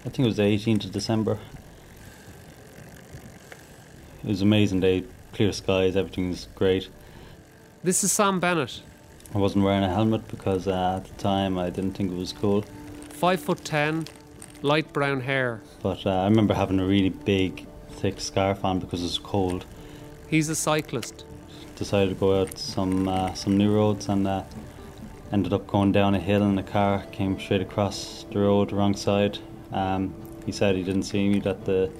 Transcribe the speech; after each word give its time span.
I 0.00 0.08
think 0.08 0.20
it 0.20 0.26
was 0.26 0.36
the 0.36 0.42
18th 0.42 0.86
of 0.86 0.92
December. 0.92 1.38
It 4.24 4.28
was 4.28 4.40
an 4.40 4.48
amazing 4.48 4.80
day, 4.80 5.04
clear 5.32 5.52
skies, 5.52 5.96
everything 5.96 6.30
was 6.30 6.48
great. 6.54 6.88
This 7.84 8.02
is 8.04 8.12
Sam 8.12 8.40
Bennett, 8.40 8.82
I 9.34 9.38
wasn't 9.38 9.64
wearing 9.64 9.84
a 9.84 9.88
helmet 9.88 10.26
because 10.28 10.66
uh, 10.66 10.96
at 10.96 11.04
the 11.04 11.14
time 11.22 11.56
I 11.56 11.70
didn't 11.70 11.92
think 11.92 12.10
it 12.10 12.16
was 12.16 12.32
cool. 12.32 12.64
five 13.10 13.40
foot 13.40 13.64
ten, 13.64 14.06
light 14.62 14.92
brown 14.92 15.20
hair. 15.20 15.60
But 15.82 16.04
uh, 16.04 16.10
I 16.10 16.24
remember 16.24 16.54
having 16.54 16.80
a 16.80 16.84
really 16.84 17.10
big, 17.10 17.66
thick 17.90 18.20
scarf 18.20 18.64
on 18.64 18.80
because 18.80 19.00
it 19.02 19.04
was 19.04 19.18
cold. 19.18 19.66
He's 20.28 20.48
a 20.48 20.56
cyclist. 20.56 21.24
Decided 21.76 22.08
to 22.08 22.14
go 22.16 22.40
out 22.40 22.58
some 22.58 23.06
uh, 23.06 23.34
some 23.34 23.56
new 23.56 23.72
roads 23.72 24.08
and 24.08 24.26
uh, 24.26 24.42
ended 25.30 25.52
up 25.52 25.66
going 25.68 25.92
down 25.92 26.14
a 26.16 26.20
hill 26.20 26.42
and 26.42 26.58
the 26.58 26.62
car 26.64 27.04
came 27.12 27.38
straight 27.38 27.62
across 27.62 28.24
the 28.32 28.40
road, 28.40 28.72
wrong 28.72 28.96
side. 28.96 29.38
Um, 29.72 30.14
he 30.46 30.52
said 30.52 30.74
he 30.74 30.82
didn't 30.82 31.04
see 31.04 31.28
me, 31.28 31.40
that 31.40 31.64
the 31.64 31.90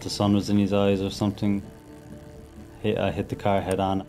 the 0.00 0.10
sun 0.10 0.34
was 0.34 0.50
in 0.50 0.58
his 0.58 0.72
eyes 0.72 1.00
or 1.00 1.10
something. 1.10 1.62
Hit, 2.82 2.98
I 2.98 3.10
hit 3.10 3.30
the 3.30 3.36
car 3.36 3.60
head 3.60 3.80
on. 3.80 4.06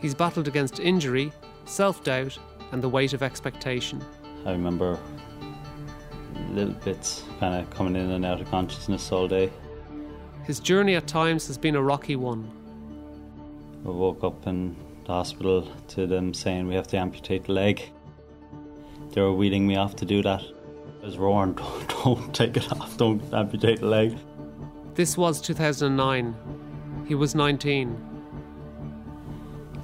He's 0.00 0.14
battled 0.14 0.48
against 0.48 0.80
injury, 0.80 1.32
self 1.66 2.02
doubt, 2.02 2.38
and 2.72 2.82
the 2.82 2.88
weight 2.88 3.12
of 3.12 3.22
expectation. 3.22 4.02
I 4.46 4.52
remember 4.52 4.98
little 6.50 6.74
bits 6.74 7.24
kind 7.38 7.54
of 7.54 7.68
coming 7.70 7.96
in 7.96 8.10
and 8.10 8.24
out 8.24 8.40
of 8.40 8.50
consciousness 8.50 9.12
all 9.12 9.28
day. 9.28 9.52
His 10.44 10.60
journey 10.60 10.94
at 10.94 11.06
times 11.06 11.46
has 11.48 11.58
been 11.58 11.76
a 11.76 11.82
rocky 11.82 12.16
one. 12.16 12.50
I 13.84 13.90
woke 13.90 14.24
up 14.24 14.46
in 14.46 14.74
the 15.04 15.12
hospital 15.12 15.70
to 15.88 16.06
them 16.06 16.32
saying 16.32 16.66
we 16.66 16.74
have 16.74 16.88
to 16.88 16.96
amputate 16.96 17.44
the 17.44 17.52
leg. 17.52 17.82
They 19.12 19.20
were 19.20 19.32
wheeling 19.32 19.66
me 19.66 19.76
off 19.76 19.96
to 19.96 20.06
do 20.06 20.22
that. 20.22 20.42
I 21.02 21.06
was 21.06 21.18
roaring, 21.18 21.52
don't, 21.54 21.88
don't 21.88 22.34
take 22.34 22.56
it 22.56 22.70
off, 22.72 22.96
don't 22.96 23.22
amputate 23.32 23.80
the 23.80 23.86
leg. 23.86 24.16
This 24.94 25.16
was 25.16 25.40
2009. 25.40 26.34
He 27.06 27.14
was 27.14 27.34
19. 27.34 27.96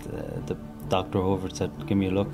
The, 0.01 0.55
the 0.55 0.61
doctor 0.89 1.19
over 1.19 1.49
said, 1.49 1.71
give 1.87 1.97
me 1.97 2.09
a 2.09 2.11
look. 2.11 2.33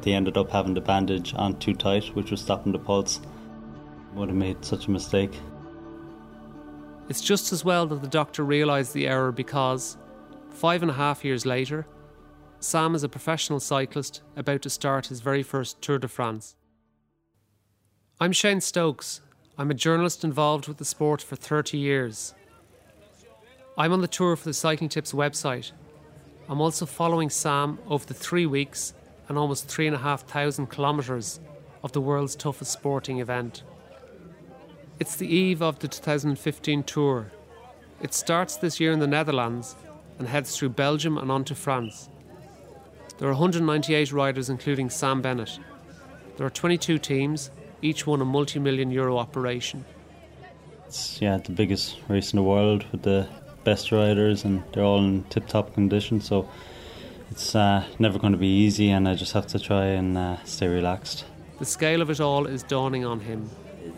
They 0.00 0.12
ended 0.12 0.36
up 0.36 0.50
having 0.50 0.74
the 0.74 0.80
bandage 0.80 1.34
on 1.34 1.58
too 1.58 1.74
tight, 1.74 2.14
which 2.14 2.30
was 2.30 2.40
stopping 2.40 2.72
the 2.72 2.78
pulse. 2.78 3.20
Would 4.14 4.28
have 4.28 4.36
made 4.36 4.64
such 4.64 4.86
a 4.86 4.90
mistake. 4.90 5.32
It's 7.08 7.20
just 7.20 7.52
as 7.52 7.64
well 7.64 7.86
that 7.86 8.00
the 8.00 8.08
doctor 8.08 8.44
realised 8.44 8.94
the 8.94 9.06
error 9.06 9.32
because, 9.32 9.96
five 10.50 10.82
and 10.82 10.90
a 10.90 10.94
half 10.94 11.24
years 11.24 11.44
later, 11.44 11.86
Sam 12.60 12.94
is 12.94 13.04
a 13.04 13.08
professional 13.08 13.60
cyclist 13.60 14.22
about 14.36 14.62
to 14.62 14.70
start 14.70 15.08
his 15.08 15.20
very 15.20 15.42
first 15.42 15.82
Tour 15.82 15.98
de 15.98 16.08
France. 16.08 16.56
I'm 18.24 18.32
Shane 18.32 18.62
Stokes. 18.62 19.20
I'm 19.58 19.70
a 19.70 19.74
journalist 19.74 20.24
involved 20.24 20.66
with 20.66 20.78
the 20.78 20.84
sport 20.86 21.20
for 21.20 21.36
30 21.36 21.76
years. 21.76 22.34
I'm 23.76 23.92
on 23.92 24.00
the 24.00 24.08
tour 24.08 24.34
for 24.34 24.46
the 24.46 24.54
Cycling 24.54 24.88
Tips 24.88 25.12
website. 25.12 25.72
I'm 26.48 26.62
also 26.62 26.86
following 26.86 27.28
Sam 27.28 27.78
over 27.86 28.06
the 28.06 28.14
three 28.14 28.46
weeks 28.46 28.94
and 29.28 29.36
almost 29.36 29.68
three 29.68 29.86
and 29.86 29.94
a 29.94 29.98
half 29.98 30.22
thousand 30.22 30.70
kilometres 30.70 31.38
of 31.82 31.92
the 31.92 32.00
world's 32.00 32.34
toughest 32.34 32.72
sporting 32.72 33.18
event. 33.18 33.62
It's 34.98 35.16
the 35.16 35.28
eve 35.28 35.60
of 35.60 35.80
the 35.80 35.88
2015 35.88 36.82
tour. 36.84 37.30
It 38.00 38.14
starts 38.14 38.56
this 38.56 38.80
year 38.80 38.92
in 38.92 39.00
the 39.00 39.06
Netherlands 39.06 39.76
and 40.18 40.28
heads 40.28 40.56
through 40.56 40.70
Belgium 40.70 41.18
and 41.18 41.30
on 41.30 41.44
to 41.44 41.54
France. 41.54 42.08
There 43.18 43.28
are 43.28 43.32
198 43.32 44.12
riders, 44.12 44.48
including 44.48 44.88
Sam 44.88 45.20
Bennett. 45.20 45.58
There 46.38 46.46
are 46.46 46.50
22 46.50 46.98
teams, 46.98 47.50
each 47.84 48.06
one 48.06 48.20
a 48.22 48.24
multi 48.24 48.58
million 48.58 48.90
euro 48.90 49.18
operation. 49.18 49.84
It's 50.86 51.20
yeah, 51.20 51.36
the 51.36 51.52
biggest 51.52 51.98
race 52.08 52.32
in 52.32 52.38
the 52.38 52.42
world 52.42 52.84
with 52.90 53.02
the 53.02 53.28
best 53.64 53.92
riders, 53.92 54.44
and 54.44 54.62
they're 54.72 54.84
all 54.84 55.04
in 55.04 55.24
tip-top 55.24 55.74
condition. 55.74 56.20
So 56.20 56.48
it's 57.30 57.54
uh, 57.54 57.84
never 57.98 58.18
going 58.18 58.32
to 58.32 58.38
be 58.38 58.64
easy, 58.64 58.90
and 58.90 59.08
I 59.08 59.14
just 59.14 59.32
have 59.32 59.46
to 59.48 59.58
try 59.58 59.86
and 59.86 60.16
uh, 60.16 60.42
stay 60.44 60.68
relaxed. 60.68 61.24
The 61.58 61.64
scale 61.64 62.00
of 62.00 62.10
it 62.10 62.20
all 62.20 62.46
is 62.46 62.62
dawning 62.62 63.04
on 63.04 63.20
him. 63.20 63.50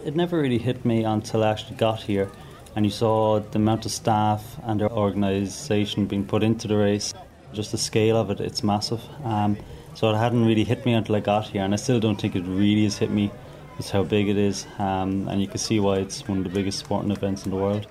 It 0.04 0.16
never 0.16 0.38
really 0.40 0.58
hit 0.58 0.84
me 0.84 1.04
until 1.04 1.44
I 1.44 1.50
actually 1.50 1.76
got 1.76 2.02
here, 2.02 2.30
and 2.74 2.84
you 2.84 2.90
saw 2.90 3.40
the 3.40 3.58
amount 3.58 3.86
of 3.86 3.92
staff 3.92 4.56
and 4.64 4.80
their 4.80 4.90
organisation 4.90 6.06
being 6.06 6.24
put 6.24 6.42
into 6.42 6.66
the 6.66 6.76
race. 6.76 7.14
Just 7.52 7.72
the 7.72 7.78
scale 7.78 8.16
of 8.16 8.30
it, 8.30 8.40
it's 8.40 8.64
massive. 8.64 9.00
Um, 9.24 9.56
so 9.94 10.10
it 10.10 10.16
hadn't 10.16 10.44
really 10.44 10.64
hit 10.64 10.84
me 10.84 10.92
until 10.92 11.16
I 11.16 11.20
got 11.20 11.48
here, 11.48 11.62
and 11.62 11.72
I 11.72 11.76
still 11.76 12.00
don't 12.00 12.20
think 12.20 12.34
it 12.34 12.44
really 12.46 12.84
has 12.84 12.98
hit 12.98 13.10
me. 13.10 13.30
Just 13.76 13.90
how 13.90 14.02
big 14.04 14.28
it 14.28 14.38
is, 14.38 14.66
um, 14.78 15.28
and 15.28 15.40
you 15.40 15.46
can 15.46 15.58
see 15.58 15.80
why 15.80 15.96
it's 15.96 16.26
one 16.26 16.38
of 16.38 16.44
the 16.44 16.50
biggest 16.50 16.78
sporting 16.78 17.10
events 17.10 17.44
in 17.44 17.50
the 17.50 17.56
world. 17.56 17.86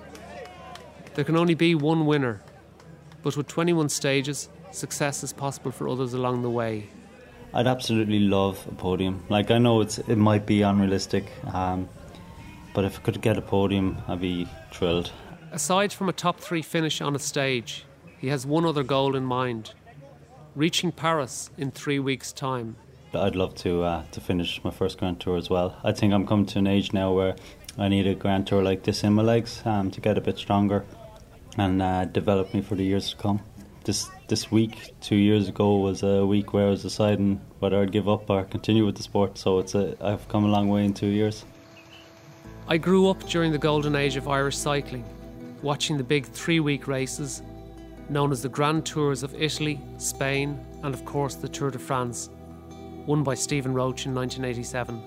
There 1.14 1.24
can 1.24 1.36
only 1.36 1.54
be 1.54 1.74
one 1.74 2.06
winner, 2.06 2.40
but 3.22 3.36
with 3.36 3.46
21 3.46 3.88
stages, 3.88 4.48
success 4.72 5.22
is 5.22 5.32
possible 5.32 5.70
for 5.70 5.88
others 5.88 6.12
along 6.12 6.42
the 6.42 6.50
way. 6.50 6.88
I'd 7.54 7.66
absolutely 7.66 8.18
love 8.18 8.66
a 8.68 8.74
podium. 8.74 9.24
Like 9.28 9.50
I 9.50 9.58
know 9.58 9.80
it's 9.80 9.98
it 9.98 10.16
might 10.16 10.44
be 10.44 10.62
unrealistic, 10.62 11.30
um, 11.54 11.88
but 12.74 12.84
if 12.84 12.98
I 12.98 13.02
could 13.02 13.20
get 13.20 13.38
a 13.38 13.42
podium, 13.42 14.02
I'd 14.08 14.20
be 14.20 14.46
thrilled. 14.72 15.12
Aside 15.52 15.92
from 15.92 16.08
a 16.08 16.12
top 16.12 16.40
three 16.40 16.62
finish 16.62 17.00
on 17.00 17.14
a 17.14 17.18
stage, 17.18 17.84
he 18.18 18.28
has 18.28 18.44
one 18.44 18.66
other 18.66 18.82
goal 18.82 19.16
in 19.16 19.24
mind 19.24 19.72
reaching 20.56 20.90
Paris 20.90 21.50
in 21.58 21.70
three 21.70 21.98
weeks' 21.98 22.32
time. 22.32 22.76
I'd 23.14 23.36
love 23.36 23.54
to 23.56 23.82
uh, 23.82 24.02
to 24.12 24.20
finish 24.20 24.62
my 24.64 24.70
first 24.70 24.98
Grand 24.98 25.20
Tour 25.20 25.36
as 25.36 25.48
well. 25.48 25.76
I 25.84 25.92
think 25.92 26.12
I'm 26.12 26.26
coming 26.26 26.46
to 26.46 26.58
an 26.58 26.66
age 26.66 26.92
now 26.92 27.12
where 27.12 27.36
I 27.78 27.88
need 27.88 28.06
a 28.06 28.14
Grand 28.14 28.46
Tour 28.46 28.62
like 28.62 28.82
this 28.82 29.04
in 29.04 29.14
my 29.14 29.22
legs 29.22 29.62
um, 29.64 29.90
to 29.90 30.00
get 30.00 30.18
a 30.18 30.20
bit 30.20 30.38
stronger 30.38 30.84
and 31.58 31.80
uh, 31.80 32.04
develop 32.06 32.52
me 32.54 32.60
for 32.60 32.74
the 32.74 32.84
years 32.84 33.10
to 33.10 33.16
come. 33.16 33.40
This 33.84 34.08
this 34.28 34.50
week, 34.50 34.94
two 35.00 35.16
years 35.16 35.48
ago, 35.48 35.76
was 35.76 36.02
a 36.02 36.26
week 36.26 36.52
where 36.52 36.66
I 36.66 36.70
was 36.70 36.82
deciding 36.82 37.40
whether 37.60 37.80
I'd 37.80 37.92
give 37.92 38.08
up 38.08 38.28
or 38.28 38.44
continue 38.44 38.84
with 38.84 38.96
the 38.96 39.02
sport. 39.02 39.38
So 39.38 39.58
it's 39.58 39.74
a 39.74 39.96
I've 40.00 40.26
come 40.28 40.44
a 40.44 40.48
long 40.48 40.68
way 40.68 40.84
in 40.84 40.94
two 40.94 41.08
years. 41.08 41.44
I 42.68 42.78
grew 42.78 43.08
up 43.08 43.24
during 43.28 43.52
the 43.52 43.58
golden 43.58 43.94
age 43.94 44.16
of 44.16 44.26
Irish 44.26 44.56
cycling, 44.56 45.04
watching 45.62 45.96
the 45.96 46.04
big 46.04 46.26
three 46.26 46.58
week 46.58 46.88
races, 46.88 47.42
known 48.08 48.32
as 48.32 48.42
the 48.42 48.48
Grand 48.48 48.84
Tours 48.84 49.22
of 49.22 49.34
Italy, 49.40 49.80
Spain, 49.98 50.58
and 50.82 50.92
of 50.92 51.04
course 51.04 51.36
the 51.36 51.48
Tour 51.48 51.70
de 51.70 51.78
France, 51.78 52.30
won 53.06 53.22
by 53.22 53.34
Stephen 53.34 53.72
Roche 53.72 54.06
in 54.06 54.14
1987. 54.14 55.02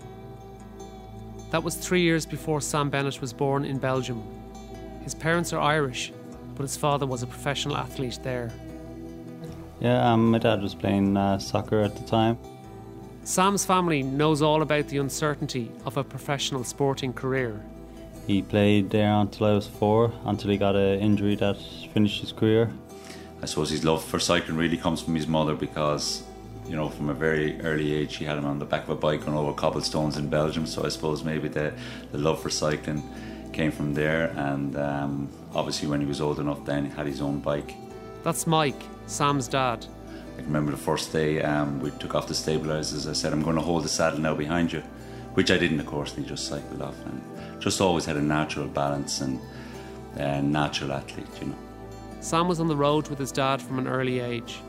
That 1.51 1.63
was 1.63 1.75
three 1.75 2.01
years 2.01 2.25
before 2.25 2.61
Sam 2.61 2.89
Bennett 2.89 3.21
was 3.21 3.33
born 3.33 3.65
in 3.65 3.77
Belgium. 3.77 4.23
His 5.03 5.15
parents 5.15 5.53
are 5.53 5.59
Irish, 5.59 6.13
but 6.55 6.63
his 6.63 6.77
father 6.77 7.05
was 7.05 7.23
a 7.23 7.27
professional 7.27 7.77
athlete 7.77 8.19
there. 8.23 8.51
Yeah, 9.79 10.11
um, 10.11 10.31
my 10.31 10.37
dad 10.39 10.61
was 10.61 10.75
playing 10.75 11.15
uh, 11.15 11.39
soccer 11.39 11.81
at 11.81 11.95
the 11.95 12.03
time. 12.03 12.37
Sam's 13.23 13.65
family 13.65 14.03
knows 14.03 14.41
all 14.41 14.61
about 14.61 14.87
the 14.87 14.97
uncertainty 14.97 15.71
of 15.85 15.97
a 15.97 16.03
professional 16.03 16.63
sporting 16.63 17.13
career. 17.13 17.61
He 18.27 18.41
played 18.41 18.89
there 18.89 19.13
until 19.13 19.47
I 19.47 19.53
was 19.53 19.67
four, 19.67 20.11
until 20.25 20.51
he 20.51 20.57
got 20.57 20.75
an 20.75 20.99
injury 20.99 21.35
that 21.35 21.57
finished 21.93 22.21
his 22.21 22.31
career. 22.31 22.71
I 23.41 23.45
suppose 23.45 23.69
his 23.69 23.85
love 23.85 24.03
for 24.03 24.19
cycling 24.19 24.57
really 24.57 24.77
comes 24.77 25.01
from 25.01 25.15
his 25.15 25.27
mother 25.27 25.55
because, 25.55 26.23
you 26.69 26.75
know, 26.75 26.87
from 26.87 27.09
a 27.09 27.13
very 27.15 27.59
early 27.61 27.93
age, 27.95 28.11
she 28.11 28.25
had 28.25 28.37
him 28.37 28.45
on 28.45 28.59
the 28.59 28.65
back 28.65 28.83
of 28.83 28.89
a 28.89 28.95
bike 28.95 29.25
going 29.25 29.35
over 29.35 29.53
cobblestones 29.53 30.17
in 30.17 30.29
Belgium. 30.29 30.67
So 30.67 30.85
I 30.85 30.89
suppose 30.89 31.23
maybe 31.23 31.47
the, 31.47 31.73
the 32.11 32.19
love 32.19 32.41
for 32.41 32.51
cycling 32.51 33.03
came 33.53 33.71
from 33.71 33.95
there. 33.95 34.27
And 34.37 34.77
um, 34.77 35.29
obviously, 35.55 35.87
when 35.87 35.99
he 35.99 36.05
was 36.05 36.21
old 36.21 36.39
enough, 36.39 36.63
then 36.65 36.85
he 36.85 36.91
had 36.91 37.07
his 37.07 37.21
own 37.21 37.39
bike. 37.39 37.73
That's 38.23 38.45
Mike, 38.45 38.81
Sam's 39.07 39.47
dad. 39.47 39.85
I 40.37 40.41
remember 40.41 40.71
the 40.71 40.77
first 40.77 41.11
day 41.11 41.41
um, 41.41 41.79
we 41.79 41.89
took 41.91 42.13
off 42.13 42.27
the 42.27 42.35
stabilizers. 42.35 43.07
I 43.07 43.13
said, 43.13 43.33
I'm 43.33 43.41
going 43.41 43.55
to 43.55 43.61
hold 43.61 43.83
the 43.83 43.89
saddle 43.89 44.19
now 44.19 44.35
behind 44.35 44.71
you, 44.71 44.81
which 45.33 45.49
I 45.49 45.57
didn't, 45.57 45.79
of 45.79 45.87
course, 45.87 46.13
and 46.15 46.23
he 46.23 46.29
just 46.29 46.47
cycled 46.47 46.83
off. 46.83 46.95
And 47.05 47.21
just 47.59 47.81
always 47.81 48.05
had 48.05 48.15
a 48.15 48.21
natural 48.21 48.67
balance 48.67 49.21
and 49.21 49.39
a 50.15 50.41
natural 50.41 50.93
athlete, 50.93 51.27
you 51.41 51.47
know. 51.47 51.55
Sam 52.21 52.47
was 52.47 52.59
on 52.59 52.67
the 52.67 52.75
road 52.75 53.07
with 53.07 53.17
his 53.17 53.31
dad 53.31 53.61
from 53.61 53.79
an 53.79 53.87
early 53.87 54.19
age. 54.19 54.59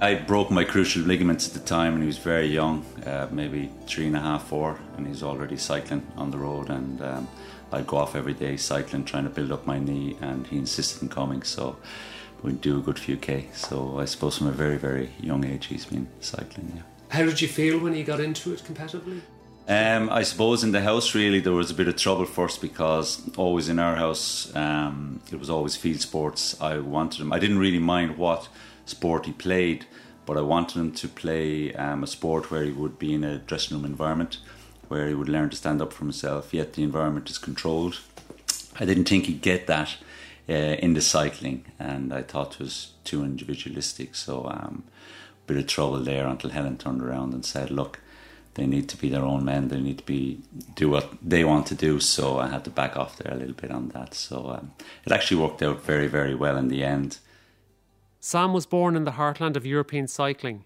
I 0.00 0.14
broke 0.14 0.48
my 0.52 0.64
cruciate 0.64 1.06
ligaments 1.06 1.48
at 1.48 1.54
the 1.54 1.66
time 1.66 1.94
and 1.94 2.02
he 2.02 2.06
was 2.06 2.18
very 2.18 2.46
young, 2.46 2.84
uh, 3.04 3.26
maybe 3.32 3.68
three 3.86 4.06
and 4.06 4.16
a 4.16 4.20
half, 4.20 4.46
four, 4.46 4.78
and 4.96 5.04
he's 5.04 5.24
already 5.24 5.56
cycling 5.56 6.06
on 6.16 6.30
the 6.30 6.38
road. 6.38 6.70
And 6.70 7.02
um, 7.02 7.28
I'd 7.72 7.88
go 7.88 7.96
off 7.96 8.14
every 8.14 8.34
day 8.34 8.56
cycling, 8.56 9.04
trying 9.04 9.24
to 9.24 9.30
build 9.30 9.50
up 9.50 9.66
my 9.66 9.80
knee, 9.80 10.16
and 10.20 10.46
he 10.46 10.56
insisted 10.56 11.02
on 11.02 11.08
coming. 11.08 11.42
So 11.42 11.78
we'd 12.42 12.60
do 12.60 12.78
a 12.78 12.80
good 12.80 12.98
few 12.98 13.16
K. 13.16 13.48
So 13.52 13.98
I 13.98 14.04
suppose 14.04 14.38
from 14.38 14.46
a 14.46 14.52
very, 14.52 14.76
very 14.76 15.10
young 15.18 15.44
age, 15.44 15.66
he's 15.66 15.86
been 15.86 16.06
cycling, 16.20 16.74
yeah. 16.76 16.82
How 17.08 17.24
did 17.24 17.40
you 17.40 17.48
feel 17.48 17.80
when 17.80 17.94
you 17.94 18.04
got 18.04 18.20
into 18.20 18.52
it 18.52 18.60
competitively? 18.60 19.22
Um, 19.70 20.08
I 20.08 20.22
suppose 20.22 20.64
in 20.64 20.72
the 20.72 20.80
house 20.80 21.14
really 21.14 21.40
there 21.40 21.52
was 21.52 21.70
a 21.70 21.74
bit 21.74 21.88
of 21.88 21.96
trouble 21.96 22.24
first 22.24 22.62
because 22.62 23.20
always 23.36 23.68
in 23.68 23.78
our 23.78 23.96
house 23.96 24.50
um, 24.56 25.20
it 25.30 25.38
was 25.38 25.50
always 25.50 25.76
field 25.76 26.00
sports. 26.00 26.58
I 26.58 26.78
wanted 26.78 27.20
him. 27.20 27.34
I 27.34 27.38
didn't 27.38 27.58
really 27.58 27.78
mind 27.78 28.16
what 28.16 28.48
sport 28.86 29.26
he 29.26 29.32
played, 29.32 29.84
but 30.24 30.38
I 30.38 30.40
wanted 30.40 30.78
him 30.78 30.92
to 30.92 31.06
play 31.08 31.74
um, 31.74 32.02
a 32.02 32.06
sport 32.06 32.50
where 32.50 32.64
he 32.64 32.72
would 32.72 32.98
be 32.98 33.12
in 33.12 33.24
a 33.24 33.40
dressing 33.40 33.76
room 33.76 33.84
environment 33.84 34.38
where 34.88 35.06
he 35.06 35.12
would 35.12 35.28
learn 35.28 35.50
to 35.50 35.56
stand 35.56 35.82
up 35.82 35.92
for 35.92 36.04
himself, 36.04 36.54
yet 36.54 36.72
the 36.72 36.82
environment 36.82 37.28
is 37.28 37.36
controlled. 37.36 38.00
I 38.80 38.86
didn't 38.86 39.04
think 39.04 39.26
he'd 39.26 39.42
get 39.42 39.66
that 39.66 39.96
uh, 40.48 40.52
in 40.52 40.94
the 40.94 41.02
cycling, 41.02 41.66
and 41.78 42.14
I 42.14 42.22
thought 42.22 42.54
it 42.54 42.60
was 42.60 42.92
too 43.04 43.22
individualistic. 43.22 44.14
So, 44.14 44.46
um, 44.46 44.84
bit 45.46 45.58
of 45.58 45.66
trouble 45.66 46.02
there 46.02 46.26
until 46.26 46.50
Helen 46.50 46.78
turned 46.78 47.02
around 47.02 47.34
and 47.34 47.44
said, 47.44 47.70
"Look, 47.70 48.00
they 48.54 48.66
need 48.66 48.88
to 48.88 48.96
be 48.96 49.08
their 49.08 49.24
own 49.24 49.44
men. 49.44 49.68
They 49.68 49.80
need 49.80 49.98
to 49.98 50.04
be 50.04 50.40
do 50.74 50.88
what 50.90 51.12
they 51.22 51.44
want 51.44 51.66
to 51.68 51.74
do." 51.74 52.00
So 52.00 52.38
I 52.38 52.48
had 52.48 52.64
to 52.64 52.70
back 52.70 52.96
off 52.96 53.16
there 53.16 53.32
a 53.32 53.36
little 53.36 53.54
bit 53.54 53.70
on 53.70 53.88
that. 53.88 54.14
So 54.14 54.50
um, 54.50 54.72
it 55.04 55.12
actually 55.12 55.40
worked 55.40 55.62
out 55.62 55.82
very, 55.82 56.06
very 56.06 56.34
well 56.34 56.56
in 56.56 56.68
the 56.68 56.84
end. 56.84 57.18
Sam 58.20 58.52
was 58.52 58.66
born 58.66 58.96
in 58.96 59.04
the 59.04 59.12
heartland 59.12 59.56
of 59.56 59.64
European 59.64 60.08
cycling. 60.08 60.64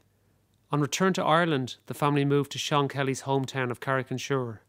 On 0.70 0.80
return 0.80 1.12
to 1.12 1.22
Ireland, 1.22 1.76
the 1.86 1.94
family 1.94 2.24
moved 2.24 2.50
to 2.52 2.58
Sean 2.58 2.88
Kelly's 2.88 3.22
hometown 3.22 3.70
of 3.70 3.80
Carrick-on-Suir. 3.80 4.60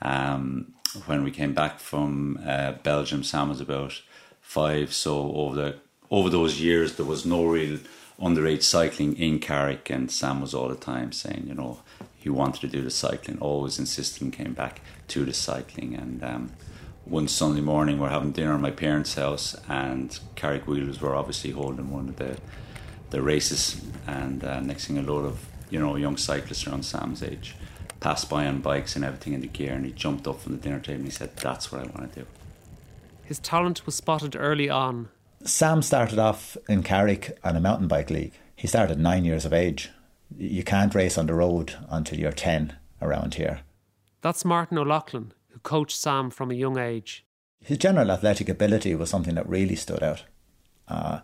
Um, 0.00 0.74
when 1.06 1.24
we 1.24 1.32
came 1.32 1.52
back 1.52 1.80
from 1.80 2.38
uh, 2.46 2.72
Belgium, 2.84 3.24
Sam 3.24 3.48
was 3.48 3.60
about 3.60 4.00
five. 4.40 4.92
So 4.92 5.32
over 5.32 5.56
the 5.56 5.78
over 6.10 6.30
those 6.30 6.60
years, 6.60 6.94
there 6.94 7.04
was 7.04 7.26
no 7.26 7.44
real 7.44 7.80
underage 8.20 8.62
cycling 8.62 9.16
in 9.16 9.38
Carrick, 9.40 9.90
and 9.90 10.10
Sam 10.10 10.40
was 10.40 10.54
all 10.54 10.68
the 10.68 10.76
time 10.76 11.12
saying, 11.12 11.44
you 11.46 11.54
know, 11.54 11.80
he 12.28 12.30
wanted 12.30 12.60
to 12.60 12.68
do 12.68 12.82
the 12.82 12.90
cycling. 12.90 13.38
Always 13.38 13.78
insisted 13.78 14.20
and 14.20 14.30
came 14.30 14.52
back 14.52 14.82
to 15.08 15.24
the 15.24 15.32
cycling. 15.32 15.94
And 15.94 16.22
um, 16.22 16.52
one 17.06 17.26
Sunday 17.26 17.62
morning, 17.62 17.98
we're 17.98 18.10
having 18.10 18.32
dinner 18.32 18.52
at 18.52 18.60
my 18.60 18.70
parents' 18.70 19.14
house, 19.14 19.56
and 19.66 20.18
Carrick 20.34 20.66
Wheelers 20.66 21.00
were 21.00 21.16
obviously 21.16 21.52
holding 21.52 21.90
one 21.90 22.10
of 22.10 22.16
the 22.16 22.36
the 23.08 23.22
races. 23.22 23.80
And 24.06 24.44
uh, 24.44 24.60
next 24.60 24.86
thing, 24.86 24.98
a 24.98 25.02
load 25.02 25.24
of 25.24 25.46
you 25.70 25.80
know 25.80 25.96
young 25.96 26.18
cyclists 26.18 26.66
around 26.66 26.84
Sam's 26.84 27.22
age 27.22 27.56
passed 27.98 28.28
by 28.28 28.46
on 28.46 28.60
bikes 28.60 28.94
and 28.94 29.06
everything 29.06 29.32
in 29.32 29.40
the 29.40 29.48
gear, 29.48 29.72
and 29.72 29.86
he 29.86 29.92
jumped 29.92 30.28
up 30.28 30.38
from 30.42 30.52
the 30.52 30.58
dinner 30.58 30.80
table 30.80 30.96
and 30.96 31.06
he 31.06 31.10
said, 31.10 31.34
"That's 31.38 31.72
what 31.72 31.80
I 31.80 31.84
want 31.84 32.12
to 32.12 32.20
do." 32.20 32.26
His 33.24 33.38
talent 33.38 33.86
was 33.86 33.94
spotted 33.94 34.36
early 34.36 34.68
on. 34.68 35.08
Sam 35.44 35.80
started 35.80 36.18
off 36.18 36.58
in 36.68 36.82
Carrick 36.82 37.38
on 37.42 37.56
a 37.56 37.60
mountain 37.60 37.88
bike 37.88 38.10
league. 38.10 38.34
He 38.54 38.66
started 38.66 38.98
nine 38.98 39.24
years 39.24 39.46
of 39.46 39.54
age. 39.54 39.90
You 40.36 40.62
can't 40.62 40.94
race 40.94 41.16
on 41.16 41.26
the 41.26 41.34
road 41.34 41.74
until 41.88 42.18
you're 42.18 42.32
10 42.32 42.76
around 43.00 43.34
here. 43.34 43.60
That's 44.20 44.44
Martin 44.44 44.78
O'Loughlin, 44.78 45.32
who 45.50 45.58
coached 45.60 45.98
Sam 45.98 46.30
from 46.30 46.50
a 46.50 46.54
young 46.54 46.78
age. 46.78 47.24
His 47.60 47.78
general 47.78 48.10
athletic 48.10 48.48
ability 48.48 48.94
was 48.94 49.10
something 49.10 49.34
that 49.34 49.48
really 49.48 49.76
stood 49.76 50.02
out. 50.02 50.24
Uh, 50.86 51.20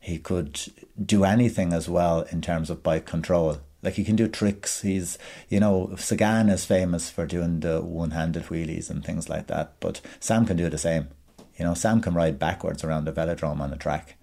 he 0.00 0.18
could 0.18 0.60
do 1.04 1.24
anything 1.24 1.72
as 1.72 1.88
well 1.88 2.22
in 2.30 2.40
terms 2.40 2.70
of 2.70 2.82
bike 2.82 3.06
control. 3.06 3.58
Like 3.82 3.94
he 3.94 4.04
can 4.04 4.16
do 4.16 4.28
tricks. 4.28 4.82
He's, 4.82 5.18
you 5.48 5.60
know, 5.60 5.94
Sagan 5.96 6.48
is 6.48 6.64
famous 6.64 7.10
for 7.10 7.26
doing 7.26 7.60
the 7.60 7.80
one 7.82 8.12
handed 8.12 8.44
wheelies 8.44 8.90
and 8.90 9.04
things 9.04 9.28
like 9.28 9.48
that, 9.48 9.74
but 9.80 10.00
Sam 10.20 10.46
can 10.46 10.56
do 10.56 10.68
the 10.68 10.78
same. 10.78 11.08
You 11.56 11.64
know, 11.64 11.74
Sam 11.74 12.00
can 12.00 12.14
ride 12.14 12.38
backwards 12.38 12.84
around 12.84 13.04
the 13.04 13.12
velodrome 13.12 13.60
on 13.60 13.72
a 13.72 13.76
track, 13.76 14.16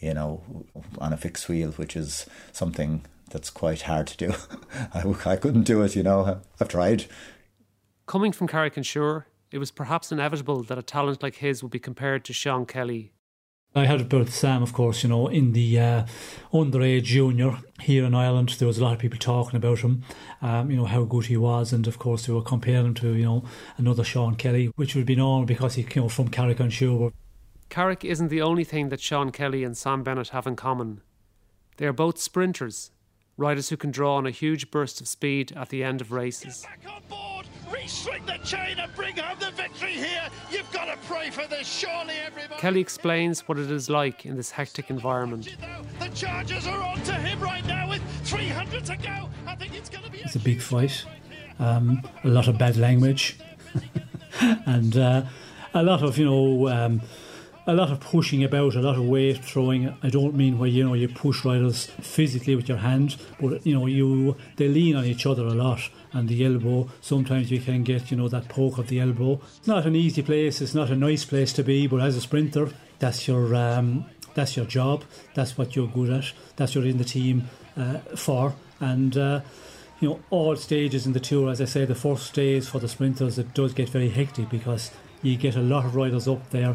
you 0.00 0.14
know, 0.14 0.42
on 0.98 1.12
a 1.12 1.16
fixed 1.16 1.48
wheel, 1.48 1.72
which 1.72 1.94
is 1.94 2.26
something 2.52 3.04
that's 3.30 3.50
quite 3.50 3.82
hard 3.82 4.06
to 4.08 4.16
do. 4.16 4.34
I, 4.94 5.02
I 5.24 5.36
couldn't 5.36 5.64
do 5.64 5.82
it, 5.82 5.96
you 5.96 6.02
know, 6.02 6.40
I've 6.60 6.68
tried. 6.68 7.06
Coming 8.06 8.32
from 8.32 8.48
Carrick-on-Suir, 8.48 9.26
it 9.50 9.58
was 9.58 9.70
perhaps 9.70 10.12
inevitable 10.12 10.62
that 10.64 10.78
a 10.78 10.82
talent 10.82 11.22
like 11.22 11.36
his 11.36 11.62
would 11.62 11.72
be 11.72 11.78
compared 11.78 12.24
to 12.24 12.32
Sean 12.32 12.66
Kelly. 12.66 13.12
I 13.72 13.86
heard 13.86 14.00
about 14.00 14.30
Sam, 14.30 14.64
of 14.64 14.72
course, 14.72 15.04
you 15.04 15.08
know, 15.08 15.28
in 15.28 15.52
the 15.52 15.78
uh, 15.78 16.06
underage 16.52 17.04
junior 17.04 17.58
here 17.80 18.04
in 18.04 18.16
Ireland. 18.16 18.48
There 18.58 18.66
was 18.66 18.78
a 18.78 18.82
lot 18.82 18.94
of 18.94 18.98
people 18.98 19.18
talking 19.18 19.56
about 19.56 19.78
him, 19.78 20.02
um, 20.42 20.72
you 20.72 20.76
know, 20.76 20.86
how 20.86 21.04
good 21.04 21.26
he 21.26 21.36
was. 21.36 21.72
And 21.72 21.86
of 21.86 21.96
course, 21.96 22.26
they 22.26 22.32
were 22.32 22.42
comparing 22.42 22.86
him 22.86 22.94
to, 22.94 23.14
you 23.14 23.24
know, 23.24 23.44
another 23.76 24.02
Sean 24.02 24.34
Kelly, 24.34 24.72
which 24.74 24.96
would 24.96 25.06
be 25.06 25.14
normal 25.14 25.46
because 25.46 25.76
he 25.76 25.84
came 25.84 26.08
from 26.08 26.28
Carrick-on-Suir. 26.28 27.12
Carrick 27.68 28.04
isn't 28.04 28.26
the 28.26 28.42
only 28.42 28.64
thing 28.64 28.88
that 28.88 29.00
Sean 29.00 29.30
Kelly 29.30 29.62
and 29.62 29.76
Sam 29.76 30.02
Bennett 30.02 30.30
have 30.30 30.48
in 30.48 30.56
common. 30.56 31.02
They 31.76 31.86
are 31.86 31.92
both 31.92 32.18
sprinters, 32.18 32.90
riders 33.40 33.70
who 33.70 33.76
can 33.76 33.90
draw 33.90 34.16
on 34.16 34.26
a 34.26 34.30
huge 34.30 34.70
burst 34.70 35.00
of 35.00 35.08
speed 35.08 35.52
at 35.56 35.70
the 35.70 35.82
end 35.82 36.00
of 36.00 36.12
races 36.12 36.66
re-string 37.72 38.24
the 38.26 38.38
chain 38.44 38.78
and 38.78 38.94
bring 38.94 39.16
home 39.16 39.38
the 39.38 39.50
victory 39.52 39.92
here. 39.92 40.28
You've 40.50 40.70
got 40.72 40.86
to 40.86 40.96
pray 41.06 41.30
for 41.30 41.46
this, 41.48 41.66
surely, 41.66 42.14
everybody. 42.26 42.60
Kelly 42.60 42.80
explains 42.80 43.48
what 43.48 43.58
it 43.58 43.70
is 43.70 43.88
like 43.88 44.26
in 44.26 44.36
this 44.36 44.50
hectic 44.50 44.90
environment. 44.90 45.56
The 45.98 46.08
Chargers 46.08 46.66
are 46.66 46.82
on 46.82 47.00
to 47.02 47.14
him 47.14 47.40
right 47.40 47.64
now 47.66 47.88
with 47.88 48.02
300 48.24 48.84
to 48.86 48.96
go. 48.96 49.28
I 49.46 49.54
think 49.54 49.74
it's 49.74 49.88
going 49.88 50.04
to 50.04 50.10
be. 50.10 50.18
It's 50.18 50.36
a 50.36 50.40
big 50.40 50.60
fight. 50.60 51.04
Um, 51.58 52.02
a 52.24 52.28
lot 52.28 52.48
of 52.48 52.58
bad 52.58 52.76
language, 52.76 53.38
and 54.40 54.96
uh, 54.96 55.22
a 55.74 55.82
lot 55.82 56.02
of 56.02 56.16
you 56.16 56.24
know. 56.24 56.68
Um, 56.68 57.02
a 57.70 57.74
lot 57.74 57.92
of 57.92 58.00
pushing 58.00 58.42
about, 58.42 58.74
a 58.74 58.80
lot 58.80 58.96
of 58.96 59.04
weight 59.04 59.44
throwing. 59.44 59.94
I 60.02 60.10
don't 60.10 60.34
mean 60.34 60.58
where 60.58 60.68
you 60.68 60.84
know 60.84 60.94
you 60.94 61.08
push 61.08 61.44
riders 61.44 61.86
physically 62.00 62.56
with 62.56 62.68
your 62.68 62.78
hand, 62.78 63.16
but 63.40 63.64
you 63.64 63.78
know 63.78 63.86
you 63.86 64.36
they 64.56 64.66
lean 64.66 64.96
on 64.96 65.04
each 65.04 65.24
other 65.24 65.44
a 65.44 65.54
lot, 65.54 65.88
and 66.12 66.28
the 66.28 66.44
elbow. 66.44 66.90
Sometimes 67.00 67.50
you 67.50 67.60
can 67.60 67.84
get 67.84 68.10
you 68.10 68.16
know 68.16 68.28
that 68.28 68.48
poke 68.48 68.78
of 68.78 68.88
the 68.88 68.98
elbow. 68.98 69.40
It's 69.58 69.68
not 69.68 69.86
an 69.86 69.94
easy 69.94 70.22
place. 70.22 70.60
It's 70.60 70.74
not 70.74 70.90
a 70.90 70.96
nice 70.96 71.24
place 71.24 71.52
to 71.54 71.62
be, 71.62 71.86
but 71.86 72.00
as 72.00 72.16
a 72.16 72.20
sprinter, 72.20 72.70
that's 72.98 73.28
your 73.28 73.54
um, 73.54 74.04
that's 74.34 74.56
your 74.56 74.66
job. 74.66 75.04
That's 75.34 75.56
what 75.56 75.76
you're 75.76 75.86
good 75.86 76.10
at. 76.10 76.32
That's 76.56 76.74
what 76.74 76.82
you're 76.82 76.90
in 76.90 76.98
the 76.98 77.04
team 77.04 77.48
uh, 77.76 77.98
for, 78.16 78.54
and. 78.80 79.16
Uh, 79.16 79.40
you 80.00 80.08
know, 80.08 80.20
all 80.30 80.56
stages 80.56 81.04
in 81.04 81.12
the 81.12 81.20
tour, 81.20 81.50
as 81.50 81.60
I 81.60 81.66
say, 81.66 81.84
the 81.84 81.94
first 81.94 82.32
days 82.32 82.66
for 82.66 82.78
the 82.78 82.88
sprinters, 82.88 83.38
it 83.38 83.52
does 83.52 83.74
get 83.74 83.90
very 83.90 84.08
hectic 84.08 84.48
because 84.48 84.90
you 85.20 85.36
get 85.36 85.56
a 85.56 85.60
lot 85.60 85.84
of 85.84 85.94
riders 85.94 86.26
up 86.26 86.48
there 86.48 86.74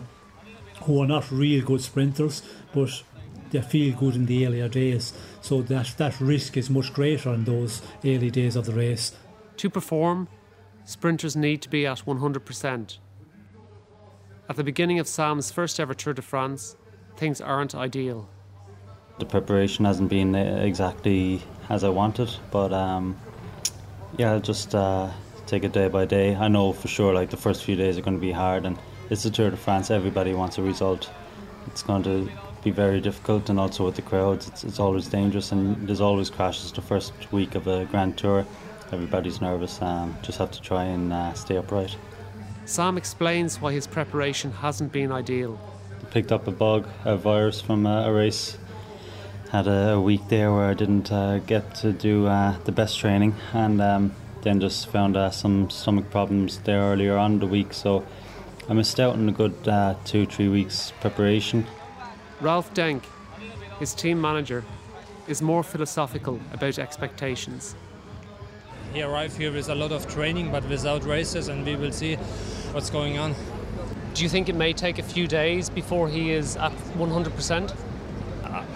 who 0.84 1.02
are 1.02 1.08
not 1.08 1.32
real 1.32 1.64
good 1.64 1.82
sprinters, 1.82 2.42
but 2.74 3.04
they 3.52 3.62
feel 3.62 3.96
good 3.96 4.16
in 4.16 4.26
the 4.26 4.46
earlier 4.46 4.68
days. 4.68 5.14
So 5.42 5.62
that, 5.64 5.94
that 5.98 6.20
risk 6.20 6.58
is 6.58 6.70
much 6.70 6.94
greater 6.94 7.34
in 7.34 7.46
those 7.46 7.82
early 8.04 8.30
days 8.30 8.56
of 8.56 8.66
the 8.66 8.74
race. 8.74 9.14
To 9.58 9.70
perform, 9.70 10.28
sprinters 10.84 11.36
need 11.36 11.62
to 11.62 11.70
be 11.70 11.86
at 11.86 12.00
100%. 12.06 12.98
At 14.48 14.56
the 14.56 14.64
beginning 14.64 15.00
of 15.00 15.08
Sam's 15.08 15.52
first 15.52 15.80
ever 15.80 15.94
Tour 15.94 16.14
de 16.14 16.22
France, 16.22 16.76
things 17.18 17.42
aren't 17.42 17.74
ideal. 17.74 18.30
The 19.18 19.26
preparation 19.26 19.86
hasn't 19.86 20.10
been 20.10 20.36
exactly 20.36 21.42
as 21.70 21.84
I 21.84 21.90
wanted, 21.90 22.30
but 22.52 22.74
um, 22.74 23.18
yeah, 24.18 24.34
I'll 24.34 24.40
just 24.42 24.76
uh, 24.76 25.10
take 25.48 25.64
it 25.64 25.72
day 25.72 25.88
by 25.88 26.06
day. 26.06 26.36
I 26.36 26.48
know 26.48 26.74
for 26.74 26.88
sure, 26.88 27.14
like 27.14 27.30
the 27.30 27.38
first 27.38 27.64
few 27.64 27.76
days 27.76 27.98
are 27.98 28.02
going 28.02 28.18
to 28.18 28.22
be 28.22 28.32
hard, 28.34 28.66
and 28.66 28.78
it's 29.10 29.24
the 29.24 29.30
Tour 29.30 29.52
de 29.52 29.58
France. 29.58 29.92
Everybody 29.92 30.34
wants 30.34 30.58
a 30.58 30.62
result. 30.62 31.10
It's 31.68 31.84
going 31.84 32.04
to 32.04 32.30
be 32.64 32.72
very 32.72 33.00
difficult, 33.00 33.50
and 33.50 33.60
also 33.60 33.86
with 33.86 33.96
the 33.96 34.02
crowds, 34.02 34.48
it's, 34.48 34.64
it's 34.64 34.80
always 34.80 35.08
dangerous, 35.08 35.52
and 35.52 35.88
there's 35.88 36.02
always 36.02 36.30
crashes 36.30 36.72
the 36.72 36.82
first 36.82 37.14
week 37.32 37.56
of 37.56 37.68
a 37.68 37.86
Grand 37.86 38.18
Tour. 38.18 38.46
Everybody's 38.92 39.42
nervous. 39.42 39.82
Um, 39.82 40.18
just 40.22 40.38
have 40.40 40.52
to 40.52 40.62
try 40.62 40.86
and 40.86 41.14
uh, 41.14 41.34
stay 41.34 41.58
upright. 41.58 41.96
Sam 42.66 42.98
explains 42.98 43.62
why 43.62 43.74
his 43.74 43.86
preparation 43.86 44.52
hasn't 44.52 44.92
been 44.92 45.12
ideal. 45.12 45.60
I 46.02 46.06
picked 46.06 46.32
up 46.32 46.48
a 46.48 46.52
bug, 46.52 46.88
a 47.04 47.16
virus 47.16 47.62
from 47.62 47.86
a, 47.86 48.08
a 48.08 48.14
race. 48.14 48.58
Had 49.52 49.68
a, 49.68 49.94
a, 49.94 50.02
week 50.02 50.22
there 50.28 50.52
where 50.52 50.66
I 50.66 50.74
didn't 50.74 51.12
uh, 51.12 51.38
get 51.40 51.76
to 51.76 51.94
do 51.94 52.26
uh, 52.26 52.58
the 52.66 52.72
best 52.72 53.00
training, 53.00 53.36
and 53.54 53.80
um, 53.80 54.16
then 54.42 54.60
just 54.60 54.88
found 54.88 55.16
uh, 55.16 55.30
some 55.30 55.70
stomach 55.70 56.10
problems 56.10 56.58
there 56.60 56.82
earlier 56.82 57.16
on 57.18 57.40
the 57.40 57.46
week. 57.46 57.74
So 57.74 58.04
I 58.68 58.74
missed 58.74 59.00
out 59.00 59.14
on 59.14 59.30
a 59.30 59.32
good 59.32 59.68
uh, 59.68 59.94
two, 60.06 60.26
three 60.26 60.48
weeks 60.48 60.92
preparation. 61.00 61.68
Ralph 62.42 62.74
Denk, 62.74 63.04
his 63.80 63.94
team 63.94 64.20
manager, 64.20 64.64
is 65.28 65.42
more 65.42 65.62
philosophical 65.62 66.40
about 66.52 66.80
expectations. 66.80 67.76
He 68.92 69.04
arrived 69.04 69.38
here 69.38 69.52
with 69.52 69.70
a 69.70 69.76
lot 69.76 69.92
of 69.92 70.08
training 70.08 70.52
but 70.52 70.68
without 70.68 71.04
races, 71.04 71.48
and 71.48 71.64
we 71.64 71.76
will 71.76 71.92
see 71.92 72.16
what's 72.72 72.90
going 72.90 73.20
on. 73.20 73.36
Do 74.16 74.24
you 74.24 74.30
think 74.30 74.50
it 74.50 74.56
may 74.56 74.74
take 74.74 74.98
a 74.98 75.04
few 75.04 75.28
days 75.28 75.70
before 75.70 76.10
he 76.10 76.32
is 76.32 76.58
at 76.58 76.72
100%? 76.98 77.76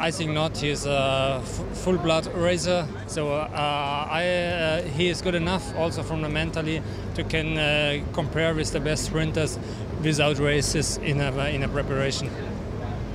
I 0.01 0.11
think 0.11 0.31
not. 0.31 0.57
He's 0.57 0.85
a 0.85 1.41
f- 1.43 1.77
full-blood 1.79 2.33
racer, 2.33 2.87
so 3.07 3.33
uh, 3.33 4.07
I, 4.09 4.27
uh, 4.27 4.81
he 4.83 5.09
is 5.09 5.21
good 5.21 5.35
enough 5.35 5.75
also 5.75 6.03
from 6.03 6.21
the 6.21 6.29
mentally 6.29 6.81
to 7.15 7.23
can 7.25 7.57
uh, 7.57 8.01
compare 8.13 8.53
with 8.55 8.71
the 8.71 8.79
best 8.79 9.05
sprinters 9.05 9.59
without 10.01 10.39
races 10.39 10.97
in 10.97 11.19
a, 11.19 11.31
in 11.49 11.63
a 11.63 11.67
preparation. 11.67 12.29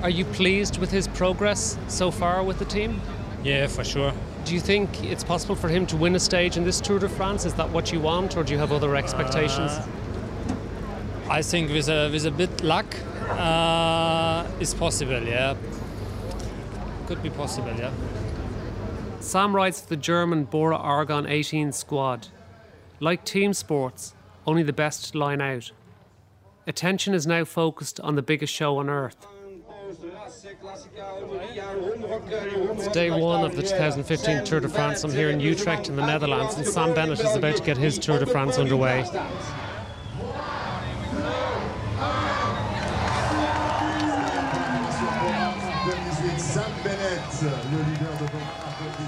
Are 0.03 0.11
you 0.11 0.27
pleased 0.27 0.77
with 0.77 0.91
his 0.91 1.09
progress 1.09 1.79
so 1.89 2.11
far 2.11 2.43
with 2.43 2.59
the 2.59 2.67
team? 2.67 3.01
Yeah, 3.43 3.67
for 3.67 3.83
sure. 3.85 4.13
Do 4.45 4.53
you 4.53 4.61
think 4.61 5.03
it's 5.05 5.25
possible 5.25 5.57
for 5.57 5.69
him 5.69 5.87
to 5.87 5.97
win 5.97 6.15
a 6.15 6.21
stage 6.21 6.59
in 6.59 6.65
this 6.65 6.83
Tour 6.83 6.99
de 6.99 7.09
France? 7.09 7.47
Is 7.47 7.55
that 7.55 7.71
what 7.71 7.93
you 7.93 8.01
want, 8.01 8.37
or 8.37 8.45
do 8.45 8.53
you 8.53 8.59
have 8.59 8.73
other 8.73 8.95
expectations? 8.95 9.71
Uh, 9.71 9.87
I 11.31 11.41
think 11.41 11.71
with 11.71 11.89
a 11.89 12.11
with 12.13 12.27
a 12.27 12.31
bit 12.31 12.63
luck, 12.63 12.85
uh, 13.31 14.47
it's 14.61 14.75
possible. 14.75 15.23
Yeah, 15.23 15.55
could 17.07 17.23
be 17.23 17.31
possible. 17.31 17.73
Yeah. 17.77 17.93
Sam 19.21 19.55
rides 19.55 19.81
for 19.81 19.89
the 19.89 19.97
German 19.97 20.45
Bora 20.45 20.77
Argon 20.77 21.27
18 21.27 21.73
squad. 21.73 22.29
Like 23.01 23.25
team 23.25 23.53
sports, 23.53 24.15
only 24.47 24.63
the 24.63 24.73
best 24.73 25.15
line 25.15 25.41
out. 25.41 25.73
Attention 26.67 27.15
is 27.15 27.27
now 27.27 27.45
focused 27.45 28.01
on 28.01 28.15
the 28.15 28.23
biggest 28.23 28.53
show 28.53 28.79
on 28.79 28.89
earth. 28.89 29.27
It's 32.77 32.89
day 32.89 33.11
one 33.11 33.45
of 33.45 33.55
the 33.55 33.63
2015 33.63 34.45
Tour 34.45 34.61
de 34.61 34.69
France. 34.69 35.05
I'm 35.05 35.13
here 35.13 35.31
in 35.31 35.41
Utrecht 35.41 35.89
in 35.89 35.97
the 35.97 36.07
Netherlands, 36.07 36.57
and 36.57 36.67
Sam 36.67 36.95
Bennett 36.95 37.21
is 37.21 37.37
about 37.37 37.57
to 37.57 37.63
get 37.63 37.77
his 37.77 37.99
Tour 37.99 38.19
de 38.19 38.27
France 38.27 38.59
underway. 38.59 39.05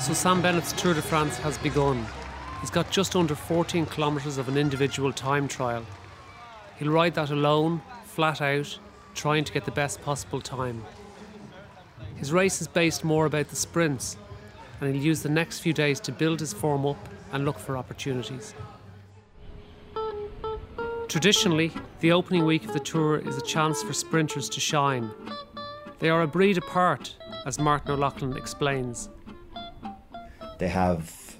So 0.06 0.12
Sam 0.12 0.40
Bennett's 0.40 0.72
Tour 0.72 0.94
de 0.94 1.02
France 1.02 1.36
has 1.38 1.58
begun. 1.58 2.06
He's 2.60 2.70
got 2.70 2.92
just 2.92 3.16
under 3.16 3.34
14 3.34 3.86
kilometres 3.86 4.38
of 4.38 4.46
an 4.46 4.56
individual 4.56 5.12
time 5.12 5.48
trial. 5.48 5.84
He'll 6.78 6.92
ride 6.92 7.16
that 7.16 7.30
alone, 7.30 7.82
flat 8.04 8.40
out, 8.40 8.78
trying 9.16 9.42
to 9.42 9.52
get 9.52 9.64
the 9.64 9.72
best 9.72 10.00
possible 10.02 10.40
time. 10.40 10.84
His 12.14 12.32
race 12.32 12.60
is 12.60 12.68
based 12.68 13.02
more 13.02 13.26
about 13.26 13.48
the 13.48 13.56
sprints, 13.56 14.16
and 14.80 14.94
he'll 14.94 15.04
use 15.04 15.24
the 15.24 15.28
next 15.28 15.58
few 15.58 15.72
days 15.72 15.98
to 15.98 16.12
build 16.12 16.38
his 16.38 16.52
form 16.52 16.86
up 16.86 17.08
and 17.32 17.44
look 17.44 17.58
for 17.58 17.76
opportunities. 17.76 18.54
Traditionally, 21.08 21.72
the 21.98 22.12
opening 22.12 22.44
week 22.44 22.64
of 22.64 22.74
the 22.74 22.78
Tour 22.78 23.16
is 23.16 23.38
a 23.38 23.42
chance 23.42 23.82
for 23.82 23.92
sprinters 23.92 24.48
to 24.50 24.60
shine. 24.60 25.10
They 25.98 26.10
are 26.10 26.22
a 26.22 26.28
breed 26.28 26.58
apart, 26.58 27.16
as 27.44 27.58
Martin 27.58 27.90
O'Loughlin 27.90 28.36
explains. 28.36 29.08
They 30.58 30.68
have 30.68 31.36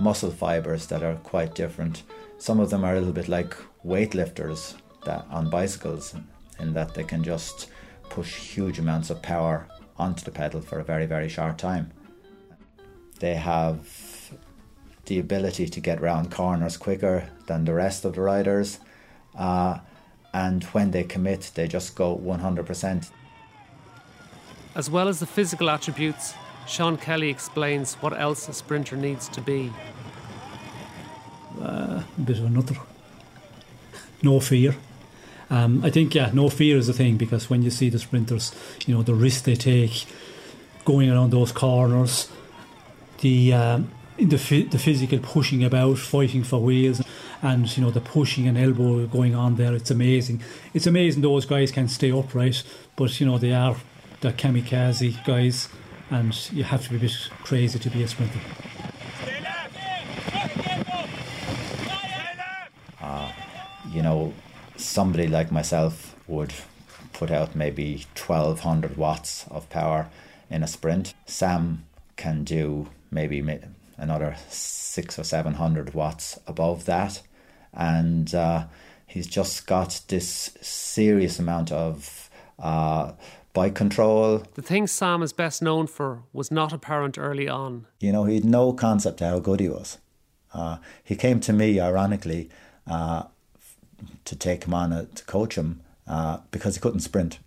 muscle 0.00 0.30
fibres 0.30 0.86
that 0.86 1.02
are 1.02 1.16
quite 1.16 1.54
different. 1.54 2.02
Some 2.38 2.60
of 2.60 2.70
them 2.70 2.84
are 2.84 2.94
a 2.94 2.98
little 2.98 3.12
bit 3.12 3.28
like 3.28 3.54
weightlifters 3.84 4.74
that 5.04 5.26
on 5.30 5.48
bicycles, 5.50 6.14
in 6.58 6.72
that 6.74 6.94
they 6.94 7.04
can 7.04 7.22
just 7.22 7.68
push 8.08 8.34
huge 8.34 8.78
amounts 8.78 9.10
of 9.10 9.22
power 9.22 9.66
onto 9.98 10.24
the 10.24 10.30
pedal 10.30 10.60
for 10.60 10.78
a 10.78 10.84
very, 10.84 11.06
very 11.06 11.28
short 11.28 11.58
time. 11.58 11.90
They 13.20 13.34
have 13.34 14.30
the 15.06 15.18
ability 15.18 15.68
to 15.68 15.80
get 15.80 16.00
round 16.00 16.30
corners 16.30 16.76
quicker 16.76 17.28
than 17.46 17.64
the 17.64 17.74
rest 17.74 18.04
of 18.04 18.14
the 18.14 18.20
riders. 18.20 18.80
Uh, 19.38 19.78
and 20.34 20.64
when 20.64 20.90
they 20.90 21.04
commit, 21.04 21.52
they 21.54 21.68
just 21.68 21.94
go 21.94 22.16
100%. 22.16 23.10
As 24.74 24.90
well 24.90 25.08
as 25.08 25.20
the 25.20 25.26
physical 25.26 25.70
attributes, 25.70 26.34
Sean 26.66 26.96
Kelly 26.96 27.28
explains 27.28 27.94
what 27.94 28.18
else 28.18 28.48
a 28.48 28.52
sprinter 28.52 28.96
needs 28.96 29.28
to 29.28 29.40
be. 29.40 29.72
Uh, 31.60 32.02
a 32.18 32.20
bit 32.20 32.38
of 32.38 32.44
another. 32.44 32.76
No 34.22 34.40
fear. 34.40 34.76
Um, 35.48 35.84
I 35.84 35.90
think, 35.90 36.14
yeah, 36.14 36.30
no 36.32 36.48
fear 36.48 36.76
is 36.76 36.88
the 36.88 36.92
thing 36.92 37.16
because 37.16 37.48
when 37.48 37.62
you 37.62 37.70
see 37.70 37.88
the 37.88 37.98
sprinters, 37.98 38.52
you 38.86 38.94
know, 38.94 39.02
the 39.02 39.14
risk 39.14 39.44
they 39.44 39.54
take 39.54 40.06
going 40.84 41.10
around 41.10 41.30
those 41.30 41.52
corners, 41.52 42.30
the 43.20 43.52
um, 43.52 43.90
the, 44.18 44.62
the 44.62 44.78
physical 44.78 45.18
pushing 45.18 45.62
about, 45.62 45.98
fighting 45.98 46.42
for 46.42 46.58
wheels, 46.60 47.02
and 47.42 47.76
you 47.76 47.82
know 47.82 47.90
the 47.90 48.00
pushing 48.00 48.48
and 48.48 48.56
elbow 48.56 49.06
going 49.06 49.34
on 49.34 49.56
there. 49.56 49.74
It's 49.74 49.90
amazing. 49.90 50.42
It's 50.74 50.86
amazing 50.86 51.22
those 51.22 51.44
guys 51.44 51.70
can 51.70 51.88
stay 51.88 52.10
upright, 52.10 52.62
but 52.96 53.20
you 53.20 53.26
know 53.26 53.38
they 53.38 53.52
are 53.52 53.76
the 54.20 54.32
kamikaze 54.32 55.24
guys, 55.24 55.68
and 56.10 56.52
you 56.52 56.64
have 56.64 56.82
to 56.84 56.90
be 56.90 56.96
a 56.96 57.00
bit 57.00 57.28
crazy 57.42 57.78
to 57.78 57.90
be 57.90 58.02
a 58.02 58.08
sprinter. 58.08 58.40
Uh, 63.00 63.32
you 63.90 64.02
know, 64.02 64.32
somebody 64.76 65.26
like 65.26 65.50
myself 65.50 66.14
would 66.26 66.52
put 67.12 67.30
out 67.30 67.54
maybe 67.54 68.04
1200 68.16 68.96
watts 68.96 69.46
of 69.50 69.68
power 69.70 70.08
in 70.50 70.62
a 70.62 70.66
sprint. 70.66 71.14
Sam 71.26 71.84
can 72.16 72.44
do 72.44 72.88
maybe 73.10 73.44
another 73.96 74.36
six 74.48 75.18
or 75.18 75.24
700 75.24 75.94
watts 75.94 76.38
above 76.46 76.84
that. 76.84 77.22
And 77.72 78.34
uh, 78.34 78.66
he's 79.06 79.26
just 79.26 79.66
got 79.66 80.00
this 80.08 80.56
serious 80.60 81.38
amount 81.38 81.72
of 81.72 82.30
uh, 82.58 83.12
bike 83.56 83.74
control. 83.74 84.42
The 84.52 84.60
thing 84.60 84.86
Sam 84.86 85.22
is 85.22 85.32
best 85.32 85.62
known 85.62 85.86
for 85.86 86.22
was 86.34 86.50
not 86.50 86.74
apparent 86.74 87.16
early 87.16 87.48
on. 87.48 87.86
You 87.98 88.12
know, 88.12 88.24
he 88.24 88.34
had 88.34 88.44
no 88.44 88.74
concept 88.74 89.22
of 89.22 89.30
how 89.30 89.38
good 89.38 89.60
he 89.60 89.68
was. 89.70 89.96
Uh, 90.52 90.76
he 91.02 91.16
came 91.16 91.40
to 91.40 91.54
me, 91.54 91.80
ironically, 91.80 92.50
uh, 92.86 93.22
to 94.26 94.36
take 94.36 94.64
him 94.64 94.74
on, 94.74 94.92
uh, 94.92 95.06
to 95.14 95.24
coach 95.24 95.56
him, 95.56 95.80
uh, 96.06 96.38
because 96.50 96.74
he 96.74 96.82
couldn't 96.82 97.00
sprint. 97.00 97.38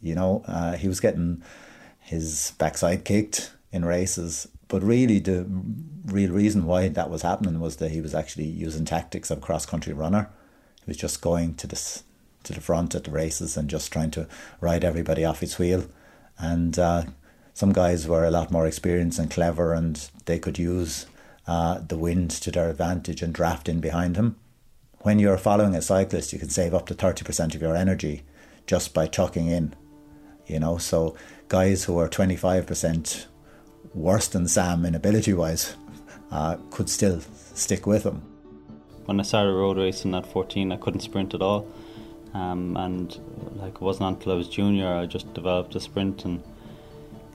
You 0.00 0.16
know, 0.16 0.42
uh, 0.48 0.72
he 0.72 0.88
was 0.88 0.98
getting 0.98 1.42
his 2.00 2.54
backside 2.58 3.04
kicked 3.04 3.52
in 3.70 3.84
races, 3.84 4.48
but 4.66 4.82
really 4.82 5.20
the 5.20 5.46
real 6.06 6.32
reason 6.32 6.66
why 6.66 6.88
that 6.88 7.10
was 7.10 7.22
happening 7.22 7.60
was 7.60 7.76
that 7.76 7.92
he 7.92 8.00
was 8.00 8.12
actually 8.12 8.46
using 8.46 8.84
tactics 8.84 9.30
of 9.30 9.38
a 9.38 9.40
cross 9.40 9.66
country 9.66 9.92
runner. 9.92 10.30
He 10.84 10.90
was 10.90 10.96
just 10.96 11.22
going 11.22 11.54
to 11.54 11.68
this 11.68 12.02
to 12.44 12.52
the 12.52 12.60
front 12.60 12.94
at 12.94 13.04
the 13.04 13.10
races 13.10 13.56
and 13.56 13.70
just 13.70 13.92
trying 13.92 14.10
to 14.12 14.28
ride 14.60 14.84
everybody 14.84 15.24
off 15.24 15.40
his 15.40 15.58
wheel. 15.58 15.86
And 16.38 16.78
uh, 16.78 17.04
some 17.54 17.72
guys 17.72 18.06
were 18.06 18.24
a 18.24 18.30
lot 18.30 18.50
more 18.50 18.66
experienced 18.66 19.18
and 19.18 19.30
clever, 19.30 19.72
and 19.72 20.08
they 20.24 20.38
could 20.38 20.58
use 20.58 21.06
uh, 21.46 21.80
the 21.86 21.98
wind 21.98 22.30
to 22.30 22.50
their 22.50 22.70
advantage 22.70 23.22
and 23.22 23.34
draft 23.34 23.68
in 23.68 23.80
behind 23.80 24.16
him 24.16 24.36
when 25.02 25.18
you're 25.18 25.38
following 25.38 25.74
a 25.74 25.82
cyclist, 25.82 26.32
you 26.32 26.38
can 26.38 26.48
save 26.48 26.74
up 26.74 26.86
to 26.86 26.94
30% 26.94 27.54
of 27.54 27.62
your 27.62 27.76
energy 27.76 28.22
just 28.66 28.94
by 28.94 29.06
tucking 29.06 29.48
in. 29.48 29.74
You 30.46 30.60
know, 30.60 30.78
so 30.78 31.16
guys 31.48 31.84
who 31.84 31.98
are 31.98 32.08
25% 32.08 33.26
worse 33.94 34.28
than 34.28 34.48
Sam 34.48 34.84
in 34.84 34.94
ability 34.94 35.34
wise 35.34 35.76
uh, 36.30 36.56
could 36.70 36.88
still 36.88 37.20
stick 37.54 37.86
with 37.86 38.04
him. 38.04 38.22
When 39.06 39.18
I 39.18 39.24
started 39.24 39.52
road 39.52 39.76
racing 39.76 40.14
at 40.14 40.26
14, 40.26 40.72
I 40.72 40.76
couldn't 40.76 41.00
sprint 41.00 41.34
at 41.34 41.42
all. 41.42 41.66
Um, 42.34 42.76
and 42.76 43.18
like 43.56 43.74
it 43.74 43.80
wasn't 43.80 44.08
until 44.08 44.32
I 44.32 44.34
was 44.36 44.48
junior 44.48 44.88
I 44.88 45.04
just 45.04 45.32
developed 45.34 45.74
a 45.74 45.80
sprint 45.80 46.24
and 46.24 46.42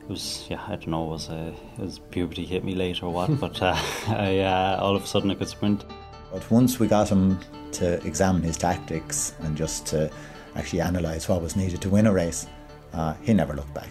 it 0.02 0.10
was 0.10 0.48
yeah 0.50 0.64
I 0.68 0.72
don't 0.72 0.88
know 0.88 1.04
was 1.04 1.30
uh, 1.30 1.52
was 1.78 2.00
puberty 2.00 2.46
hit 2.46 2.64
me 2.64 2.74
late 2.74 3.04
or 3.04 3.14
what 3.14 3.40
but 3.40 3.62
uh, 3.62 3.76
I, 4.08 4.40
uh, 4.40 4.80
all 4.82 4.96
of 4.96 5.04
a 5.04 5.08
sudden 5.08 5.30
I 5.30 5.36
could 5.36 5.50
sprint. 5.50 5.86
But 6.32 6.50
once 6.50 6.80
we 6.80 6.88
got 6.88 7.10
him 7.10 7.40
to 7.74 8.06
examine 8.06 8.42
his 8.42 8.58
tactics 8.58 9.34
and 9.42 9.56
just 9.56 9.86
to 9.88 10.12
actually 10.56 10.80
analyse 10.80 11.30
what 11.30 11.42
was 11.42 11.56
needed 11.56 11.82
to 11.82 11.90
win 11.90 12.08
a 12.08 12.12
race, 12.12 12.48
uh, 12.94 13.14
he 13.22 13.34
never 13.34 13.54
looked 13.54 13.74
back. 13.74 13.90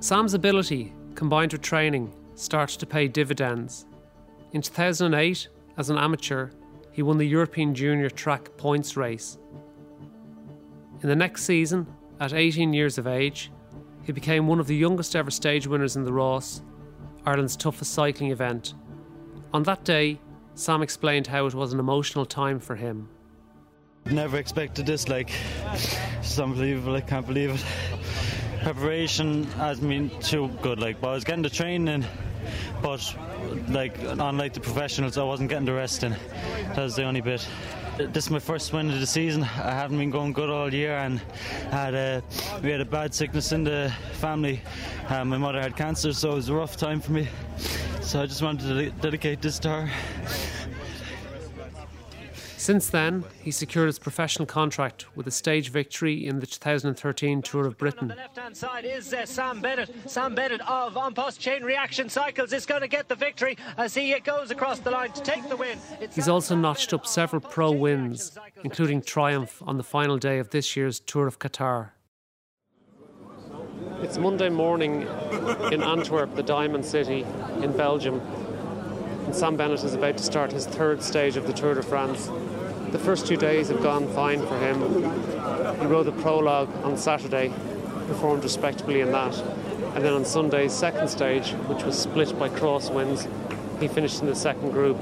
Sam's 0.00 0.34
ability, 0.34 0.92
combined 1.14 1.52
with 1.52 1.62
training, 1.62 2.12
started 2.36 2.78
to 2.80 2.86
pay 2.86 3.08
dividends. 3.08 3.86
In 4.52 4.62
2008, 4.62 5.48
as 5.76 5.90
an 5.90 5.98
amateur, 5.98 6.50
he 6.94 7.02
won 7.02 7.18
the 7.18 7.26
European 7.26 7.74
Junior 7.74 8.08
Track 8.08 8.56
Points 8.56 8.96
race. 8.96 9.36
In 11.02 11.08
the 11.08 11.16
next 11.16 11.42
season, 11.42 11.88
at 12.20 12.32
18 12.32 12.72
years 12.72 12.98
of 12.98 13.08
age, 13.08 13.50
he 14.04 14.12
became 14.12 14.46
one 14.46 14.60
of 14.60 14.68
the 14.68 14.76
youngest 14.76 15.16
ever 15.16 15.32
stage 15.32 15.66
winners 15.66 15.96
in 15.96 16.04
the 16.04 16.12
Rás, 16.12 16.62
Ireland's 17.26 17.56
toughest 17.56 17.92
cycling 17.92 18.30
event. 18.30 18.74
On 19.52 19.64
that 19.64 19.82
day, 19.82 20.20
Sam 20.54 20.82
explained 20.82 21.26
how 21.26 21.46
it 21.46 21.54
was 21.54 21.72
an 21.72 21.80
emotional 21.80 22.24
time 22.24 22.60
for 22.60 22.76
him. 22.76 23.08
Never 24.06 24.36
expected 24.36 24.86
this, 24.86 25.08
like, 25.08 25.32
it's 26.20 26.38
unbelievable, 26.38 26.94
I 26.94 27.00
can't 27.00 27.26
believe 27.26 27.50
it. 27.50 27.64
Preparation 28.62 29.44
has 29.54 29.80
been 29.80 30.10
too 30.20 30.48
good, 30.62 30.78
like, 30.78 31.00
but 31.00 31.08
I 31.08 31.14
was 31.14 31.24
getting 31.24 31.42
the 31.42 31.50
training, 31.50 32.04
but, 32.84 33.16
like, 33.68 33.98
unlike 34.02 34.52
the 34.52 34.60
professionals, 34.60 35.16
I 35.16 35.22
wasn't 35.22 35.48
getting 35.48 35.64
the 35.64 35.72
rest 35.72 36.04
in. 36.04 36.14
That 36.74 36.82
was 36.82 36.94
the 36.94 37.04
only 37.04 37.22
bit. 37.22 37.48
This 37.96 38.24
is 38.24 38.30
my 38.30 38.38
first 38.38 38.74
win 38.74 38.90
of 38.90 39.00
the 39.00 39.06
season. 39.06 39.42
I 39.42 39.70
haven't 39.70 39.96
been 39.96 40.10
going 40.10 40.34
good 40.34 40.50
all 40.50 40.72
year, 40.72 40.98
and 40.98 41.18
had 41.70 41.94
a, 41.94 42.22
we 42.62 42.70
had 42.70 42.82
a 42.82 42.84
bad 42.84 43.14
sickness 43.14 43.52
in 43.52 43.64
the 43.64 43.90
family. 44.12 44.60
Uh, 45.08 45.24
my 45.24 45.38
mother 45.38 45.62
had 45.62 45.76
cancer, 45.76 46.12
so 46.12 46.32
it 46.32 46.34
was 46.34 46.50
a 46.50 46.54
rough 46.54 46.76
time 46.76 47.00
for 47.00 47.12
me. 47.12 47.26
So 48.02 48.20
I 48.20 48.26
just 48.26 48.42
wanted 48.42 48.68
to 48.68 48.90
dedicate 49.00 49.40
this 49.40 49.58
to 49.60 49.68
her. 49.70 49.90
Since 52.64 52.88
then, 52.88 53.24
he 53.42 53.50
secured 53.50 53.88
his 53.88 53.98
professional 53.98 54.46
contract 54.46 55.14
with 55.14 55.26
a 55.26 55.30
stage 55.30 55.68
victory 55.68 56.26
in 56.26 56.40
the 56.40 56.46
2013 56.46 57.42
Tour 57.42 57.66
of 57.66 57.76
Britain. 57.76 58.04
On 58.04 58.08
the 58.08 58.14
left-hand 58.14 58.56
side 58.56 58.86
is 58.86 59.12
uh, 59.12 59.26
Sam 59.26 59.60
Bennett. 59.60 59.94
Sam 60.06 60.34
Bennett 60.34 60.62
of 60.66 60.96
An 60.96 61.12
Post 61.12 61.38
Chain 61.38 61.62
Reaction 61.62 62.08
Cycles 62.08 62.54
is 62.54 62.64
going 62.64 62.80
to 62.80 62.88
get 62.88 63.06
the 63.06 63.16
victory 63.16 63.58
as 63.76 63.94
he 63.94 64.18
goes 64.20 64.50
across 64.50 64.78
the 64.78 64.90
line 64.90 65.12
to 65.12 65.20
take 65.20 65.46
the 65.50 65.58
win. 65.58 65.78
It's 66.00 66.16
He's 66.16 66.26
also 66.26 66.56
notched 66.56 66.94
up 66.94 67.06
several 67.06 67.42
pro 67.42 67.70
wins, 67.70 68.38
including 68.62 69.02
triumph 69.02 69.62
on 69.66 69.76
the 69.76 69.84
final 69.84 70.16
day 70.16 70.38
of 70.38 70.48
this 70.48 70.74
year's 70.74 71.00
Tour 71.00 71.26
of 71.26 71.38
Qatar. 71.38 71.90
It's 74.00 74.16
Monday 74.16 74.48
morning 74.48 75.02
in 75.70 75.82
Antwerp, 75.82 76.34
the 76.34 76.42
Diamond 76.42 76.86
City 76.86 77.26
in 77.60 77.76
Belgium. 77.76 78.22
Sam 79.34 79.56
Bennett 79.56 79.82
is 79.82 79.94
about 79.94 80.16
to 80.16 80.22
start 80.22 80.52
his 80.52 80.64
third 80.64 81.02
stage 81.02 81.36
of 81.36 81.48
the 81.48 81.52
Tour 81.52 81.74
de 81.74 81.82
France. 81.82 82.30
The 82.92 83.00
first 83.00 83.26
two 83.26 83.36
days 83.36 83.68
have 83.68 83.82
gone 83.82 84.06
fine 84.14 84.38
for 84.46 84.56
him. 84.60 84.80
He 85.80 85.86
rode 85.86 86.04
the 86.04 86.12
prologue 86.12 86.70
on 86.84 86.96
Saturday, 86.96 87.52
performed 88.06 88.44
respectably 88.44 89.00
in 89.00 89.10
that. 89.10 89.36
And 89.96 90.04
then 90.04 90.12
on 90.12 90.24
Sunday's 90.24 90.72
second 90.72 91.08
stage, 91.08 91.50
which 91.66 91.82
was 91.82 91.98
split 91.98 92.38
by 92.38 92.48
crosswinds, 92.48 93.28
he 93.80 93.88
finished 93.88 94.20
in 94.20 94.28
the 94.28 94.36
second 94.36 94.70
group. 94.70 94.98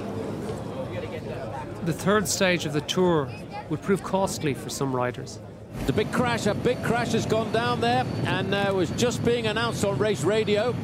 The 1.84 1.92
third 1.92 2.26
stage 2.26 2.64
of 2.64 2.72
the 2.72 2.80
Tour 2.80 3.28
would 3.68 3.82
prove 3.82 4.02
costly 4.02 4.54
for 4.54 4.70
some 4.70 4.96
riders. 4.96 5.40
The 5.84 5.92
big 5.92 6.10
crash, 6.10 6.46
a 6.46 6.54
big 6.54 6.82
crash 6.82 7.12
has 7.12 7.26
gone 7.26 7.52
down 7.52 7.82
there 7.82 8.06
and 8.24 8.54
uh, 8.54 8.72
was 8.74 8.88
just 8.92 9.22
being 9.26 9.46
announced 9.46 9.84
on 9.84 9.98
race 9.98 10.24
radio. 10.24 10.74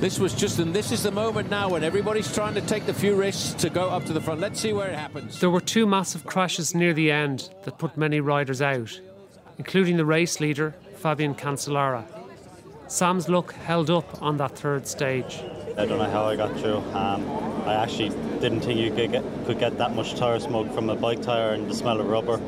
This 0.00 0.20
was 0.20 0.32
just, 0.32 0.60
and 0.60 0.72
this 0.72 0.92
is 0.92 1.02
the 1.02 1.10
moment 1.10 1.50
now 1.50 1.70
when 1.70 1.82
everybody's 1.82 2.32
trying 2.32 2.54
to 2.54 2.60
take 2.60 2.86
the 2.86 2.94
few 2.94 3.16
risks 3.16 3.52
to 3.62 3.68
go 3.68 3.88
up 3.88 4.04
to 4.04 4.12
the 4.12 4.20
front. 4.20 4.38
Let's 4.38 4.60
see 4.60 4.72
where 4.72 4.88
it 4.88 4.94
happens. 4.94 5.40
There 5.40 5.50
were 5.50 5.60
two 5.60 5.86
massive 5.86 6.24
crashes 6.24 6.72
near 6.72 6.94
the 6.94 7.10
end 7.10 7.50
that 7.64 7.78
put 7.78 7.96
many 7.96 8.20
riders 8.20 8.62
out, 8.62 9.00
including 9.58 9.96
the 9.96 10.04
race 10.04 10.38
leader, 10.38 10.76
Fabian 10.94 11.34
Cancellara. 11.34 12.04
Sam's 12.86 13.28
luck 13.28 13.52
held 13.54 13.90
up 13.90 14.22
on 14.22 14.36
that 14.36 14.56
third 14.56 14.86
stage. 14.86 15.42
I 15.76 15.84
don't 15.84 15.98
know 15.98 16.08
how 16.08 16.26
I 16.26 16.36
got 16.36 16.56
through. 16.60 16.76
Um, 16.76 17.28
I 17.66 17.74
actually 17.74 18.10
didn't 18.40 18.60
think 18.60 18.78
you 18.78 18.92
could 18.92 19.10
get, 19.10 19.24
could 19.46 19.58
get 19.58 19.78
that 19.78 19.96
much 19.96 20.14
tyre 20.14 20.38
smoke 20.38 20.72
from 20.72 20.90
a 20.90 20.94
bike 20.94 21.22
tyre 21.22 21.54
and 21.54 21.68
the 21.68 21.74
smell 21.74 22.00
of 22.00 22.06
rubber. 22.06 22.40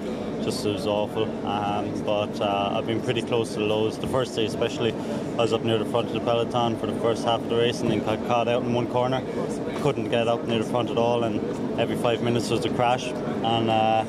Just 0.43 0.65
it 0.65 0.73
was 0.73 0.87
awful. 0.87 1.25
Um, 1.47 2.03
but 2.05 2.41
uh, 2.41 2.75
I've 2.77 2.87
been 2.87 3.03
pretty 3.03 3.23
close 3.23 3.55
to 3.55 3.61
the 3.61 3.67
lows. 3.67 3.99
The 3.99 4.07
first 4.07 4.35
day, 4.35 4.47
especially, 4.47 4.93
I 4.93 5.37
was 5.37 5.53
up 5.53 5.63
near 5.63 5.79
the 5.79 5.85
front 5.85 6.09
of 6.09 6.15
the 6.15 6.21
peloton 6.21 6.77
for 6.79 6.87
the 6.87 6.99
first 7.01 7.25
half 7.25 7.41
of 7.41 7.49
the 7.49 7.57
race 7.57 7.81
and 7.81 7.91
then 7.91 8.05
got 8.05 8.27
caught 8.27 8.49
out 8.49 8.63
in 8.63 8.73
one 8.73 8.87
corner. 8.87 9.23
Couldn't 9.83 10.09
get 10.11 10.29
up 10.29 10.47
near 10.47 10.59
the 10.59 10.71
front 10.71 10.91
at 10.91 10.99
all, 10.99 11.25
and 11.25 11.41
every 11.81 11.97
five 11.97 12.23
minutes 12.23 12.51
was 12.51 12.65
a 12.65 12.71
crash. 12.71 13.07
And 13.07 13.71
uh, 13.71 14.05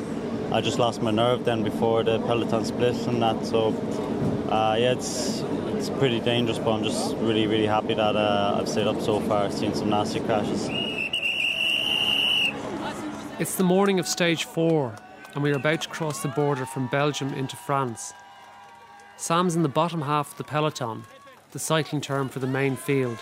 I 0.51 0.61
just 0.61 0.79
lost 0.79 1.01
my 1.01 1.11
nerve 1.11 1.45
then 1.45 1.63
before 1.63 2.03
the 2.03 2.19
peloton 2.19 2.65
split 2.65 2.95
and 3.07 3.21
that. 3.21 3.45
So 3.45 3.73
uh, 4.50 4.75
yeah, 4.77 4.91
it's 4.91 5.43
it's 5.75 5.89
pretty 5.89 6.19
dangerous, 6.19 6.59
but 6.59 6.71
I'm 6.71 6.83
just 6.83 7.15
really, 7.15 7.47
really 7.47 7.65
happy 7.65 7.95
that 7.95 8.15
uh, 8.15 8.57
I've 8.59 8.69
stayed 8.69 8.85
up 8.85 9.01
so 9.01 9.19
far, 9.21 9.50
seen 9.50 9.73
some 9.73 9.89
nasty 9.89 10.19
crashes. 10.19 10.69
It's 13.39 13.55
the 13.55 13.63
morning 13.63 14.00
of 14.00 14.07
stage 14.07 14.43
four, 14.43 14.93
and 15.33 15.43
we 15.43 15.51
are 15.51 15.55
about 15.55 15.81
to 15.81 15.89
cross 15.89 16.21
the 16.21 16.27
border 16.27 16.65
from 16.65 16.88
Belgium 16.88 17.33
into 17.33 17.55
France. 17.55 18.13
Sam's 19.17 19.55
in 19.55 19.63
the 19.63 19.69
bottom 19.69 20.01
half 20.01 20.31
of 20.31 20.38
the 20.38 20.43
peloton, 20.43 21.03
the 21.51 21.59
cycling 21.59 22.01
term 22.01 22.29
for 22.29 22.39
the 22.39 22.47
main 22.47 22.75
field. 22.75 23.19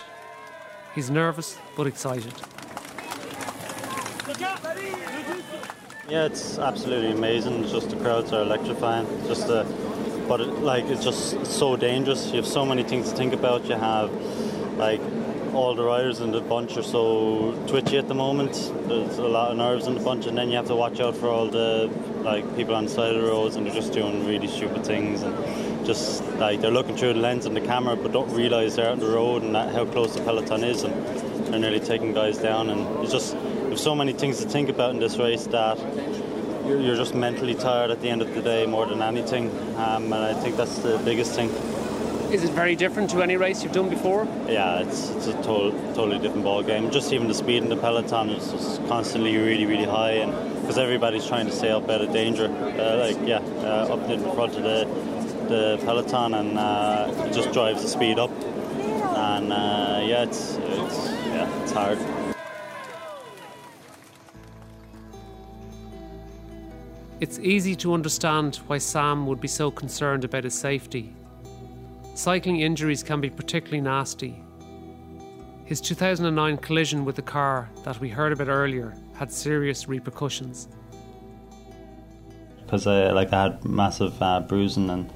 He's 0.94 1.10
nervous 1.10 1.58
but 1.76 1.86
excited. 1.86 2.32
Yeah, 6.08 6.24
it's 6.24 6.58
absolutely 6.58 7.12
amazing. 7.12 7.62
Just 7.68 7.90
the 7.90 7.96
crowds 7.96 8.32
are 8.32 8.42
electrifying. 8.42 9.06
Just 9.28 9.46
the 9.46 9.64
but 10.26 10.40
it, 10.40 10.48
like 10.60 10.84
it's 10.86 11.04
just 11.04 11.46
so 11.46 11.76
dangerous. 11.76 12.30
You 12.30 12.36
have 12.36 12.46
so 12.46 12.64
many 12.64 12.82
things 12.82 13.10
to 13.10 13.16
think 13.16 13.32
about. 13.32 13.66
You 13.66 13.76
have 13.76 14.12
like 14.76 15.00
all 15.54 15.74
the 15.74 15.82
riders 15.82 16.20
in 16.20 16.30
the 16.30 16.40
bunch 16.40 16.76
are 16.76 16.82
so 16.82 17.52
twitchy 17.66 17.98
at 17.98 18.08
the 18.08 18.14
moment. 18.14 18.52
There's 18.86 19.18
a 19.18 19.22
lot 19.22 19.50
of 19.50 19.56
nerves 19.56 19.86
in 19.86 19.94
the 19.94 20.00
bunch, 20.00 20.26
and 20.26 20.36
then 20.36 20.48
you 20.48 20.56
have 20.56 20.66
to 20.68 20.76
watch 20.76 21.00
out 21.00 21.16
for 21.16 21.28
all 21.28 21.48
the 21.48 21.90
like 22.22 22.44
people 22.56 22.74
on 22.74 22.84
the 22.84 22.90
side 22.90 23.14
of 23.14 23.22
the 23.22 23.28
roads, 23.28 23.56
and 23.56 23.66
they're 23.66 23.74
just 23.74 23.92
doing 23.92 24.26
really 24.26 24.46
stupid 24.46 24.84
things, 24.84 25.22
and 25.22 25.86
just 25.86 26.24
like 26.36 26.60
they're 26.60 26.70
looking 26.70 26.96
through 26.96 27.14
the 27.14 27.20
lens 27.20 27.46
and 27.46 27.56
the 27.56 27.60
camera, 27.60 27.96
but 27.96 28.12
don't 28.12 28.32
realise 28.32 28.76
they're 28.76 28.86
out 28.86 28.92
on 28.92 29.00
the 29.00 29.08
road 29.08 29.42
and 29.42 29.54
that, 29.54 29.74
how 29.74 29.84
close 29.84 30.14
the 30.14 30.22
peloton 30.22 30.62
is, 30.62 30.84
and 30.84 30.94
they're 31.46 31.58
nearly 31.58 31.80
taking 31.80 32.12
guys 32.12 32.38
down. 32.38 32.70
And 32.70 33.02
it's 33.02 33.12
just 33.12 33.32
there's 33.32 33.82
so 33.82 33.94
many 33.94 34.12
things 34.12 34.38
to 34.40 34.48
think 34.48 34.68
about 34.68 34.90
in 34.90 35.00
this 35.00 35.16
race 35.16 35.46
that 35.48 35.78
you're 36.66 36.96
just 36.96 37.14
mentally 37.14 37.54
tired 37.54 37.90
at 37.90 38.00
the 38.00 38.08
end 38.08 38.22
of 38.22 38.32
the 38.34 38.42
day 38.42 38.66
more 38.66 38.86
than 38.86 39.02
anything, 39.02 39.50
um, 39.76 40.12
and 40.12 40.14
I 40.14 40.34
think 40.34 40.56
that's 40.56 40.78
the 40.78 41.00
biggest 41.04 41.34
thing. 41.34 41.50
Is 42.32 42.44
it 42.44 42.52
very 42.52 42.76
different 42.76 43.10
to 43.10 43.22
any 43.22 43.36
race 43.36 43.64
you've 43.64 43.72
done 43.72 43.88
before? 43.88 44.24
Yeah, 44.48 44.82
it's, 44.82 45.10
it's 45.10 45.26
a 45.26 45.32
to- 45.42 45.72
totally 45.94 46.20
different 46.20 46.44
ball 46.44 46.62
game. 46.62 46.88
Just 46.92 47.12
even 47.12 47.26
the 47.26 47.34
speed 47.34 47.64
in 47.64 47.68
the 47.68 47.76
peloton 47.76 48.30
is 48.30 48.52
just 48.52 48.86
constantly 48.86 49.36
really, 49.36 49.66
really 49.66 49.84
high, 49.84 50.12
and 50.12 50.60
because 50.60 50.78
everybody's 50.78 51.26
trying 51.26 51.46
to 51.46 51.52
stay 51.52 51.70
up 51.70 51.90
out 51.90 52.02
of 52.02 52.12
danger, 52.12 52.46
uh, 52.46 52.98
like 52.98 53.18
yeah, 53.26 53.38
uh, 53.38 53.94
up 53.94 54.08
in 54.08 54.22
front 54.34 54.54
of 54.54 54.62
the 54.62 54.84
the 55.48 55.78
peloton, 55.84 56.34
and 56.34 56.56
uh, 56.56 57.26
it 57.26 57.32
just 57.32 57.50
drives 57.52 57.82
the 57.82 57.88
speed 57.88 58.20
up. 58.20 58.30
And 58.30 59.52
uh, 59.52 60.00
yeah, 60.04 60.22
it's, 60.22 60.54
it's 60.54 61.08
yeah, 61.26 61.62
it's 61.62 61.72
hard. 61.72 61.98
It's 67.18 67.40
easy 67.40 67.74
to 67.74 67.92
understand 67.92 68.60
why 68.68 68.78
Sam 68.78 69.26
would 69.26 69.40
be 69.40 69.48
so 69.48 69.72
concerned 69.72 70.24
about 70.24 70.44
his 70.44 70.54
safety. 70.54 71.12
Cycling 72.20 72.60
injuries 72.60 73.02
can 73.02 73.22
be 73.22 73.30
particularly 73.30 73.80
nasty. 73.80 74.44
His 75.64 75.80
2009 75.80 76.58
collision 76.58 77.06
with 77.06 77.16
the 77.16 77.22
car 77.22 77.70
that 77.82 77.98
we 77.98 78.10
heard 78.10 78.32
about 78.34 78.48
earlier 78.48 78.94
had 79.14 79.32
serious 79.32 79.88
repercussions. 79.88 80.68
Because 82.62 82.86
I 82.86 83.10
like 83.12 83.32
I 83.32 83.44
had 83.44 83.64
massive 83.64 84.20
uh, 84.20 84.40
bruising 84.40 84.90
and 84.90 85.10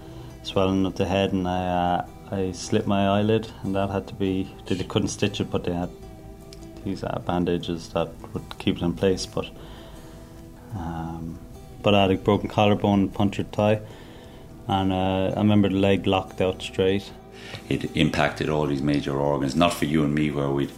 swelling 0.45 0.87
of 0.87 0.95
the 0.95 1.05
head, 1.05 1.35
and 1.35 1.47
I 1.47 1.67
uh, 1.67 2.07
I 2.31 2.53
slit 2.53 2.87
my 2.87 3.07
eyelid, 3.07 3.51
and 3.65 3.75
that 3.75 3.91
had 3.91 4.07
to 4.07 4.15
be 4.15 4.51
they 4.65 4.83
couldn't 4.83 5.09
stitch 5.09 5.43
it, 5.43 5.51
but 5.51 5.65
they 5.65 5.75
had 5.75 5.91
these 6.87 7.05
uh, 7.05 7.21
bandages 7.27 7.91
that 7.91 8.09
would 8.33 8.59
keep 8.59 8.77
it 8.77 8.83
in 8.83 8.95
place. 8.95 9.27
But 9.27 9.51
um, 10.75 11.39
but 11.83 11.95
I 11.95 12.01
had 12.01 12.13
a 12.13 12.17
broken 12.17 12.49
collarbone, 12.49 13.01
and 13.01 13.13
punctured 13.13 13.53
thigh, 13.53 13.83
and 14.69 14.93
uh, 14.93 15.33
I 15.37 15.39
remember 15.39 15.69
the 15.69 15.77
leg 15.77 16.07
locked 16.07 16.41
out 16.41 16.63
straight. 16.63 17.11
It 17.69 17.97
impacted 17.97 18.49
all 18.49 18.67
these 18.67 18.83
major 18.83 19.17
organs. 19.19 19.55
Not 19.55 19.75
for 19.75 19.85
you 19.85 20.05
and 20.05 20.15
me, 20.15 20.31
where 20.31 20.51
we 20.51 20.71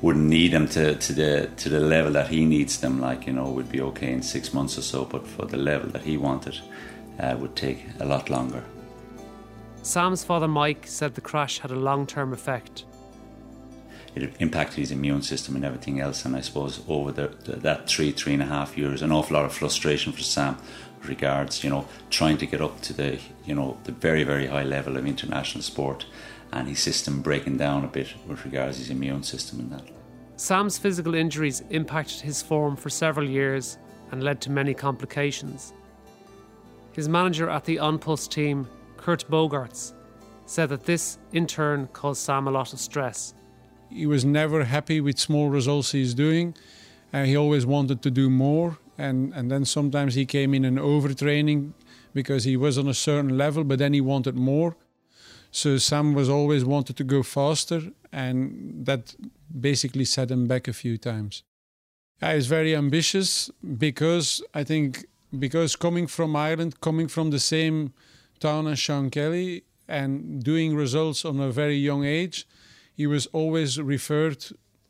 wouldn't 0.00 0.26
need 0.26 0.52
them 0.52 0.68
to, 0.68 0.94
to 0.96 1.12
the 1.12 1.50
to 1.56 1.68
the 1.68 1.80
level 1.80 2.12
that 2.12 2.28
he 2.28 2.44
needs 2.44 2.80
them. 2.80 3.00
Like 3.00 3.26
you 3.26 3.32
know, 3.32 3.50
we'd 3.50 3.70
be 3.70 3.80
okay 3.80 4.12
in 4.12 4.22
six 4.22 4.52
months 4.52 4.76
or 4.78 4.82
so. 4.82 5.04
But 5.04 5.26
for 5.26 5.46
the 5.46 5.56
level 5.56 5.90
that 5.90 6.02
he 6.02 6.16
wanted, 6.16 6.60
uh, 7.18 7.36
would 7.38 7.56
take 7.56 7.84
a 8.00 8.04
lot 8.04 8.30
longer. 8.30 8.64
Sam's 9.82 10.22
father 10.22 10.48
Mike 10.48 10.86
said 10.86 11.14
the 11.14 11.20
crash 11.20 11.58
had 11.58 11.70
a 11.70 11.76
long 11.76 12.06
term 12.06 12.32
effect. 12.32 12.84
It 14.14 14.34
impacted 14.40 14.78
his 14.78 14.90
immune 14.90 15.22
system 15.22 15.56
and 15.56 15.64
everything 15.64 15.98
else. 15.98 16.24
And 16.24 16.36
I 16.36 16.40
suppose 16.40 16.82
over 16.86 17.12
the, 17.12 17.28
the, 17.44 17.56
that 17.56 17.88
three, 17.88 18.12
three 18.12 18.34
and 18.34 18.42
a 18.42 18.46
half 18.46 18.76
years, 18.76 19.00
an 19.00 19.10
awful 19.10 19.34
lot 19.34 19.46
of 19.46 19.54
frustration 19.54 20.12
for 20.12 20.22
Sam 20.22 20.58
with 20.58 20.91
regards, 21.08 21.64
you 21.64 21.70
know, 21.70 21.86
trying 22.10 22.38
to 22.38 22.46
get 22.46 22.60
up 22.60 22.80
to 22.82 22.92
the, 22.92 23.18
you 23.44 23.54
know, 23.54 23.78
the 23.84 23.92
very, 23.92 24.24
very 24.24 24.46
high 24.46 24.62
level 24.62 24.96
of 24.96 25.06
international 25.06 25.62
sport 25.62 26.06
and 26.52 26.68
his 26.68 26.80
system 26.80 27.22
breaking 27.22 27.56
down 27.56 27.84
a 27.84 27.88
bit 27.88 28.14
with 28.26 28.44
regards 28.44 28.76
to 28.76 28.82
his 28.82 28.90
immune 28.90 29.22
system 29.22 29.60
and 29.60 29.72
that. 29.72 29.88
Sam's 30.36 30.78
physical 30.78 31.14
injuries 31.14 31.62
impacted 31.70 32.20
his 32.20 32.42
form 32.42 32.76
for 32.76 32.90
several 32.90 33.28
years 33.28 33.78
and 34.10 34.22
led 34.22 34.40
to 34.42 34.50
many 34.50 34.74
complications. 34.74 35.72
His 36.92 37.08
manager 37.08 37.48
at 37.48 37.64
the 37.64 37.78
An 37.78 37.98
team, 37.98 38.68
Kurt 38.96 39.24
Bogaerts, 39.30 39.94
said 40.46 40.68
that 40.68 40.84
this 40.84 41.18
in 41.32 41.46
turn 41.46 41.88
caused 41.92 42.20
Sam 42.20 42.46
a 42.46 42.50
lot 42.50 42.72
of 42.72 42.80
stress. 42.80 43.34
He 43.88 44.06
was 44.06 44.24
never 44.24 44.64
happy 44.64 45.00
with 45.00 45.18
small 45.18 45.48
results 45.48 45.92
he's 45.92 46.14
doing. 46.14 46.54
Uh, 47.12 47.24
he 47.24 47.36
always 47.36 47.64
wanted 47.64 48.02
to 48.02 48.10
do 48.10 48.28
more, 48.28 48.78
and, 49.02 49.32
and 49.34 49.50
then 49.50 49.64
sometimes 49.64 50.14
he 50.14 50.24
came 50.24 50.54
in 50.54 50.64
an 50.64 50.76
overtraining 50.76 51.72
because 52.14 52.44
he 52.44 52.56
was 52.56 52.78
on 52.78 52.88
a 52.88 52.94
certain 52.94 53.36
level, 53.36 53.64
but 53.64 53.78
then 53.78 53.92
he 53.92 54.00
wanted 54.00 54.36
more. 54.36 54.76
So 55.50 55.76
Sam 55.76 56.14
was 56.14 56.28
always 56.28 56.64
wanted 56.64 56.96
to 56.96 57.04
go 57.04 57.22
faster, 57.22 57.80
and 58.12 58.86
that 58.86 59.14
basically 59.70 60.04
set 60.04 60.30
him 60.30 60.46
back 60.46 60.68
a 60.68 60.72
few 60.72 60.96
times. 60.96 61.42
I 62.22 62.36
was 62.36 62.46
very 62.46 62.76
ambitious 62.76 63.50
because 63.78 64.42
I 64.54 64.62
think 64.64 65.06
because 65.38 65.76
coming 65.76 66.06
from 66.06 66.36
Ireland, 66.36 66.80
coming 66.80 67.08
from 67.08 67.30
the 67.30 67.40
same 67.40 67.92
town 68.38 68.66
as 68.66 68.78
Sean 68.78 69.10
Kelly, 69.10 69.64
and 69.88 70.42
doing 70.42 70.76
results 70.76 71.24
on 71.24 71.40
a 71.40 71.50
very 71.50 71.76
young 71.76 72.04
age, 72.04 72.46
he 72.94 73.06
was 73.06 73.26
always 73.32 73.80
referred 73.80 74.44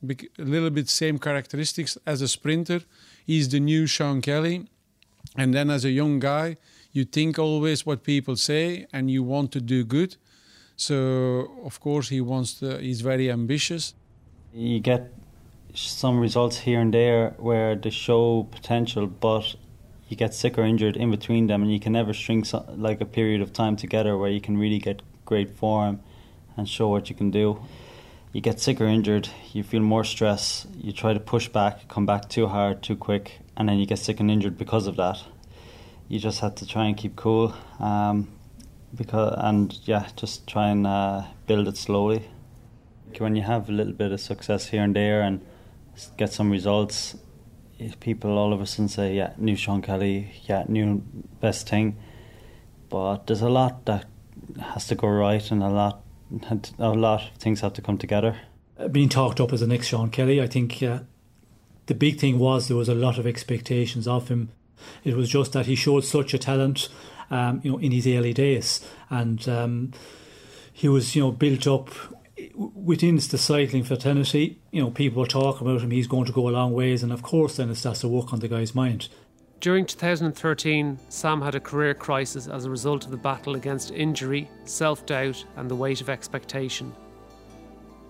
a 0.09 0.45
little 0.45 0.71
bit 0.71 0.89
same 0.89 1.19
characteristics 1.19 1.97
as 2.07 2.21
a 2.23 2.29
sprinter. 2.29 2.81
He's 3.25 3.49
the 3.49 3.61
new 3.61 3.87
Sean 3.87 4.21
Kelly, 4.21 4.69
and 5.37 5.55
then 5.55 5.71
as 5.71 5.85
a 5.85 5.91
young 5.91 6.19
guy, 6.19 6.57
you 6.93 7.05
think 7.05 7.39
always 7.39 7.87
what 7.87 8.03
people 8.03 8.37
say, 8.37 8.87
and 8.93 9.11
you 9.11 9.23
want 9.23 9.53
to 9.53 9.61
do 9.61 9.85
good. 9.85 10.17
So 10.77 11.51
of 11.65 11.81
course 11.81 12.09
he 12.09 12.21
wants 12.21 12.55
to. 12.61 12.79
He's 12.79 13.01
very 13.01 13.31
ambitious. 13.31 13.95
You 14.53 14.81
get 14.81 15.13
some 15.75 16.19
results 16.19 16.59
here 16.59 16.81
and 16.81 16.93
there 16.93 17.35
where 17.39 17.75
they 17.77 17.91
show 17.91 18.47
potential, 18.51 19.07
but 19.07 19.55
you 20.09 20.17
get 20.17 20.35
sick 20.35 20.59
or 20.59 20.65
injured 20.65 20.97
in 20.97 21.11
between 21.11 21.47
them, 21.47 21.63
and 21.63 21.73
you 21.73 21.81
can 21.81 21.93
never 21.93 22.13
string 22.13 22.45
so, 22.45 22.65
like 22.77 23.01
a 23.01 23.07
period 23.07 23.41
of 23.41 23.53
time 23.53 23.77
together 23.77 24.19
where 24.19 24.31
you 24.31 24.41
can 24.41 24.59
really 24.59 24.79
get 24.79 25.01
great 25.25 25.51
form 25.57 26.01
and 26.57 26.69
show 26.69 26.89
what 26.89 27.09
you 27.09 27.17
can 27.17 27.31
do. 27.31 27.59
You 28.33 28.41
get 28.41 28.61
sick 28.61 28.81
or 28.81 28.87
injured, 28.87 29.29
you 29.53 29.63
feel 29.63 29.83
more 29.83 30.05
stress, 30.05 30.67
you 30.77 30.93
try 30.93 31.13
to 31.13 31.21
push 31.21 31.49
back, 31.49 31.89
come 31.89 32.07
back 32.07 32.29
too 32.29 32.47
hard, 32.47 32.83
too 32.83 32.97
quick, 32.97 33.41
and 33.57 33.69
then 33.69 33.79
you 33.79 33.87
get 33.87 33.99
sick 33.99 34.21
and 34.21 34.31
injured 34.31 34.57
because 34.57 34.87
of 34.87 34.97
that. 34.97 35.23
You 36.09 36.19
just 36.19 36.41
have 36.41 36.55
to 36.57 36.67
try 36.67 36.87
and 36.87 36.97
keep 36.97 37.17
cool, 37.17 37.55
um, 37.79 38.29
because 38.95 39.35
and 39.39 39.79
yeah, 39.85 40.09
just 40.17 40.47
try 40.47 40.69
and 40.69 40.87
uh, 40.87 41.25
build 41.47 41.69
it 41.69 41.77
slowly. 41.77 42.29
When 43.19 43.37
you 43.37 43.43
have 43.43 43.69
a 43.69 43.73
little 43.73 43.93
bit 43.93 44.13
of 44.13 44.21
success 44.21 44.69
here 44.69 44.83
and 44.83 44.97
there 44.97 45.21
and 45.21 45.45
get 46.17 46.33
some 46.33 46.51
results, 46.51 47.17
people 48.01 48.39
all 48.39 48.53
of 48.53 48.61
a 48.61 48.67
sudden 48.67 48.89
say, 48.89 49.15
"Yeah, 49.15 49.33
new 49.37 49.57
Sean 49.57 49.83
Kelly, 49.83 50.33
yeah, 50.49 50.65
new 50.69 51.03
best 51.41 51.69
thing." 51.69 51.97
But 52.89 53.27
there's 53.27 53.43
a 53.43 53.49
lot 53.51 53.85
that 53.87 54.07
has 54.61 54.87
to 54.89 54.95
go 54.95 55.09
right, 55.09 55.51
and 55.51 55.63
a 55.63 55.69
lot, 55.69 56.02
a 56.79 56.91
lot 56.91 57.23
of 57.23 57.39
things 57.39 57.61
have 57.61 57.73
to 57.75 57.83
come 57.83 57.99
together. 57.99 58.37
Uh, 58.79 58.89
being 58.89 59.09
talked 59.09 59.41
up 59.41 59.53
as 59.53 59.61
the 59.61 59.67
next 59.67 59.89
Sean 59.89 60.11
Kelly, 60.11 60.41
I 60.41 60.47
think 60.47 60.83
uh, 60.83 61.01
the 61.87 61.95
big 61.95 62.19
thing 62.19 62.39
was 62.39 62.69
there 62.69 62.77
was 62.77 62.89
a 62.89 62.95
lot 62.95 63.19
of 63.19 63.27
expectations 63.27 64.09
of 64.09 64.29
him. 64.29 64.51
It 65.05 65.17
was 65.17 65.29
just 65.29 65.53
that 65.53 65.67
he 65.67 65.75
showed 65.75 66.05
such 66.05 66.35
a 66.35 66.39
talent, 66.39 66.89
um, 67.31 67.61
you 67.63 67.73
know, 67.73 67.79
in 67.79 67.93
his 67.93 68.07
early 68.07 68.33
days, 68.33 68.85
and 69.11 69.49
um, 69.49 69.93
he 70.73 70.89
was, 70.89 71.15
you 71.15 71.23
know, 71.23 71.31
built 71.31 71.67
up 71.67 71.91
within 72.57 73.17
the 73.17 73.39
cycling 73.39 73.85
fraternity, 73.85 74.59
you 74.71 74.83
know, 74.83 74.91
people 74.91 75.27
talk 75.27 75.61
about 75.61 75.81
him, 75.81 75.91
he's 75.91 76.07
going 76.07 76.25
to 76.25 76.33
go 76.33 76.49
a 76.49 76.51
long 76.51 76.73
ways, 76.73 77.03
and 77.03 77.13
of 77.13 77.23
course, 77.23 77.57
then 77.57 77.71
it 77.71 77.77
starts 77.77 78.01
to 78.01 78.09
work 78.09 78.33
on 78.33 78.41
the 78.41 78.49
guy's 78.49 78.75
mind. 78.75 79.09
During 79.63 79.87
2013, 79.87 80.99
Sam 81.09 81.41
had 81.41 81.55
a 81.55 81.61
career 81.61 81.95
crisis 81.95 82.49
as 82.49 82.65
a 82.65 82.71
result 82.71 83.05
of 83.05 83.13
the 83.13 83.17
battle 83.17 83.55
against 83.55 83.93
injury, 83.93 84.51
self 84.65 85.07
doubt, 85.07 85.45
and 85.55 85.71
the 85.71 85.77
weight 85.77 86.01
of 86.01 86.11
expectation. 86.11 86.93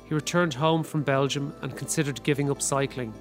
He 0.09 0.15
returned 0.15 0.55
home 0.55 0.83
from 0.83 1.03
Belgium 1.03 1.55
and 1.61 1.77
considered 1.77 2.23
giving 2.23 2.51
up 2.51 2.63
cycling. 2.63 3.13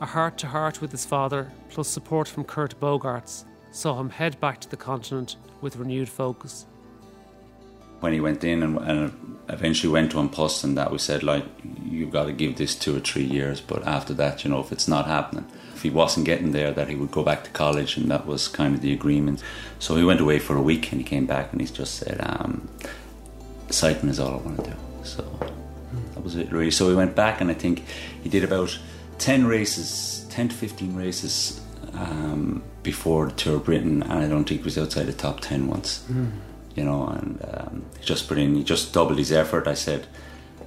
A 0.00 0.06
heart 0.06 0.38
to 0.38 0.48
heart 0.48 0.80
with 0.80 0.90
his 0.90 1.06
father, 1.06 1.52
plus 1.68 1.86
support 1.86 2.26
from 2.26 2.42
Kurt 2.42 2.80
Bogaerts, 2.80 3.44
saw 3.70 4.00
him 4.00 4.10
head 4.10 4.40
back 4.40 4.60
to 4.62 4.68
the 4.68 4.76
continent 4.76 5.36
with 5.60 5.76
renewed 5.76 6.08
focus 6.08 6.66
when 8.00 8.12
he 8.12 8.20
went 8.20 8.42
in 8.44 8.62
and, 8.62 8.78
and 8.78 9.29
eventually 9.52 9.92
went 9.92 10.10
to 10.12 10.20
An 10.20 10.28
Post 10.28 10.64
and 10.64 10.76
that 10.78 10.90
we 10.90 10.98
said 10.98 11.22
like 11.22 11.44
you've 11.84 12.10
got 12.10 12.24
to 12.24 12.32
give 12.32 12.56
this 12.56 12.74
two 12.74 12.96
or 12.96 13.00
three 13.00 13.24
years 13.24 13.60
but 13.60 13.86
after 13.86 14.14
that 14.14 14.44
you 14.44 14.50
know 14.50 14.60
if 14.60 14.72
it's 14.72 14.88
not 14.88 15.06
happening 15.06 15.46
if 15.80 15.84
he 15.84 15.88
wasn't 15.88 16.26
getting 16.26 16.52
there 16.52 16.72
that 16.72 16.88
he 16.88 16.94
would 16.94 17.10
go 17.10 17.22
back 17.22 17.42
to 17.42 17.48
college 17.52 17.96
and 17.96 18.10
that 18.10 18.26
was 18.26 18.48
kind 18.48 18.74
of 18.74 18.82
the 18.82 18.92
agreement. 18.92 19.42
So 19.78 19.96
he 19.96 20.04
went 20.04 20.20
away 20.20 20.38
for 20.38 20.54
a 20.54 20.60
week 20.60 20.92
and 20.92 21.00
he 21.00 21.06
came 21.06 21.24
back 21.24 21.52
and 21.52 21.60
he 21.62 21.66
just 21.66 21.94
said 21.94 22.20
um, 22.20 22.68
is 23.70 24.20
all 24.20 24.34
I 24.34 24.36
want 24.36 24.62
to 24.62 24.70
do. 24.72 24.76
So 25.04 25.22
that 26.12 26.22
was 26.22 26.36
it 26.36 26.52
really. 26.52 26.70
So 26.70 26.90
he 26.90 26.94
went 26.94 27.16
back 27.16 27.40
and 27.40 27.50
I 27.50 27.54
think 27.54 27.86
he 28.22 28.28
did 28.28 28.44
about 28.44 28.78
10 29.16 29.46
races 29.46 30.26
10 30.28 30.50
to 30.50 30.54
15 30.54 30.94
races 30.94 31.62
um, 31.94 32.62
before 32.82 33.28
the 33.28 33.32
Tour 33.32 33.56
of 33.56 33.64
Britain 33.64 34.02
and 34.02 34.12
I 34.12 34.28
don't 34.28 34.46
think 34.46 34.60
he 34.60 34.64
was 34.64 34.76
outside 34.76 35.06
the 35.06 35.14
top 35.14 35.40
10 35.40 35.66
once. 35.66 36.04
Mm 36.10 36.32
you 36.74 36.84
know, 36.84 37.06
and 37.08 37.44
um, 37.52 37.84
he 37.98 38.04
just 38.04 38.28
put 38.28 38.38
in, 38.38 38.54
he 38.54 38.64
just 38.64 38.92
doubled 38.92 39.18
his 39.18 39.32
effort. 39.32 39.66
I 39.66 39.74
said, 39.74 40.06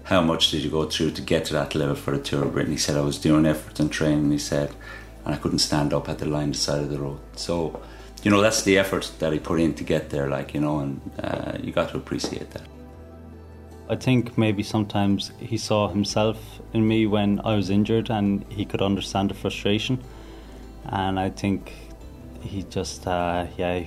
How 0.03 0.21
much 0.21 0.51
did 0.51 0.63
you 0.63 0.69
go 0.69 0.85
through 0.85 1.11
to 1.11 1.21
get 1.21 1.45
to 1.45 1.53
that 1.53 1.75
level 1.75 1.95
for 1.95 2.11
the 2.17 2.23
Tour 2.23 2.45
of 2.45 2.53
Britain? 2.53 2.71
He 2.71 2.77
said, 2.77 2.97
I 2.97 3.01
was 3.01 3.17
doing 3.17 3.45
effort 3.45 3.79
and 3.79 3.91
training, 3.91 4.31
he 4.31 4.37
said, 4.37 4.73
and 5.25 5.33
I 5.33 5.37
couldn't 5.37 5.59
stand 5.59 5.93
up 5.93 6.09
at 6.09 6.19
the 6.19 6.25
line 6.25 6.53
side 6.53 6.81
of 6.81 6.89
the 6.89 6.99
road. 6.99 7.19
So, 7.35 7.81
you 8.23 8.31
know, 8.31 8.41
that's 8.41 8.63
the 8.63 8.77
effort 8.77 9.11
that 9.19 9.33
he 9.33 9.39
put 9.39 9.59
in 9.59 9.73
to 9.75 9.83
get 9.83 10.09
there, 10.09 10.29
like, 10.29 10.53
you 10.53 10.61
know, 10.61 10.79
and 10.79 11.01
uh, 11.21 11.57
you 11.61 11.71
got 11.71 11.89
to 11.89 11.97
appreciate 11.97 12.51
that. 12.51 12.67
I 13.89 13.95
think 13.95 14.37
maybe 14.37 14.63
sometimes 14.63 15.31
he 15.39 15.57
saw 15.57 15.89
himself 15.89 16.37
in 16.73 16.87
me 16.87 17.05
when 17.05 17.41
I 17.43 17.55
was 17.55 17.69
injured 17.69 18.09
and 18.09 18.45
he 18.49 18.65
could 18.65 18.81
understand 18.81 19.29
the 19.29 19.33
frustration. 19.33 20.01
And 20.85 21.19
I 21.19 21.29
think 21.29 21.73
he 22.41 22.63
just, 22.63 23.05
uh, 23.07 23.45
yeah, 23.57 23.83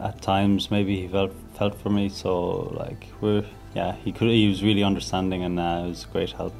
at 0.00 0.22
times 0.22 0.70
maybe 0.70 1.00
he 1.00 1.08
felt 1.08 1.32
felt 1.62 1.80
for 1.80 1.90
me. 1.90 2.08
So 2.08 2.74
like 2.82 3.06
we're 3.20 3.44
yeah, 3.74 3.94
he 4.04 4.10
could 4.10 4.28
he 4.28 4.48
was 4.48 4.62
really 4.62 4.82
understanding 4.82 5.44
and 5.44 5.60
uh, 5.60 5.82
it 5.84 5.88
was 5.88 6.06
great 6.06 6.32
help. 6.32 6.54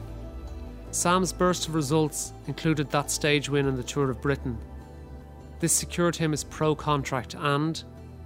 Sam's 0.92 1.32
burst 1.32 1.68
of 1.68 1.74
results 1.74 2.32
included 2.46 2.90
that 2.90 3.10
stage 3.10 3.48
win 3.48 3.66
in 3.66 3.76
the 3.76 3.82
Tour 3.82 4.10
of 4.10 4.20
Britain. 4.20 4.56
This 5.58 5.72
secured 5.72 6.16
him 6.16 6.32
his 6.32 6.44
pro 6.44 6.74
contract 6.74 7.34
and, 7.38 7.82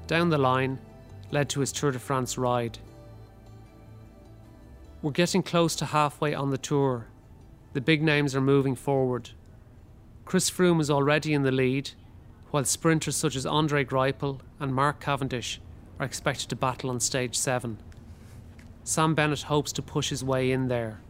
down 0.07 0.31
the 0.31 0.39
line, 0.39 0.79
led 1.31 1.49
to 1.51 1.61
his 1.61 1.73
Tour 1.73 1.93
de 1.93 1.99
France 1.99 2.37
ride. 2.37 2.79
We're 5.01 5.13
getting 5.13 5.43
close 5.43 5.77
to 5.77 5.87
halfway 5.87 6.35
on 6.35 6.51
the 6.51 6.59
tour. 6.59 7.07
The 7.73 7.81
big 7.81 8.03
names 8.03 8.35
are 8.35 8.41
moving 8.41 8.75
forward. 8.75 9.31
Chris 10.25 10.51
Froome 10.51 10.81
is 10.81 10.91
already 10.91 11.33
in 11.33 11.43
the 11.43 11.53
lead, 11.53 11.91
while 12.51 12.65
sprinters 12.65 13.17
such 13.17 13.37
as 13.37 13.47
Andre 13.47 13.85
Greipel 13.85 14.41
and 14.59 14.75
Mark 14.75 14.99
Cavendish 14.99 15.61
are 15.99 16.07
expected 16.07 16.49
to 16.51 16.57
battle 16.57 16.91
on 16.91 17.01
stage 17.01 17.37
7. 17.37 17.79
Sam 18.85 19.15
Bennett 19.15 19.43
hopes 19.43 19.73
to 19.73 19.83
push 19.83 20.11
his 20.11 20.23
way 20.23 20.53
in 20.53 20.69
there. 20.69 21.01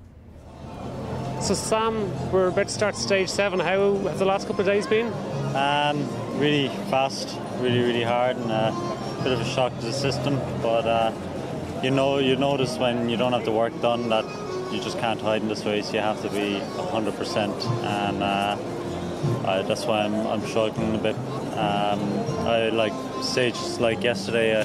So, 1.41 1.55
Sam, 1.55 2.33
we're 2.33 2.49
about 2.49 2.69
to 2.69 2.73
start 2.73 2.97
stage 2.97 3.29
7. 3.29 3.61
How 3.61 3.97
have 3.99 4.19
the 4.19 4.25
last 4.25 4.47
couple 4.47 4.61
of 4.61 4.67
days 4.67 4.87
been? 4.87 5.13
Um, 5.55 6.09
really 6.39 6.69
fast, 6.91 7.39
really, 7.59 7.81
really 7.81 8.03
hard, 8.03 8.37
and 8.37 8.51
a 8.51 9.21
bit 9.23 9.33
of 9.33 9.41
a 9.41 9.45
shock 9.45 9.75
to 9.81 9.87
the 9.87 9.93
system. 9.93 10.41
But 10.63 10.87
uh, 10.87 11.13
you 11.83 11.91
know, 11.91 12.19
you 12.19 12.37
notice 12.37 12.79
when 12.79 13.09
you 13.09 13.17
don't 13.17 13.33
have 13.33 13.45
the 13.45 13.53
work 13.53 13.79
done 13.83 14.09
that 14.09 14.25
you 14.73 14.81
just 14.81 14.99
can't 14.99 15.21
hide 15.21 15.43
in 15.43 15.49
this 15.49 15.65
race. 15.65 15.93
You 15.93 16.01
have 16.01 16.21
to 16.23 16.31
be 16.31 16.61
100%, 16.77 17.65
and 17.85 18.23
uh, 18.23 19.63
that's 19.63 19.85
why 19.85 20.01
I'm, 20.01 20.15
I'm 20.27 20.47
struggling 20.47 20.95
a 20.95 20.99
bit. 20.99 21.17
Um, 21.57 22.01
I 22.47 22.69
like 22.69 22.93
stages 23.23 23.81
like 23.81 24.03
yesterday. 24.03 24.61
Uh, 24.61 24.65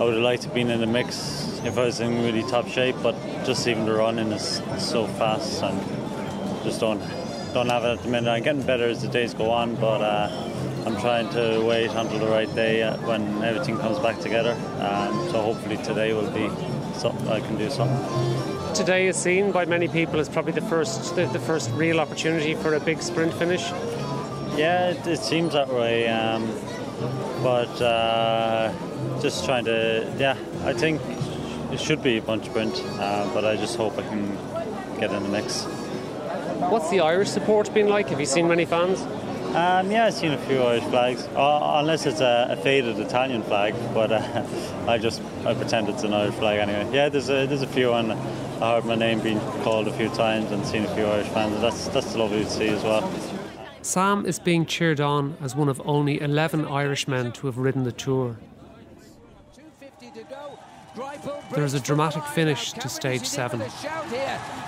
I 0.00 0.04
would 0.04 0.14
have 0.14 0.22
liked 0.22 0.42
to 0.42 0.48
have 0.48 0.54
been 0.54 0.70
in 0.70 0.80
the 0.80 0.86
mix 0.86 1.60
if 1.64 1.76
I 1.76 1.84
was 1.84 2.00
in 2.00 2.22
really 2.22 2.42
top 2.44 2.66
shape, 2.68 2.96
but 3.02 3.14
just 3.44 3.66
even 3.68 3.84
the 3.84 3.92
running 3.92 4.32
is 4.32 4.62
so 4.78 5.06
fast 5.06 5.62
and 5.62 5.78
just 6.64 6.80
don't 6.80 7.00
don't 7.52 7.68
have 7.68 7.84
it 7.84 7.98
at 7.98 8.02
the 8.02 8.08
minute. 8.08 8.30
I'm 8.30 8.42
getting 8.42 8.62
better 8.62 8.88
as 8.88 9.02
the 9.02 9.08
days 9.08 9.34
go 9.34 9.50
on, 9.50 9.74
but 9.76 10.00
uh, 10.00 10.30
I'm 10.86 10.96
trying 11.00 11.28
to 11.30 11.62
wait 11.64 11.90
until 11.90 12.18
the 12.18 12.26
right 12.26 12.52
day 12.54 12.82
uh, 12.82 12.96
when 13.06 13.42
everything 13.42 13.78
comes 13.78 13.98
back 13.98 14.20
together. 14.20 14.52
Um, 14.80 15.28
so 15.30 15.42
hopefully 15.42 15.76
today 15.78 16.12
will 16.12 16.30
be 16.30 16.48
something 16.94 17.28
I 17.28 17.40
can 17.40 17.58
do 17.58 17.70
something 17.70 18.46
today 18.76 19.06
is 19.06 19.16
seen 19.16 19.52
by 19.52 19.64
many 19.64 19.88
people 19.88 20.20
as 20.20 20.28
probably 20.28 20.52
the 20.52 20.60
first 20.60 21.16
the, 21.16 21.24
the 21.28 21.38
first 21.38 21.70
real 21.70 21.98
opportunity 21.98 22.54
for 22.54 22.74
a 22.74 22.80
big 22.80 23.00
sprint 23.00 23.32
finish. 23.32 23.72
Yeah, 24.56 24.90
it, 24.90 25.06
it 25.06 25.20
seems 25.20 25.52
that 25.52 25.68
way. 25.68 26.08
Um, 26.08 26.46
but 27.42 27.80
uh, 27.80 28.72
just 29.20 29.44
trying 29.44 29.66
to, 29.66 30.12
yeah, 30.18 30.36
I 30.64 30.72
think 30.72 31.00
it 31.72 31.80
should 31.80 32.02
be 32.02 32.16
a 32.16 32.22
bunch 32.22 32.46
sprint, 32.46 32.82
uh, 32.98 33.30
but 33.34 33.44
I 33.44 33.56
just 33.56 33.76
hope 33.76 33.98
I 33.98 34.02
can 34.02 34.36
get 34.98 35.12
in 35.12 35.22
the 35.22 35.28
mix. 35.28 35.64
What's 36.70 36.88
the 36.90 37.00
Irish 37.00 37.28
support 37.28 37.72
been 37.74 37.88
like? 37.88 38.08
Have 38.08 38.20
you 38.20 38.26
seen 38.26 38.48
many 38.48 38.64
fans? 38.64 39.02
Um, 39.54 39.90
yeah, 39.90 40.06
I've 40.06 40.14
seen 40.14 40.32
a 40.32 40.38
few 40.38 40.62
Irish 40.62 40.84
flags, 40.84 41.22
uh, 41.28 41.78
unless 41.78 42.04
it's 42.04 42.20
a, 42.20 42.48
a, 42.50 42.56
faded 42.56 42.98
Italian 42.98 43.42
flag. 43.42 43.74
But 43.94 44.12
uh, 44.12 44.46
I 44.86 44.98
just 44.98 45.22
I 45.46 45.54
pretend 45.54 45.88
it's 45.88 46.02
an 46.02 46.12
Irish 46.12 46.34
flag 46.34 46.58
anyway. 46.58 46.88
Yeah, 46.92 47.08
there's 47.08 47.30
a 47.30 47.46
there's 47.46 47.62
a 47.62 47.66
few, 47.66 47.92
and 47.94 48.12
I 48.12 48.74
heard 48.74 48.84
my 48.84 48.96
name 48.96 49.20
being 49.20 49.40
called 49.62 49.88
a 49.88 49.92
few 49.92 50.08
times 50.10 50.50
and 50.50 50.66
seen 50.66 50.84
a 50.84 50.94
few 50.94 51.06
Irish 51.06 51.28
fans. 51.28 51.60
That's 51.60 51.88
that's 51.88 52.14
lovely 52.16 52.44
to 52.44 52.50
see 52.50 52.68
as 52.68 52.82
well. 52.82 53.10
Sam 53.86 54.26
is 54.26 54.40
being 54.40 54.66
cheered 54.66 55.00
on 55.00 55.36
as 55.40 55.54
one 55.54 55.68
of 55.68 55.80
only 55.84 56.20
11 56.20 56.66
Irishmen 56.66 57.30
to 57.30 57.46
have 57.46 57.56
ridden 57.56 57.84
the 57.84 57.92
tour. 57.92 58.36
There 61.52 61.64
is 61.64 61.74
a 61.74 61.80
dramatic 61.80 62.24
finish 62.24 62.72
to 62.72 62.88
stage 62.88 63.26
seven. 63.26 63.62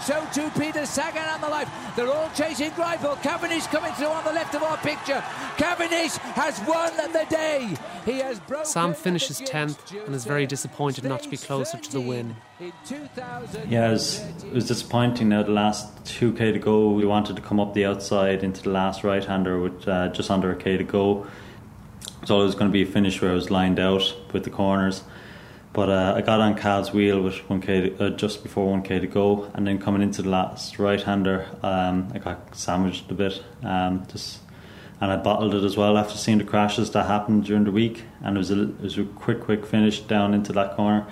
So 0.02 0.26
too 0.32 0.50
Peter 0.58 0.86
Sagan 0.86 1.24
on 1.24 1.40
the 1.40 1.48
left. 1.48 1.96
They're 1.96 2.10
all 2.10 2.30
chasing 2.34 2.70
Greipel. 2.72 3.20
Cavendish 3.22 3.66
coming 3.66 3.92
through 3.94 4.06
on 4.06 4.24
the 4.24 4.32
left 4.32 4.54
of 4.54 4.62
our 4.62 4.76
picture. 4.78 5.22
Cavendish 5.56 6.16
has 6.16 6.60
won 6.66 6.96
the 6.96 7.26
day. 7.28 7.76
He 8.04 8.20
has 8.20 8.40
Sam 8.64 8.94
finishes 8.94 9.40
10th 9.40 10.06
and 10.06 10.14
is 10.14 10.24
very 10.24 10.46
disappointed 10.46 11.04
not 11.04 11.22
to 11.22 11.28
be 11.28 11.36
closer 11.36 11.78
to 11.78 11.92
the 11.92 12.00
win. 12.00 12.36
Yeah, 13.68 13.88
it 13.88 13.92
was, 13.92 14.20
it 14.44 14.52
was 14.52 14.66
disappointing 14.66 15.28
now 15.28 15.42
the 15.42 15.52
last 15.52 16.04
2k 16.04 16.52
to 16.52 16.58
go. 16.58 16.90
We 16.90 17.04
wanted 17.04 17.36
to 17.36 17.42
come 17.42 17.60
up 17.60 17.74
the 17.74 17.84
outside 17.84 18.42
into 18.42 18.62
the 18.62 18.70
last 18.70 19.04
right 19.04 19.24
hander 19.24 19.60
with 19.60 19.86
uh, 19.86 20.08
just 20.08 20.30
under 20.30 20.50
a 20.50 20.56
k 20.56 20.76
to 20.76 20.84
go. 20.84 21.26
So 22.24 22.40
it 22.40 22.44
was 22.44 22.54
going 22.54 22.70
to 22.70 22.72
be 22.72 22.82
a 22.82 22.86
finish 22.86 23.20
where 23.20 23.30
I 23.30 23.34
was 23.34 23.50
lined 23.50 23.78
out 23.78 24.14
with 24.32 24.44
the 24.44 24.50
corners. 24.50 25.02
But 25.72 25.90
uh, 25.90 26.14
I 26.16 26.22
got 26.22 26.40
on 26.40 26.56
Cav's 26.56 26.92
wheel 26.92 27.20
with 27.20 27.34
1k 27.34 28.00
uh, 28.00 28.10
just 28.10 28.42
before 28.42 28.76
1k 28.76 29.00
to 29.00 29.06
go, 29.06 29.50
and 29.54 29.66
then 29.66 29.78
coming 29.78 30.02
into 30.02 30.22
the 30.22 30.30
last 30.30 30.78
right 30.78 31.00
hander, 31.00 31.46
um, 31.62 32.10
I 32.14 32.18
got 32.18 32.56
sandwiched 32.56 33.10
a 33.10 33.14
bit. 33.14 33.42
Um, 33.62 34.06
just 34.10 34.40
and 35.00 35.12
I 35.12 35.16
bottled 35.16 35.54
it 35.54 35.62
as 35.62 35.76
well 35.76 35.96
after 35.96 36.16
seeing 36.16 36.38
the 36.38 36.44
crashes 36.44 36.90
that 36.90 37.06
happened 37.06 37.44
during 37.44 37.64
the 37.64 37.70
week, 37.70 38.04
and 38.22 38.36
it 38.36 38.38
was 38.38 38.50
a, 38.50 38.62
it 38.62 38.80
was 38.80 38.98
a 38.98 39.04
quick, 39.04 39.40
quick 39.40 39.64
finish 39.64 40.00
down 40.00 40.34
into 40.34 40.52
that 40.54 40.74
corner. 40.74 41.06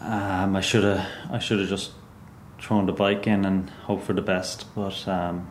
Um, 0.00 0.54
I 0.54 0.60
should 0.60 0.84
have 0.84 1.06
I 1.30 1.38
should 1.38 1.58
have 1.58 1.68
just 1.68 1.90
thrown 2.60 2.86
the 2.86 2.92
bike 2.92 3.26
in 3.26 3.44
and 3.44 3.70
hope 3.70 4.02
for 4.02 4.12
the 4.12 4.22
best. 4.22 4.72
But 4.74 5.06
um, 5.08 5.50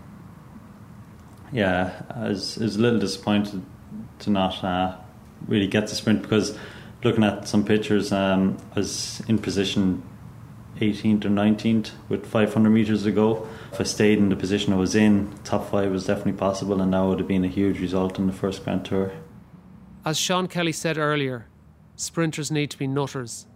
yeah, 1.52 2.02
I 2.10 2.30
was, 2.30 2.58
I 2.58 2.64
was, 2.64 2.76
a 2.78 2.80
little 2.80 3.00
disappointed 3.00 3.62
to 4.20 4.30
not 4.30 4.64
uh, 4.64 4.96
really 5.48 5.68
get 5.68 5.88
the 5.88 5.96
sprint 5.96 6.22
because 6.22 6.58
looking 7.04 7.24
at 7.24 7.48
some 7.48 7.64
pictures, 7.64 8.12
um, 8.12 8.58
I 8.72 8.80
was 8.80 9.22
in 9.28 9.38
position 9.40 10.04
18th 10.80 11.26
or 11.26 11.30
19th 11.30 11.92
with 12.10 12.26
500 12.26 12.70
metres 12.70 13.04
to 13.04 13.12
go. 13.12 13.48
If 13.72 13.80
I 13.80 13.84
stayed 13.84 14.18
in 14.18 14.30
the 14.30 14.36
position 14.36 14.74
I 14.74 14.78
was 14.78 14.96
in, 14.96 15.34
top 15.44 15.70
five 15.70 15.92
was 15.92 16.06
definitely 16.06 16.34
possible, 16.34 16.82
and 16.82 16.94
that 16.94 17.02
would 17.02 17.20
have 17.20 17.28
been 17.28 17.46
a 17.46 17.50
huge 17.50 17.80
result 17.80 18.20
in 18.20 18.28
the 18.28 18.34
first 18.34 18.64
Grand 18.64 18.86
Tour. 18.86 19.12
As 20.04 20.18
Sean 20.18 20.48
Kelly 20.48 20.72
said 20.72 20.98
earlier, 20.98 21.48
sprinters 21.96 22.52
need 22.52 22.72
to 22.72 22.78
be 22.78 22.88
nutters. 22.88 23.48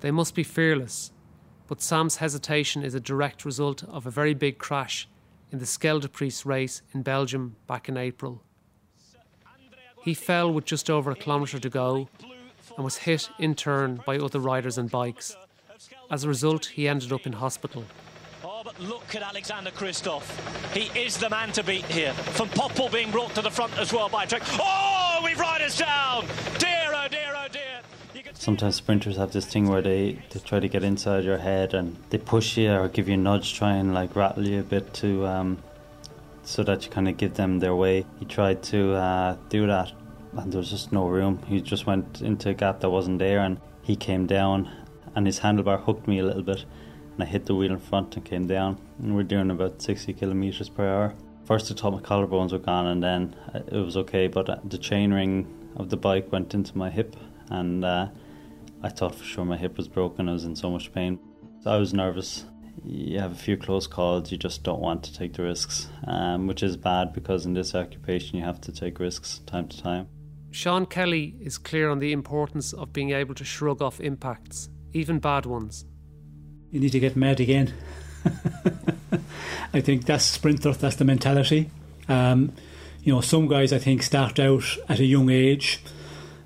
They 0.00 0.10
must 0.10 0.34
be 0.34 0.42
fearless. 0.42 1.12
But 1.68 1.82
Sam's 1.82 2.16
hesitation 2.16 2.82
is 2.82 2.94
a 2.94 3.00
direct 3.00 3.44
result 3.44 3.82
of 3.84 4.06
a 4.06 4.10
very 4.10 4.34
big 4.34 4.58
crash 4.58 5.08
in 5.50 5.58
the 5.58 5.64
Scheldeprijs 5.64 6.46
race 6.46 6.82
in 6.94 7.02
Belgium 7.02 7.56
back 7.66 7.88
in 7.88 7.96
April. 7.96 8.42
He 10.02 10.14
fell 10.14 10.52
with 10.52 10.64
just 10.64 10.88
over 10.88 11.10
a 11.10 11.16
kilometre 11.16 11.58
to 11.58 11.68
go 11.68 12.08
and 12.76 12.84
was 12.84 12.96
hit 12.96 13.28
in 13.38 13.54
turn 13.54 14.00
by 14.06 14.18
other 14.18 14.38
riders 14.38 14.78
and 14.78 14.90
bikes. 14.90 15.36
As 16.10 16.24
a 16.24 16.28
result, 16.28 16.66
he 16.66 16.88
ended 16.88 17.12
up 17.12 17.26
in 17.26 17.32
hospital. 17.32 17.84
Oh, 18.44 18.62
but 18.64 18.78
look 18.80 19.14
at 19.14 19.22
Alexander 19.22 19.70
Kristoff. 19.70 20.24
He 20.72 20.98
is 20.98 21.16
the 21.16 21.28
man 21.30 21.52
to 21.52 21.64
beat 21.64 21.84
here. 21.86 22.12
Van 22.12 22.48
Poppel 22.48 22.92
being 22.92 23.10
brought 23.10 23.34
to 23.34 23.42
the 23.42 23.50
front 23.50 23.76
as 23.78 23.92
well 23.92 24.08
by 24.08 24.24
Trek. 24.24 24.42
Oh, 24.60 25.20
we 25.24 25.34
ride 25.34 25.62
us 25.62 25.78
down! 25.78 26.26
Dear, 26.58 26.92
oh 26.94 27.08
dear, 27.10 27.34
oh 27.34 27.48
dear. 27.50 28.22
Sometimes 28.34 28.76
sprinters 28.76 29.16
have 29.16 29.32
this 29.32 29.46
thing 29.46 29.68
where 29.68 29.82
they, 29.82 30.22
they 30.30 30.40
try 30.40 30.60
to 30.60 30.68
get 30.68 30.84
inside 30.84 31.24
your 31.24 31.38
head 31.38 31.74
and 31.74 31.96
they 32.10 32.18
push 32.18 32.56
you 32.56 32.70
or 32.70 32.88
give 32.88 33.08
you 33.08 33.14
a 33.14 33.18
nudge, 33.18 33.54
try 33.54 33.74
and 33.74 33.92
like 33.92 34.14
rattle 34.14 34.46
you 34.46 34.60
a 34.60 34.62
bit 34.62 34.94
to 34.94 35.26
um, 35.26 35.58
so 36.44 36.62
that 36.62 36.84
you 36.84 36.90
kind 36.90 37.08
of 37.08 37.16
give 37.16 37.34
them 37.34 37.58
their 37.58 37.74
way. 37.74 38.04
He 38.20 38.26
tried 38.26 38.62
to 38.64 38.94
uh, 38.94 39.36
do 39.48 39.66
that 39.66 39.92
and 40.32 40.52
there 40.52 40.58
was 40.58 40.70
just 40.70 40.92
no 40.92 41.06
room. 41.06 41.42
He 41.46 41.60
just 41.60 41.86
went 41.86 42.22
into 42.22 42.50
a 42.50 42.54
gap 42.54 42.80
that 42.80 42.90
wasn't 42.90 43.18
there 43.18 43.40
and 43.40 43.60
he 43.82 43.96
came 43.96 44.26
down 44.26 44.70
and 45.14 45.26
his 45.26 45.40
handlebar 45.40 45.82
hooked 45.82 46.06
me 46.06 46.18
a 46.18 46.24
little 46.24 46.42
bit 46.42 46.64
and 47.14 47.22
I 47.22 47.26
hit 47.26 47.46
the 47.46 47.54
wheel 47.54 47.72
in 47.72 47.78
front 47.78 48.16
and 48.16 48.24
came 48.24 48.46
down 48.46 48.78
and 48.98 49.16
we're 49.16 49.22
doing 49.22 49.50
about 49.50 49.80
60 49.80 50.12
kilometers 50.12 50.68
per 50.68 50.86
hour. 50.86 51.14
First 51.44 51.70
I 51.70 51.74
thought 51.74 51.92
my 51.92 52.00
collarbones 52.00 52.52
were 52.52 52.58
gone 52.58 52.86
and 52.86 53.02
then 53.02 53.36
it 53.54 53.84
was 53.84 53.96
okay 53.96 54.26
but 54.26 54.46
the 54.68 54.78
chainring 54.78 55.46
of 55.76 55.90
the 55.90 55.96
bike 55.96 56.30
went 56.32 56.54
into 56.54 56.76
my 56.76 56.90
hip 56.90 57.16
and 57.50 57.84
uh, 57.84 58.08
I 58.82 58.88
thought 58.88 59.14
for 59.14 59.24
sure 59.24 59.44
my 59.44 59.56
hip 59.56 59.76
was 59.76 59.88
broken. 59.88 60.28
I 60.28 60.32
was 60.32 60.44
in 60.44 60.56
so 60.56 60.70
much 60.70 60.92
pain. 60.92 61.18
So 61.60 61.70
I 61.70 61.76
was 61.76 61.94
nervous. 61.94 62.44
You 62.84 63.18
have 63.20 63.32
a 63.32 63.36
few 63.36 63.56
close 63.56 63.86
calls, 63.86 64.30
you 64.30 64.36
just 64.36 64.62
don't 64.62 64.80
want 64.80 65.02
to 65.04 65.14
take 65.14 65.32
the 65.32 65.42
risks, 65.42 65.88
um, 66.06 66.46
which 66.46 66.62
is 66.62 66.76
bad 66.76 67.14
because 67.14 67.46
in 67.46 67.54
this 67.54 67.74
occupation 67.74 68.38
you 68.38 68.44
have 68.44 68.60
to 68.62 68.72
take 68.72 69.00
risks 69.00 69.40
time 69.46 69.66
to 69.68 69.82
time. 69.82 70.08
Sean 70.56 70.86
Kelly 70.86 71.36
is 71.38 71.58
clear 71.58 71.90
on 71.90 71.98
the 71.98 72.12
importance 72.12 72.72
of 72.72 72.90
being 72.90 73.10
able 73.10 73.34
to 73.34 73.44
shrug 73.44 73.82
off 73.82 74.00
impacts, 74.00 74.70
even 74.94 75.18
bad 75.18 75.44
ones. 75.44 75.84
You 76.70 76.80
need 76.80 76.92
to 76.92 76.98
get 76.98 77.14
mad 77.14 77.40
again. 77.40 77.74
I 79.74 79.82
think 79.82 80.06
that's 80.06 80.24
sprinter, 80.24 80.72
that's 80.72 80.96
the 80.96 81.04
mentality. 81.04 81.70
Um, 82.08 82.54
you 83.02 83.12
know, 83.12 83.20
some 83.20 83.48
guys 83.48 83.70
I 83.70 83.78
think 83.78 84.02
start 84.02 84.38
out 84.38 84.64
at 84.88 84.98
a 84.98 85.04
young 85.04 85.28
age 85.28 85.84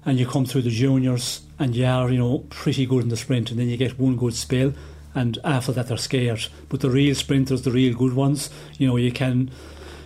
and 0.05 0.19
you 0.19 0.27
come 0.27 0.45
through 0.45 0.63
the 0.63 0.71
juniors 0.71 1.43
and 1.61 1.77
you 1.77 1.87
are, 1.87 2.11
you 2.11 2.19
know, 2.19 2.39
pretty 2.51 2.87
good 2.87 3.05
in 3.05 3.11
the 3.11 3.17
sprint 3.17 3.53
and 3.53 3.61
then 3.61 3.69
you 3.69 3.77
get 3.77 3.97
one 3.97 4.17
good 4.17 4.35
spell 4.35 4.73
and 5.15 5.39
after 5.45 5.71
that 5.71 5.87
they're 5.87 5.97
scared. 5.97 6.49
But 6.69 6.81
the 6.81 6.91
real 6.91 7.15
sprinters, 7.15 7.63
the 7.63 7.71
real 7.71 7.97
good 7.97 8.15
ones, 8.15 8.51
you 8.77 8.89
know, 8.89 8.97
you 8.97 9.13
can 9.13 9.53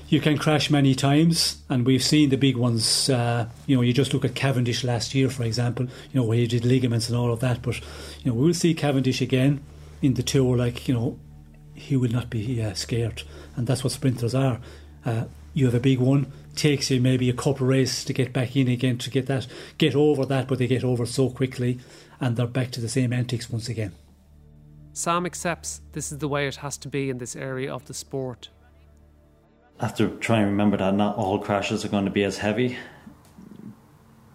you 0.09 0.21
can 0.21 0.37
crash 0.37 0.71
many 0.71 0.95
times, 0.95 1.63
and 1.69 1.87
we've 1.87 2.03
seen 2.03 2.29
the 2.29 2.37
big 2.37 2.57
ones. 2.57 3.09
Uh, 3.09 3.49
you 3.67 3.77
know, 3.77 3.83
you 3.83 3.93
just 3.93 4.13
look 4.13 4.25
at 4.25 4.35
Cavendish 4.35 4.85
last 4.85 5.15
year, 5.15 5.31
for 5.31 5.45
example. 5.45 5.87
You 6.13 6.21
know, 6.21 6.25
where 6.25 6.39
he 6.39 6.47
did 6.47 6.65
ligaments 6.65 7.09
and 7.09 7.17
all 7.17 7.33
of 7.33 7.41
that. 7.41 7.63
But 7.63 7.81
you 8.23 8.31
know, 8.31 8.35
we'll 8.35 8.55
see 8.55 8.75
Cavendish 8.75 9.21
again 9.21 9.63
in 10.03 10.15
the 10.15 10.23
tour. 10.23 10.57
Like 10.57 10.89
you 10.89 10.95
know, 10.95 11.19
he 11.75 11.97
will 11.97 12.11
not 12.11 12.31
be 12.31 12.63
uh, 12.63 12.75
scared, 12.75 13.23
and 13.57 13.67
that's 13.67 13.83
what 13.83 13.93
sprinters 13.93 14.35
are. 14.35 14.61
Uh, 15.05 15.25
you 15.55 15.67
have 15.67 15.75
a 15.75 15.81
big 15.81 16.01
one, 16.01 16.33
takes 16.57 16.91
you 16.91 17.01
maybe 17.01 17.31
a 17.31 17.35
couple 17.35 17.67
races 17.67 18.05
to 18.05 18.13
get 18.13 18.33
back 18.33 18.57
in 18.57 18.69
again 18.69 18.99
to 18.99 19.11
get 19.11 19.27
that, 19.27 19.47
get 19.79 19.95
over 19.95 20.27
that, 20.27 20.49
but 20.49 20.59
they 20.59 20.67
get 20.67 20.83
over 20.85 21.07
so 21.07 21.31
quickly, 21.31 21.79
and 22.21 22.37
they're 22.37 22.47
back 22.47 22.71
to 22.73 22.81
the 22.81 22.89
same 22.89 23.13
antics 23.13 23.49
once 23.51 23.69
again. 23.69 23.93
Sam 24.93 25.27
accepts 25.27 25.81
this 25.93 26.13
is 26.13 26.19
the 26.19 26.29
way 26.29 26.47
it 26.47 26.57
has 26.57 26.77
to 26.79 26.89
be 26.89 27.11
in 27.11 27.19
this 27.19 27.35
area 27.35 27.73
of 27.73 27.85
the 27.87 27.95
sport 27.95 28.49
have 29.81 29.95
to 29.97 30.09
try 30.19 30.39
and 30.39 30.47
remember 30.47 30.77
that 30.77 30.95
not 30.95 31.17
all 31.17 31.39
crashes 31.39 31.85
are 31.85 31.89
going 31.89 32.05
to 32.05 32.11
be 32.11 32.25
as 32.25 32.39
heavy, 32.39 32.79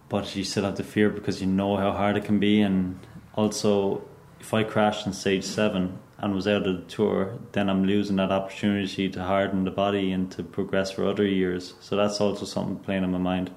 but 0.09 0.35
you 0.35 0.43
still 0.43 0.63
have 0.63 0.75
to 0.75 0.83
fear 0.83 1.09
because 1.09 1.41
you 1.41 1.47
know 1.47 1.77
how 1.77 1.91
hard 1.91 2.17
it 2.17 2.25
can 2.25 2.39
be. 2.39 2.61
And 2.61 2.99
also, 3.35 4.03
if 4.39 4.53
I 4.53 4.63
crashed 4.63 5.05
in 5.05 5.13
stage 5.13 5.43
seven 5.43 5.99
and 6.17 6.35
was 6.35 6.47
out 6.47 6.67
of 6.67 6.75
the 6.75 6.83
tour, 6.93 7.39
then 7.53 7.69
I'm 7.69 7.85
losing 7.85 8.17
that 8.17 8.31
opportunity 8.31 9.09
to 9.09 9.23
harden 9.23 9.63
the 9.63 9.71
body 9.71 10.11
and 10.11 10.29
to 10.33 10.43
progress 10.43 10.91
for 10.91 11.07
other 11.07 11.25
years. 11.25 11.75
So 11.79 11.95
that's 11.95 12.19
also 12.19 12.45
something 12.45 12.77
playing 12.79 13.03
in 13.03 13.11
my 13.11 13.17
mind. 13.17 13.51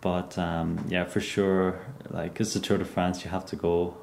But 0.00 0.36
um, 0.38 0.84
yeah, 0.88 1.04
for 1.04 1.20
sure, 1.20 1.80
like 2.08 2.40
it's 2.40 2.54
the 2.54 2.60
Tour 2.60 2.78
de 2.78 2.84
France, 2.84 3.24
you 3.24 3.30
have 3.30 3.46
to 3.46 3.56
go 3.56 3.96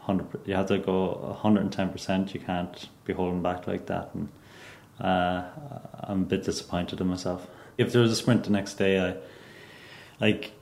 hundred. 0.00 0.40
You 0.46 0.54
have 0.54 0.66
to 0.66 0.78
go 0.78 1.36
hundred 1.40 1.60
and 1.60 1.72
ten 1.72 1.90
percent. 1.90 2.34
You 2.34 2.40
can't 2.40 2.88
be 3.04 3.12
holding 3.12 3.42
back 3.42 3.66
like 3.66 3.86
that. 3.86 4.10
And 4.14 4.28
uh, 5.00 5.44
I'm 6.00 6.22
a 6.22 6.26
bit 6.26 6.44
disappointed 6.44 7.00
in 7.00 7.06
myself. 7.06 7.46
If 7.78 7.92
there 7.92 8.02
was 8.02 8.12
a 8.12 8.16
sprint 8.16 8.44
the 8.44 8.50
next 8.50 8.74
day, 8.74 9.00
I 9.00 9.16
like. 10.20 10.52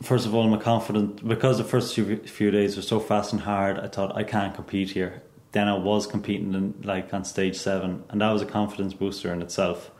First 0.00 0.26
of 0.26 0.34
all, 0.34 0.52
I'm 0.52 0.60
confident 0.60 1.26
because 1.26 1.58
the 1.58 1.64
first 1.64 1.92
few, 1.92 2.18
few 2.18 2.52
days 2.52 2.76
were 2.76 2.82
so 2.82 3.00
fast 3.00 3.32
and 3.32 3.42
hard. 3.42 3.80
I 3.80 3.88
thought 3.88 4.16
I 4.16 4.22
can't 4.22 4.54
compete 4.54 4.90
here. 4.90 5.22
Then 5.50 5.66
I 5.66 5.76
was 5.76 6.06
competing 6.06 6.54
in, 6.54 6.74
like 6.84 7.12
on 7.12 7.24
stage 7.24 7.56
seven, 7.56 8.04
and 8.08 8.20
that 8.20 8.30
was 8.30 8.42
a 8.42 8.46
confidence 8.46 8.94
booster 8.94 9.32
in 9.32 9.42
itself. 9.42 9.90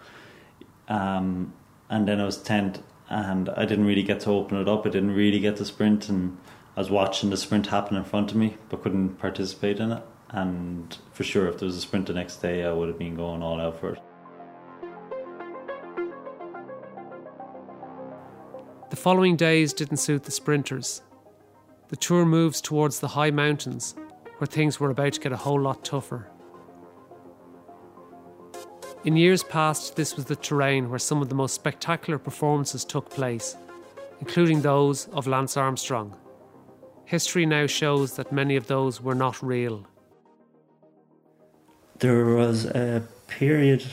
Um, 0.86 1.52
and 1.90 2.06
then 2.06 2.20
I 2.20 2.24
was 2.24 2.40
tenth, 2.40 2.80
and 3.08 3.48
I 3.48 3.64
didn't 3.64 3.86
really 3.86 4.04
get 4.04 4.20
to 4.20 4.30
open 4.30 4.58
it 4.58 4.68
up. 4.68 4.86
I 4.86 4.90
didn't 4.90 5.14
really 5.16 5.40
get 5.40 5.56
to 5.56 5.64
sprint, 5.64 6.08
and 6.08 6.38
I 6.76 6.80
was 6.80 6.90
watching 6.90 7.30
the 7.30 7.36
sprint 7.36 7.66
happen 7.66 7.96
in 7.96 8.04
front 8.04 8.30
of 8.30 8.36
me, 8.36 8.56
but 8.68 8.82
couldn't 8.84 9.18
participate 9.18 9.80
in 9.80 9.90
it 9.90 10.02
and 10.30 10.98
for 11.12 11.24
sure 11.24 11.48
if 11.48 11.58
there 11.58 11.66
was 11.66 11.76
a 11.76 11.80
sprint 11.80 12.06
the 12.06 12.12
next 12.12 12.36
day 12.36 12.64
I 12.64 12.72
would 12.72 12.88
have 12.88 12.98
been 12.98 13.16
going 13.16 13.42
all 13.42 13.60
out 13.60 13.80
for 13.80 13.94
it. 13.94 14.02
The 18.90 18.96
following 18.96 19.36
days 19.36 19.72
didn't 19.72 19.98
suit 19.98 20.24
the 20.24 20.30
sprinters. 20.30 21.02
The 21.88 21.96
tour 21.96 22.24
moves 22.24 22.60
towards 22.60 23.00
the 23.00 23.08
high 23.08 23.30
mountains 23.30 23.94
where 24.38 24.46
things 24.46 24.78
were 24.78 24.90
about 24.90 25.14
to 25.14 25.20
get 25.20 25.32
a 25.32 25.36
whole 25.36 25.60
lot 25.60 25.84
tougher. 25.84 26.30
In 29.04 29.16
years 29.16 29.42
past, 29.42 29.96
this 29.96 30.16
was 30.16 30.26
the 30.26 30.36
terrain 30.36 30.90
where 30.90 30.98
some 30.98 31.22
of 31.22 31.28
the 31.28 31.34
most 31.34 31.54
spectacular 31.54 32.18
performances 32.18 32.84
took 32.84 33.08
place, 33.08 33.56
including 34.20 34.60
those 34.60 35.06
of 35.08 35.26
Lance 35.26 35.56
Armstrong. 35.56 36.14
History 37.04 37.46
now 37.46 37.66
shows 37.66 38.16
that 38.16 38.32
many 38.32 38.56
of 38.56 38.66
those 38.66 39.00
were 39.00 39.14
not 39.14 39.42
real 39.42 39.86
there 41.98 42.24
was 42.24 42.64
a 42.64 43.02
period, 43.26 43.84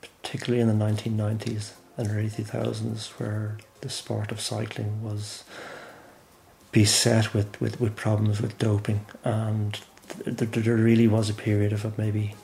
particularly 0.00 0.60
in 0.60 0.68
the 0.68 0.84
1990s 0.84 1.72
and 1.96 2.10
early 2.10 2.28
2000s, 2.28 3.08
where 3.18 3.58
the 3.80 3.88
sport 3.88 4.30
of 4.30 4.40
cycling 4.40 5.02
was 5.02 5.44
beset 6.72 7.32
with, 7.32 7.60
with, 7.60 7.80
with 7.80 7.96
problems 7.96 8.40
with 8.40 8.58
doping, 8.58 9.04
and 9.24 9.80
th- 10.24 10.36
th- 10.38 10.64
there 10.64 10.76
really 10.76 11.08
was 11.08 11.30
a 11.30 11.34
period 11.34 11.72
of 11.72 11.98
maybe 11.98 12.34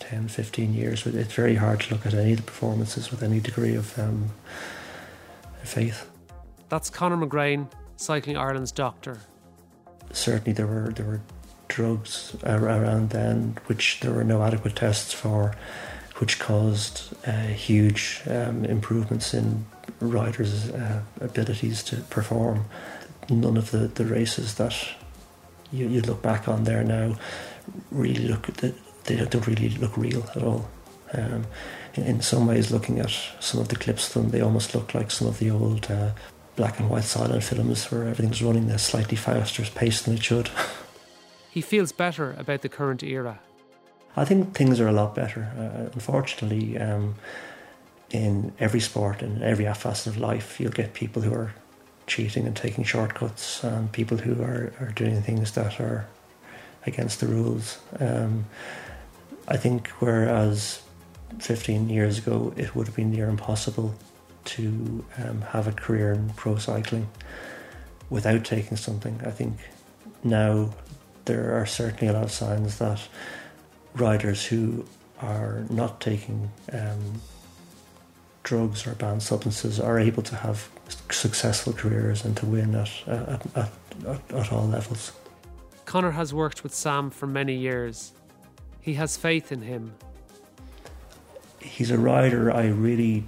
10, 0.00 0.28
15 0.28 0.74
years. 0.74 1.06
It's 1.06 1.34
very 1.34 1.54
hard 1.54 1.80
to 1.80 1.94
look 1.94 2.04
at 2.04 2.14
any 2.14 2.32
of 2.32 2.38
the 2.38 2.42
performances 2.42 3.10
with 3.10 3.22
any 3.22 3.40
degree 3.40 3.74
of 3.74 3.96
um, 3.98 4.30
faith. 5.62 6.10
That's 6.68 6.90
Conor 6.90 7.16
McGrane, 7.16 7.70
Cycling 7.96 8.36
Ireland's 8.36 8.72
doctor. 8.72 9.18
Certainly, 10.12 10.54
there 10.54 10.66
were 10.66 10.92
there 10.94 11.06
were 11.06 11.20
drugs 11.72 12.36
around 12.44 13.10
then, 13.10 13.56
which 13.66 14.00
there 14.00 14.12
were 14.12 14.24
no 14.24 14.42
adequate 14.42 14.76
tests 14.76 15.12
for, 15.12 15.54
which 16.18 16.38
caused 16.38 17.14
uh, 17.26 17.46
huge 17.48 18.20
um, 18.28 18.64
improvements 18.64 19.34
in 19.34 19.64
riders' 20.00 20.70
uh, 20.70 21.02
abilities 21.20 21.82
to 21.84 21.96
perform. 21.96 22.64
None 23.30 23.56
of 23.56 23.70
the, 23.70 23.88
the 23.88 24.04
races 24.04 24.54
that 24.56 24.76
you, 25.72 25.88
you 25.88 26.02
look 26.02 26.22
back 26.22 26.48
on 26.48 26.64
there 26.64 26.84
now 26.84 27.16
really 27.90 28.28
look 28.28 28.46
they 29.04 29.16
don't 29.16 29.46
really 29.46 29.70
look 29.70 29.96
real 29.96 30.24
at 30.34 30.42
all. 30.42 30.68
Um, 31.12 31.46
in, 31.94 32.04
in, 32.04 32.20
some 32.22 32.46
ways, 32.46 32.70
looking 32.70 33.00
at 33.00 33.10
some 33.40 33.60
of 33.60 33.68
the 33.68 33.76
clips 33.76 34.08
of 34.08 34.22
them, 34.22 34.30
they 34.30 34.40
almost 34.40 34.74
look 34.74 34.94
like 34.94 35.10
some 35.10 35.28
of 35.28 35.38
the 35.38 35.50
old 35.50 35.90
uh, 35.90 36.12
black 36.56 36.78
and 36.78 36.88
white 36.88 37.04
silent 37.04 37.42
films 37.42 37.90
where 37.90 38.08
everything's 38.08 38.42
running 38.42 38.68
at 38.70 38.76
a 38.76 38.78
slightly 38.78 39.16
faster 39.16 39.64
pace 39.74 40.02
than 40.02 40.14
it 40.14 40.22
should. 40.22 40.50
He 41.52 41.60
feels 41.60 41.92
better 41.92 42.34
about 42.38 42.62
the 42.62 42.70
current 42.70 43.02
era. 43.02 43.38
I 44.16 44.24
think 44.24 44.54
things 44.54 44.80
are 44.80 44.88
a 44.88 44.92
lot 44.92 45.14
better. 45.14 45.52
Uh, 45.54 45.90
unfortunately, 45.92 46.78
um, 46.78 47.16
in 48.10 48.54
every 48.58 48.80
sport 48.80 49.20
and 49.20 49.42
every 49.42 49.66
facet 49.74 50.06
of 50.06 50.16
life, 50.16 50.58
you'll 50.58 50.72
get 50.72 50.94
people 50.94 51.20
who 51.20 51.34
are 51.34 51.52
cheating 52.06 52.46
and 52.46 52.56
taking 52.56 52.84
shortcuts, 52.84 53.62
and 53.62 53.92
people 53.92 54.16
who 54.16 54.42
are, 54.42 54.72
are 54.80 54.92
doing 54.94 55.20
things 55.20 55.52
that 55.52 55.78
are 55.78 56.06
against 56.86 57.20
the 57.20 57.26
rules. 57.26 57.78
Um, 58.00 58.46
I 59.46 59.58
think 59.58 59.88
whereas 60.00 60.80
15 61.38 61.90
years 61.90 62.16
ago 62.16 62.54
it 62.56 62.74
would 62.74 62.86
have 62.86 62.96
been 62.96 63.10
near 63.10 63.28
impossible 63.28 63.94
to 64.44 65.04
um, 65.18 65.42
have 65.42 65.68
a 65.68 65.72
career 65.72 66.14
in 66.14 66.30
pro 66.30 66.56
cycling 66.56 67.08
without 68.08 68.42
taking 68.42 68.78
something, 68.78 69.20
I 69.24 69.30
think 69.30 69.58
now 70.24 70.70
there 71.24 71.60
are 71.60 71.66
certainly 71.66 72.08
a 72.08 72.12
lot 72.12 72.24
of 72.24 72.32
signs 72.32 72.78
that 72.78 73.00
riders 73.94 74.46
who 74.46 74.84
are 75.20 75.64
not 75.70 76.00
taking 76.00 76.50
um, 76.72 77.20
drugs 78.42 78.86
or 78.86 78.94
banned 78.94 79.22
substances 79.22 79.78
are 79.78 79.98
able 79.98 80.22
to 80.22 80.36
have 80.36 80.68
successful 81.10 81.72
careers 81.72 82.24
and 82.24 82.36
to 82.36 82.46
win 82.46 82.74
at, 82.74 82.90
at, 83.06 83.56
at, 83.56 83.72
at, 84.06 84.32
at 84.32 84.52
all 84.52 84.66
levels. 84.66 85.12
Conor 85.84 86.10
has 86.12 86.32
worked 86.32 86.62
with 86.62 86.74
Sam 86.74 87.10
for 87.10 87.26
many 87.26 87.54
years. 87.54 88.12
He 88.80 88.94
has 88.94 89.16
faith 89.16 89.52
in 89.52 89.62
him. 89.62 89.94
He's 91.60 91.90
a 91.90 91.98
rider 91.98 92.50
I 92.52 92.66
really 92.66 93.24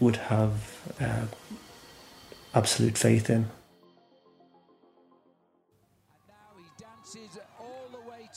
would 0.00 0.16
have 0.16 0.94
uh, 1.00 1.26
absolute 2.54 2.96
faith 2.96 3.28
in. 3.28 3.50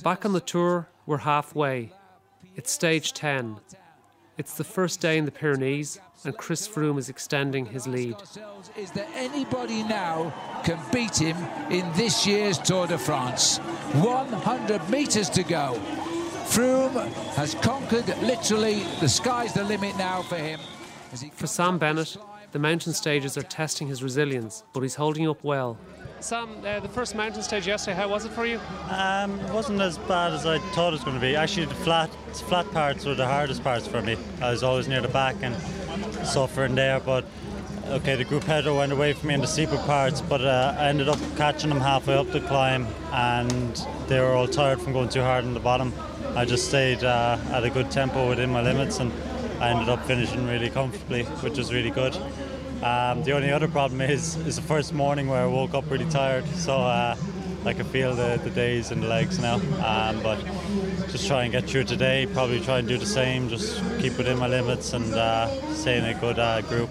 Back 0.04 0.26
on 0.26 0.34
the 0.34 0.42
tour, 0.42 0.88
we're 1.06 1.18
halfway. 1.18 1.92
It's 2.56 2.72
stage 2.72 3.14
10. 3.14 3.58
It's 4.38 4.54
the 4.54 4.64
first 4.64 5.02
day 5.02 5.18
in 5.18 5.26
the 5.26 5.32
Pyrenees, 5.32 6.00
and 6.24 6.38
Chris 6.38 6.68
Froome 6.68 7.00
is 7.00 7.10
extending 7.10 7.66
his 7.66 7.88
lead. 7.88 8.16
Is 8.78 8.92
there 8.92 9.08
anybody 9.16 9.84
now 9.84 10.32
can 10.64 10.80
beat 10.94 11.20
him 11.20 11.36
in 11.72 11.92
this 11.94 12.28
year's 12.28 12.60
Tour 12.60 12.86
de 12.86 12.98
France? 12.98 13.58
100 13.58 14.90
metres 14.90 15.30
to 15.32 15.42
go. 15.42 15.80
Froome 16.46 17.12
has 17.34 17.56
conquered 17.56 18.08
literally. 18.22 18.84
The 19.00 19.10
sky's 19.10 19.54
the 19.54 19.64
limit 19.64 19.98
now 19.98 20.22
for 20.22 20.38
him. 20.38 20.60
For 21.34 21.48
Sam 21.48 21.80
Bennett, 21.80 22.16
the 22.52 22.60
mountain 22.60 22.94
stages 22.94 23.36
are 23.36 23.44
testing 23.44 23.88
his 23.88 24.04
resilience, 24.04 24.64
but 24.74 24.82
he's 24.82 24.96
holding 24.96 25.28
up 25.28 25.44
well. 25.44 25.78
Sam, 26.20 26.50
uh, 26.66 26.80
the 26.80 26.90
first 26.90 27.16
mountain 27.16 27.44
stage 27.44 27.68
yesterday, 27.68 27.96
how 27.96 28.10
was 28.10 28.26
it 28.26 28.32
for 28.32 28.46
you? 28.46 28.60
Um, 28.90 29.40
it 29.40 29.54
wasn't 29.54 29.80
as 29.82 30.00
bad 30.00 30.34
as 30.34 30.48
I 30.48 30.58
thought 30.74 30.90
it 30.90 30.94
was 30.94 31.04
going 31.04 31.16
to 31.16 31.22
be. 31.22 31.36
Actually, 31.36 31.66
the 31.68 31.76
flat 31.76 32.10
flat 32.48 32.70
parts 32.72 33.06
were 33.06 33.14
the 33.14 33.28
hardest 33.28 33.64
parts 33.64 33.88
for 33.88 34.02
me. 34.02 34.18
I 34.42 34.50
was 34.50 34.64
always 34.64 34.88
near 34.88 35.02
the 35.02 35.10
back 35.10 35.36
and 35.42 35.56
suffering 36.26 36.74
there, 36.74 37.00
but 37.00 37.24
okay, 37.86 38.16
the 38.16 38.26
gruppetto 38.26 38.76
went 38.76 38.92
away 38.92 39.14
from 39.14 39.28
me 39.28 39.36
in 39.36 39.42
the 39.42 39.48
steeper 39.48 39.78
parts, 39.78 40.22
but 40.22 40.42
uh, 40.42 40.76
I 40.78 40.88
ended 40.88 41.08
up 41.08 41.20
catching 41.38 41.70
them 41.70 41.80
halfway 41.80 42.16
up 42.16 42.32
the 42.32 42.42
climb, 42.42 42.88
and 43.14 43.86
they 44.08 44.20
were 44.20 44.34
all 44.34 44.48
tired 44.48 44.82
from 44.82 44.94
going 44.94 45.10
too 45.10 45.22
hard 45.22 45.46
on 45.46 45.54
the 45.54 45.60
bottom. 45.60 45.94
I 46.36 46.46
just 46.46 46.68
stayed 46.68 47.04
uh, 47.04 47.38
at 47.52 47.64
a 47.64 47.70
good 47.70 47.92
tempo 47.92 48.28
within 48.28 48.50
my 48.50 48.62
limits, 48.62 49.00
and 49.00 49.12
I 49.60 49.70
ended 49.70 49.90
up 49.90 50.04
finishing 50.06 50.48
really 50.48 50.72
comfortably, 50.72 51.24
which 51.24 51.58
was 51.58 51.72
really 51.72 51.92
good. 51.92 52.18
Um, 52.84 53.24
the 53.24 53.32
only 53.32 53.52
other 53.52 53.68
problem 53.68 54.02
is 54.02 54.36
is 54.46 54.56
the 54.56 54.62
first 54.62 54.94
morning 54.94 55.28
where 55.28 55.42
I 55.42 55.48
woke 55.48 55.74
up 55.74 55.90
really 55.90 56.10
tired, 56.10 56.46
so 56.50 56.76
uh, 56.76 57.16
I 57.66 57.74
can 57.74 57.86
feel 57.86 58.16
the, 58.16 58.40
the 58.44 58.52
days 58.52 58.92
and 58.92 59.02
the 59.02 59.08
legs 59.08 59.40
now. 59.40 59.56
Um, 59.84 60.22
but 60.22 60.38
just 61.10 61.28
try 61.28 61.44
and 61.44 61.52
get 61.52 61.66
through 61.66 61.86
today. 61.86 62.28
Probably 62.34 62.60
try 62.62 62.80
and 62.80 62.88
do 62.88 62.98
the 62.98 63.06
same. 63.06 63.50
Just 63.50 63.82
keep 64.00 64.18
within 64.18 64.38
my 64.38 64.48
limits 64.48 64.94
and 64.94 65.12
uh, 65.13 65.48
stay 65.74 65.98
in 65.98 66.06
a 66.06 66.13
good 66.13 66.38
uh, 66.38 66.62
group. 66.62 66.90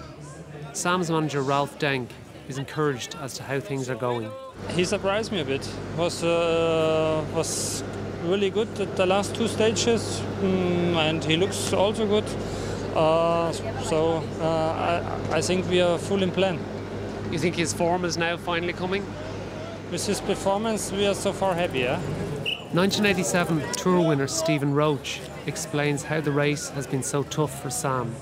Sam's 0.73 1.09
manager 1.09 1.41
Ralph 1.41 1.79
Denk 1.79 2.09
is 2.49 2.57
encouraged 2.57 3.15
as 3.21 3.33
to 3.35 3.43
how 3.43 3.59
things 3.59 3.89
are 3.89 3.95
going. 3.95 4.29
He 4.69 4.85
surprised 4.85 5.31
me 5.31 5.39
a 5.39 5.45
bit. 5.45 5.67
Was 5.97 6.23
uh, 6.23 7.23
was 7.33 7.83
really 8.25 8.49
good 8.49 8.67
at 8.79 8.95
the 8.97 9.05
last 9.05 9.35
two 9.35 9.47
stages, 9.47 10.21
mm, 10.41 10.95
and 10.95 11.23
he 11.23 11.37
looks 11.37 11.73
also 11.73 12.05
good. 12.05 12.25
Uh, 12.95 13.51
so 13.51 14.23
uh, 14.39 15.31
I, 15.31 15.37
I 15.37 15.41
think 15.41 15.69
we 15.69 15.81
are 15.81 15.97
full 15.97 16.23
in 16.23 16.31
plan. 16.31 16.59
You 17.31 17.39
think 17.39 17.55
his 17.55 17.73
form 17.73 18.05
is 18.05 18.17
now 18.17 18.37
finally 18.37 18.73
coming? 18.73 19.05
With 19.91 20.05
his 20.05 20.21
performance, 20.21 20.91
we 20.91 21.05
are 21.05 21.15
so 21.15 21.33
far 21.33 21.53
happy. 21.53 21.79
Yeah? 21.79 21.99
1987 22.73 23.63
Tour 23.73 24.07
winner 24.07 24.27
Stephen 24.27 24.73
Roche 24.73 25.19
explains 25.45 26.03
how 26.03 26.19
the 26.19 26.31
race 26.31 26.69
has 26.69 26.85
been 26.85 27.03
so 27.03 27.23
tough 27.23 27.61
for 27.61 27.69
Sam. 27.69 28.13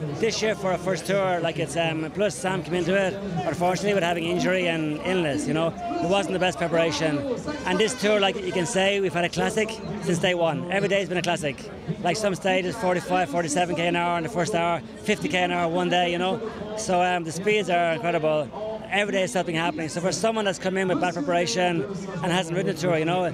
This 0.00 0.40
year 0.40 0.54
for 0.54 0.72
a 0.72 0.78
first 0.78 1.04
tour, 1.04 1.40
like 1.40 1.58
it's 1.58 1.76
um, 1.76 2.10
plus 2.14 2.34
Sam 2.34 2.62
came 2.62 2.72
into 2.72 2.96
it, 2.96 3.12
unfortunately 3.44 3.92
with 3.92 4.02
having 4.02 4.24
injury 4.24 4.66
and 4.66 4.98
illness, 5.04 5.46
you 5.46 5.52
know, 5.52 5.68
it 6.02 6.08
wasn't 6.08 6.32
the 6.32 6.38
best 6.38 6.56
preparation. 6.56 7.18
And 7.66 7.78
this 7.78 8.00
tour, 8.00 8.18
like 8.18 8.42
you 8.42 8.52
can 8.52 8.64
say, 8.64 9.00
we've 9.00 9.12
had 9.12 9.24
a 9.24 9.28
classic 9.28 9.68
since 10.02 10.18
day 10.18 10.32
one. 10.32 10.72
Every 10.72 10.88
day 10.88 11.00
has 11.00 11.08
been 11.10 11.18
a 11.18 11.22
classic. 11.22 11.70
Like 12.02 12.16
some 12.16 12.34
stages, 12.34 12.74
45, 12.76 13.28
47k 13.28 13.78
an 13.80 13.96
hour 13.96 14.16
in 14.16 14.22
the 14.22 14.30
first 14.30 14.54
hour, 14.54 14.80
50k 15.04 15.34
an 15.34 15.52
hour 15.52 15.68
one 15.68 15.90
day, 15.90 16.10
you 16.10 16.18
know. 16.18 16.40
So 16.78 17.02
um, 17.02 17.24
the 17.24 17.32
speeds 17.32 17.68
are 17.68 17.92
incredible 17.92 18.69
every 18.90 19.12
day 19.12 19.22
is 19.22 19.32
something 19.32 19.54
happening. 19.54 19.88
So 19.88 20.00
for 20.00 20.12
someone 20.12 20.44
that's 20.44 20.58
come 20.58 20.76
in 20.76 20.88
with 20.88 21.00
bad 21.00 21.14
preparation 21.14 21.82
and 21.82 22.32
hasn't 22.32 22.56
ridden 22.56 22.74
a 22.74 22.78
tour, 22.78 22.98
you 22.98 23.04
know, 23.04 23.24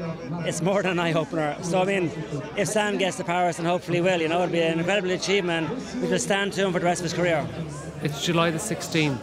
it's 0.45 0.63
more 0.63 0.83
than 0.83 0.93
an 0.93 0.99
eye 0.99 1.13
opener. 1.13 1.57
So 1.63 1.81
I 1.81 1.85
mean, 1.85 2.11
if 2.57 2.69
Sam 2.69 2.99
gets 2.99 3.17
to 3.17 3.25
Paris, 3.25 3.59
and 3.59 3.67
hopefully 3.67 4.01
will, 4.01 4.21
you 4.21 4.29
know, 4.29 4.43
it'll 4.43 4.53
be 4.53 4.61
an 4.61 4.79
incredible 4.79 5.11
achievement. 5.11 5.69
We 6.01 6.09
will 6.09 6.19
stand 6.19 6.53
to 6.55 6.67
him 6.67 6.73
for 6.73 6.79
the 6.79 6.85
rest 6.85 7.01
of 7.01 7.05
his 7.05 7.15
career. 7.15 7.47
It's 8.03 8.25
July 8.25 8.51
the 8.51 8.59
16th. 8.59 9.19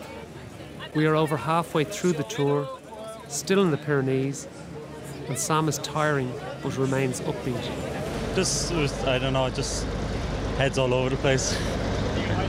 We 0.95 1.05
are 1.05 1.15
over 1.15 1.37
halfway 1.37 1.83
through 1.83 2.13
the 2.13 2.23
tour, 2.23 2.67
still 3.27 3.61
in 3.61 3.71
the 3.71 3.77
Pyrenees, 3.77 4.47
and 5.27 5.37
Sam 5.37 5.67
is 5.67 5.77
tiring 5.79 6.31
but 6.61 6.77
remains 6.77 7.21
upbeat. 7.21 8.35
Just, 8.35 8.71
I 9.05 9.19
don't 9.19 9.33
know, 9.33 9.49
just 9.49 9.85
heads 10.57 10.77
all 10.77 10.93
over 10.93 11.09
the 11.09 11.17
place. 11.17 11.57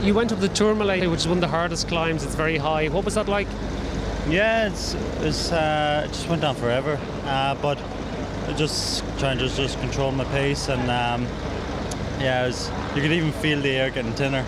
You 0.01 0.13
went 0.13 0.31
up 0.31 0.39
the 0.39 0.49
Tourmalet, 0.49 1.09
which 1.09 1.21
is 1.21 1.27
one 1.27 1.37
of 1.37 1.41
the 1.41 1.47
hardest 1.47 1.87
climbs. 1.87 2.23
It's 2.23 2.35
very 2.35 2.57
high. 2.57 2.89
What 2.89 3.05
was 3.05 3.15
that 3.15 3.27
like? 3.27 3.47
Yeah, 4.27 4.67
it's, 4.67 4.95
it's 5.21 5.51
uh, 5.51 6.03
it 6.05 6.07
just 6.07 6.27
went 6.27 6.43
on 6.43 6.55
forever. 6.55 6.99
Uh, 7.25 7.53
but 7.61 7.77
just 8.57 9.03
trying 9.19 9.37
to 9.37 9.47
just 9.47 9.79
control 9.79 10.11
my 10.11 10.23
pace 10.25 10.69
and 10.69 10.81
um, 10.89 11.27
yeah, 12.19 12.47
was, 12.47 12.69
you 12.95 13.01
could 13.01 13.11
even 13.11 13.31
feel 13.33 13.61
the 13.61 13.69
air 13.69 13.89
getting 13.89 14.13
thinner. 14.13 14.45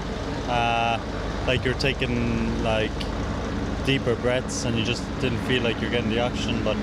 Uh, 0.47 0.99
like 1.45 1.63
you're 1.63 1.73
taking 1.75 2.63
like 2.63 2.91
deeper 3.85 4.15
breaths 4.15 4.65
and 4.65 4.77
you 4.77 4.83
just 4.83 5.03
didn't 5.21 5.39
feel 5.39 5.61
like 5.61 5.79
you're 5.79 5.91
getting 5.91 6.09
the 6.09 6.19
oxygen. 6.19 6.63
But 6.63 6.77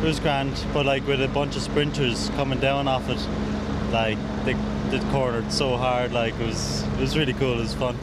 it 0.00 0.04
was 0.04 0.18
grand. 0.18 0.64
But 0.72 0.86
like 0.86 1.06
with 1.06 1.22
a 1.22 1.28
bunch 1.28 1.56
of 1.56 1.62
sprinters 1.62 2.30
coming 2.30 2.58
down 2.58 2.88
off 2.88 3.08
it, 3.08 3.92
like 3.92 4.18
they 4.44 4.56
did 4.90 5.02
cornered 5.10 5.52
so 5.52 5.76
hard. 5.76 6.12
Like 6.12 6.34
it 6.34 6.46
was 6.46 6.82
it 6.82 7.00
was 7.00 7.16
really 7.16 7.34
cool. 7.34 7.58
It 7.58 7.62
was 7.62 7.74
fun. 7.74 7.96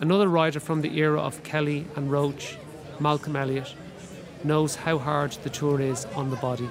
Another 0.00 0.28
rider 0.28 0.60
from 0.60 0.82
the 0.82 0.98
era 0.98 1.20
of 1.20 1.42
Kelly 1.44 1.86
and 1.96 2.10
Roche 2.10 2.56
Malcolm 3.00 3.36
Elliott, 3.36 3.74
knows 4.44 4.74
how 4.74 4.98
hard 4.98 5.32
the 5.42 5.50
tour 5.50 5.80
is 5.80 6.04
on 6.16 6.30
the 6.30 6.36
body. 6.36 6.68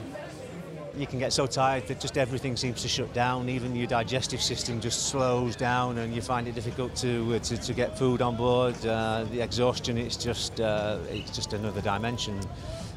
You 0.97 1.07
can 1.07 1.19
get 1.19 1.31
so 1.31 1.47
tired 1.47 1.87
that 1.87 2.01
just 2.01 2.17
everything 2.17 2.57
seems 2.57 2.81
to 2.81 2.89
shut 2.89 3.13
down. 3.13 3.47
Even 3.47 3.75
your 3.75 3.87
digestive 3.87 4.41
system 4.41 4.81
just 4.81 5.07
slows 5.07 5.55
down, 5.55 5.97
and 5.97 6.13
you 6.13 6.21
find 6.21 6.47
it 6.47 6.55
difficult 6.55 6.95
to 6.97 7.35
uh, 7.35 7.39
to, 7.39 7.57
to, 7.57 7.73
get 7.73 7.97
food 7.97 8.21
on 8.21 8.35
board. 8.35 8.75
Uh, 8.85 9.23
the 9.31 9.39
exhaustion, 9.41 9.97
it's 9.97 10.17
just 10.17 10.59
uh, 10.59 10.99
it's 11.09 11.33
just 11.33 11.53
another 11.53 11.79
dimension 11.79 12.37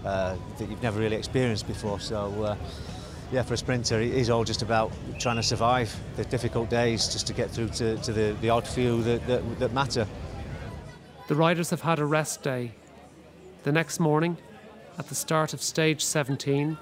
uh, 0.04 0.34
that 0.58 0.68
you've 0.68 0.82
never 0.82 0.98
really 0.98 1.16
experienced 1.16 1.68
before. 1.68 2.00
So 2.00 2.32
uh, 2.42 2.56
yeah, 3.30 3.42
for 3.42 3.54
a 3.54 3.56
sprinter, 3.56 4.00
it 4.00 4.12
is 4.12 4.28
all 4.28 4.44
just 4.44 4.62
about 4.62 4.92
trying 5.18 5.36
to 5.36 5.42
survive 5.42 5.94
the 6.16 6.24
difficult 6.24 6.70
days, 6.70 7.08
just 7.08 7.28
to 7.28 7.32
get 7.32 7.50
through 7.50 7.68
to, 7.68 7.96
to 7.98 8.12
the, 8.12 8.36
the 8.40 8.50
odd 8.50 8.66
few 8.66 9.02
that, 9.04 9.26
that, 9.26 9.58
that 9.60 9.72
matter. 9.72 10.06
The 11.28 11.34
riders 11.34 11.70
have 11.70 11.80
had 11.80 12.00
a 12.00 12.04
rest 12.04 12.42
day 12.42 12.72
the 13.64 13.72
next 13.72 13.98
morning, 13.98 14.36
at 14.98 15.08
the 15.08 15.14
start 15.14 15.54
of 15.54 15.62
stage 15.62 16.04
17, 16.04 16.76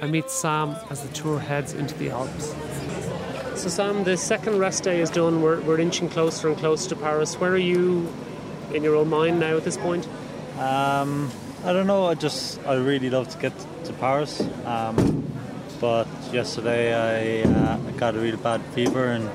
I 0.00 0.06
meet 0.06 0.30
Sam 0.30 0.76
as 0.90 1.02
the 1.02 1.12
tour 1.12 1.40
heads 1.40 1.74
into 1.74 1.92
the 1.96 2.10
Alps. 2.10 2.54
So, 3.56 3.68
Sam, 3.68 4.04
the 4.04 4.16
second 4.16 4.60
rest 4.60 4.84
day 4.84 5.00
is 5.00 5.10
done. 5.10 5.42
We're, 5.42 5.60
we're 5.62 5.80
inching 5.80 6.08
closer 6.08 6.48
and 6.48 6.56
closer 6.56 6.88
to 6.90 6.96
Paris. 6.96 7.34
Where 7.40 7.50
are 7.50 7.58
you 7.58 8.08
in 8.72 8.84
your 8.84 8.94
own 8.94 9.08
mind 9.08 9.40
now 9.40 9.56
at 9.56 9.64
this 9.64 9.76
point? 9.76 10.06
Um, 10.58 11.32
I 11.64 11.72
don't 11.72 11.88
know. 11.88 12.06
I 12.06 12.14
just 12.14 12.60
I 12.64 12.74
really 12.74 13.10
love 13.10 13.28
to 13.30 13.38
get 13.38 13.52
to 13.84 13.92
Paris, 13.94 14.40
um, 14.64 15.28
but 15.80 16.06
yesterday 16.32 17.42
I, 17.42 17.48
uh, 17.48 17.76
got 17.96 18.14
a 18.14 18.20
really 18.20 18.36
bad 18.36 18.62
fever 18.66 19.06
and 19.06 19.28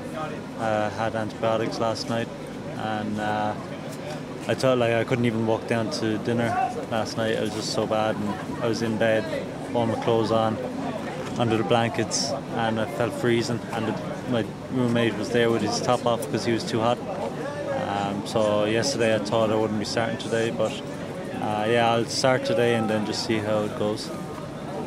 uh, 0.58 0.88
had 0.90 1.14
antibiotics 1.14 1.78
last 1.78 2.08
night, 2.08 2.28
and 2.78 3.20
uh, 3.20 3.54
I 4.46 4.54
felt 4.54 4.78
like 4.78 4.92
I 4.92 5.04
couldn't 5.04 5.24
even 5.24 5.46
walk 5.46 5.66
down 5.66 5.90
to 5.92 6.18
dinner 6.18 6.48
last 6.90 7.16
night. 7.16 7.32
It 7.32 7.40
was 7.40 7.54
just 7.54 7.72
so 7.72 7.86
bad, 7.86 8.16
and 8.16 8.62
I 8.62 8.68
was 8.68 8.82
in 8.82 8.98
bed, 8.98 9.24
all 9.74 9.86
my 9.86 9.94
clothes 10.04 10.30
on, 10.30 10.56
under 11.38 11.56
the 11.56 11.64
blankets 11.64 12.30
and 12.56 12.80
I 12.80 12.86
felt 12.86 13.12
freezing. 13.14 13.60
And 13.72 13.88
the, 13.88 14.00
my 14.30 14.44
roommate 14.72 15.14
was 15.14 15.30
there 15.30 15.50
with 15.50 15.62
his 15.62 15.80
top 15.80 16.06
off 16.06 16.24
because 16.26 16.44
he 16.44 16.52
was 16.52 16.64
too 16.64 16.80
hot. 16.80 16.98
Um, 17.88 18.26
so 18.26 18.64
yesterday 18.64 19.14
I 19.14 19.18
thought 19.18 19.50
I 19.50 19.56
wouldn't 19.56 19.78
be 19.78 19.84
starting 19.84 20.18
today, 20.18 20.50
but 20.50 20.72
uh, 21.40 21.66
yeah, 21.68 21.90
I'll 21.90 22.06
start 22.06 22.44
today 22.44 22.74
and 22.74 22.88
then 22.88 23.04
just 23.06 23.26
see 23.26 23.38
how 23.38 23.64
it 23.64 23.78
goes. 23.78 24.10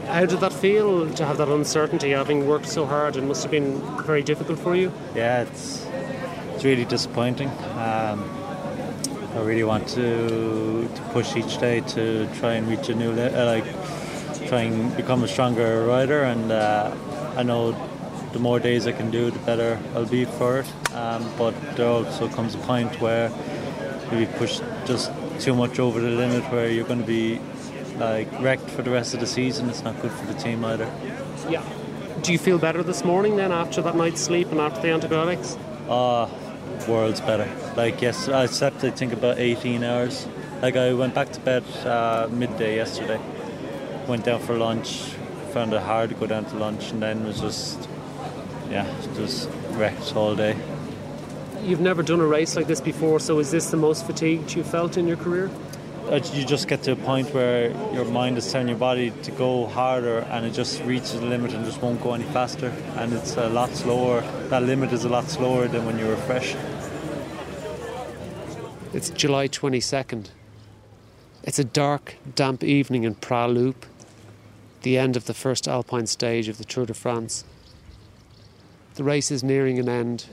How 0.08 0.26
did 0.26 0.40
that 0.40 0.54
feel 0.54 1.10
to 1.14 1.26
have 1.26 1.38
that 1.38 1.50
uncertainty, 1.50 2.12
having 2.12 2.48
worked 2.48 2.70
so 2.70 2.86
hard? 2.86 3.18
It 3.18 3.24
must 3.24 3.44
have 3.44 3.52
been 3.52 3.82
very 4.04 4.24
difficult 4.24 4.58
for 4.58 4.74
you. 4.74 4.94
Yeah, 5.14 5.42
it's 5.42 5.86
it's 6.54 6.64
really 6.64 6.86
disappointing. 6.86 7.50
Um, 7.76 8.24
I 9.38 9.44
really 9.44 9.64
want 9.64 9.88
to, 9.90 10.90
to 10.94 11.02
push 11.14 11.36
each 11.36 11.60
day 11.60 11.82
to 11.82 12.28
try 12.40 12.54
and 12.54 12.68
reach 12.68 12.90
a 12.90 12.96
new 12.96 13.12
le- 13.12 13.30
uh, 13.30 13.46
like 13.46 14.48
try 14.48 14.62
and 14.62 14.96
become 14.98 15.24
a 15.24 15.28
stronger 15.28 15.86
rider, 15.86 16.24
and 16.24 16.52
uh, 16.52 16.96
I 17.36 17.44
know 17.44 17.72
the 18.34 18.40
more 18.40 18.60
days 18.60 18.88
I 18.88 18.94
can 18.94 19.12
do, 19.12 19.30
the 19.30 19.40
better 19.40 19.80
I'll 19.94 20.06
be 20.06 20.26
for 20.26 20.60
it. 20.60 20.94
Um, 20.94 21.32
but 21.38 21.54
there 21.76 21.88
also 21.88 22.28
comes 22.30 22.56
a 22.56 22.58
point 22.60 23.00
where 23.00 23.32
you 24.12 24.26
push 24.38 24.60
just 24.86 25.12
too 25.40 25.54
much 25.54 25.78
over 25.80 26.00
the 26.00 26.10
limit, 26.10 26.44
where 26.52 26.70
you're 26.70 26.88
going 26.88 27.02
to 27.02 27.06
be 27.06 27.40
like 27.98 28.28
wrecked 28.42 28.70
for 28.70 28.82
the 28.82 28.90
rest 28.92 29.14
of 29.14 29.20
the 29.20 29.28
season. 29.28 29.70
It's 29.70 29.84
not 29.84 30.02
good 30.02 30.12
for 30.12 30.26
the 30.26 30.40
team 30.40 30.66
either. 30.66 30.92
Yeah. 31.48 31.64
Do 32.24 32.32
you 32.32 32.40
feel 32.40 32.58
better 32.58 32.82
this 32.82 33.06
morning 33.06 33.36
then 33.36 33.52
after 33.52 33.84
that 33.84 33.96
night's 33.96 34.22
sleep 34.22 34.52
and 34.52 34.60
after 34.60 34.82
the 34.82 34.90
antibiotics? 34.90 35.58
Uh, 35.88 36.28
worlds 36.88 37.22
better. 37.22 37.50
Like 37.76 38.02
yes, 38.02 38.28
I 38.28 38.46
slept 38.48 38.84
I 38.84 38.92
think 38.92 39.14
about 39.14 39.40
18 39.40 39.84
hours. 39.84 40.28
Like 40.62 40.76
I 40.76 40.94
went 40.94 41.14
back 41.14 41.32
to 41.34 41.40
bed 41.40 41.64
uh, 41.86 42.28
midday 42.32 42.76
yesterday. 42.76 43.20
Went 44.08 44.26
down 44.26 44.40
for 44.40 44.58
lunch. 44.58 45.12
Found 45.54 45.74
it 45.74 45.82
hard 45.82 46.10
to 46.10 46.16
go 46.16 46.28
down 46.28 46.46
to 46.46 46.58
lunch, 46.58 46.92
and 46.92 47.02
then 47.02 47.24
was 47.24 47.42
just 47.42 47.88
yeah, 48.70 48.86
just 49.16 49.50
wrecked 49.72 50.16
all 50.16 50.36
day. 50.36 50.56
You've 51.64 51.82
never 51.82 52.04
done 52.04 52.20
a 52.20 52.26
race 52.26 52.56
like 52.56 52.68
this 52.68 52.82
before, 52.82 53.20
so 53.20 53.40
is 53.40 53.52
this 53.52 53.72
the 53.72 53.78
most 53.78 54.06
fatigued 54.06 54.54
you 54.56 54.64
felt 54.64 54.98
in 54.98 55.08
your 55.08 55.18
career? 55.18 55.50
Uh, 56.10 56.22
you 56.34 56.46
just 56.46 56.68
get 56.68 56.84
to 56.84 56.94
a 56.94 56.96
point 56.96 57.34
where 57.34 57.70
your 57.94 58.06
mind 58.06 58.38
is 58.38 58.50
telling 58.50 58.70
your 58.70 58.78
body 58.78 59.12
to 59.24 59.32
go 59.32 59.66
harder 59.68 60.20
and 60.32 60.46
it 60.46 60.52
just 60.52 60.82
reaches 60.84 61.20
the 61.20 61.26
limit 61.26 61.54
and 61.54 61.66
just 61.66 61.82
won't 61.82 62.02
go 62.02 62.14
any 62.14 62.24
faster. 62.26 62.70
And 62.96 63.12
it's 63.12 63.36
a 63.36 63.50
lot 63.50 63.70
slower. 63.72 64.22
That 64.48 64.64
limit 64.64 64.94
is 64.94 65.04
a 65.04 65.10
lot 65.10 65.26
slower 65.26 65.68
than 65.68 65.86
when 65.86 66.00
you 66.00 66.06
were 66.06 66.16
fresh. 66.16 66.56
It's 68.94 69.10
july 69.10 69.48
22nd 69.50 70.30
it's 71.44 71.60
a 71.60 71.64
dark 71.64 72.16
damp 72.36 72.62
evening 72.62 73.06
in 73.06 73.16
Pra-Loup 73.16 73.86
the 74.82 74.98
end 74.98 75.16
of 75.16 75.28
the 75.28 75.34
first 75.34 75.66
alpine 75.68 76.08
stage 76.08 76.50
of 76.50 76.58
the 76.58 76.66
tour 76.66 76.86
de 76.86 76.94
france. 76.94 77.46
The 78.96 79.04
race 79.04 79.32
is 79.32 79.44
nearing 79.44 79.80
an 79.80 79.88
end 79.88 80.26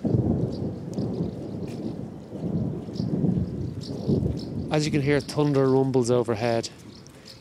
As 4.74 4.84
you 4.84 4.90
can 4.90 5.02
hear, 5.02 5.20
thunder 5.20 5.68
rumbles 5.68 6.10
overhead. 6.10 6.68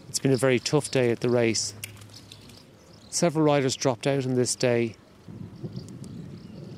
It's 0.07 0.19
been 0.19 0.33
a 0.33 0.37
very 0.37 0.59
tough 0.59 0.91
day 0.91 1.09
at 1.09 1.21
the 1.21 1.31
race. 1.31 1.73
Several 3.09 3.43
riders 3.43 3.75
dropped 3.75 4.05
out 4.05 4.27
on 4.27 4.35
this 4.35 4.55
day. 4.55 4.97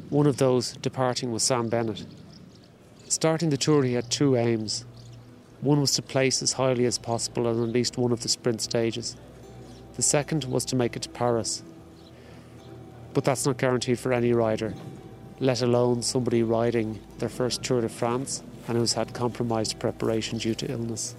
One 0.09 0.25
of 0.25 0.37
those 0.37 0.71
departing 0.77 1.33
was 1.33 1.43
Sam 1.43 1.67
Bennett. 1.67 2.05
Starting 3.09 3.49
the 3.49 3.57
tour, 3.57 3.83
he 3.83 3.95
had 3.95 4.09
two 4.09 4.37
aims. 4.37 4.85
One 5.59 5.81
was 5.81 5.91
to 5.95 6.01
place 6.01 6.41
as 6.41 6.53
highly 6.53 6.85
as 6.85 6.99
possible 6.99 7.47
on 7.47 7.61
at 7.61 7.73
least 7.73 7.97
one 7.97 8.13
of 8.13 8.21
the 8.21 8.29
sprint 8.29 8.61
stages. 8.61 9.17
The 9.97 10.03
second 10.03 10.45
was 10.45 10.63
to 10.67 10.77
make 10.77 10.95
it 10.95 11.01
to 11.01 11.09
Paris. 11.09 11.63
But 13.13 13.25
that's 13.25 13.45
not 13.45 13.57
guaranteed 13.57 13.99
for 13.99 14.13
any 14.13 14.31
rider, 14.31 14.73
let 15.41 15.61
alone 15.61 16.01
somebody 16.01 16.43
riding 16.43 17.01
their 17.17 17.27
first 17.27 17.61
Tour 17.61 17.81
de 17.81 17.89
France 17.89 18.41
and 18.67 18.77
who's 18.77 18.93
had 18.93 19.13
compromised 19.13 19.79
preparation 19.79 20.37
due 20.37 20.55
to 20.55 20.71
illness. 20.71 21.15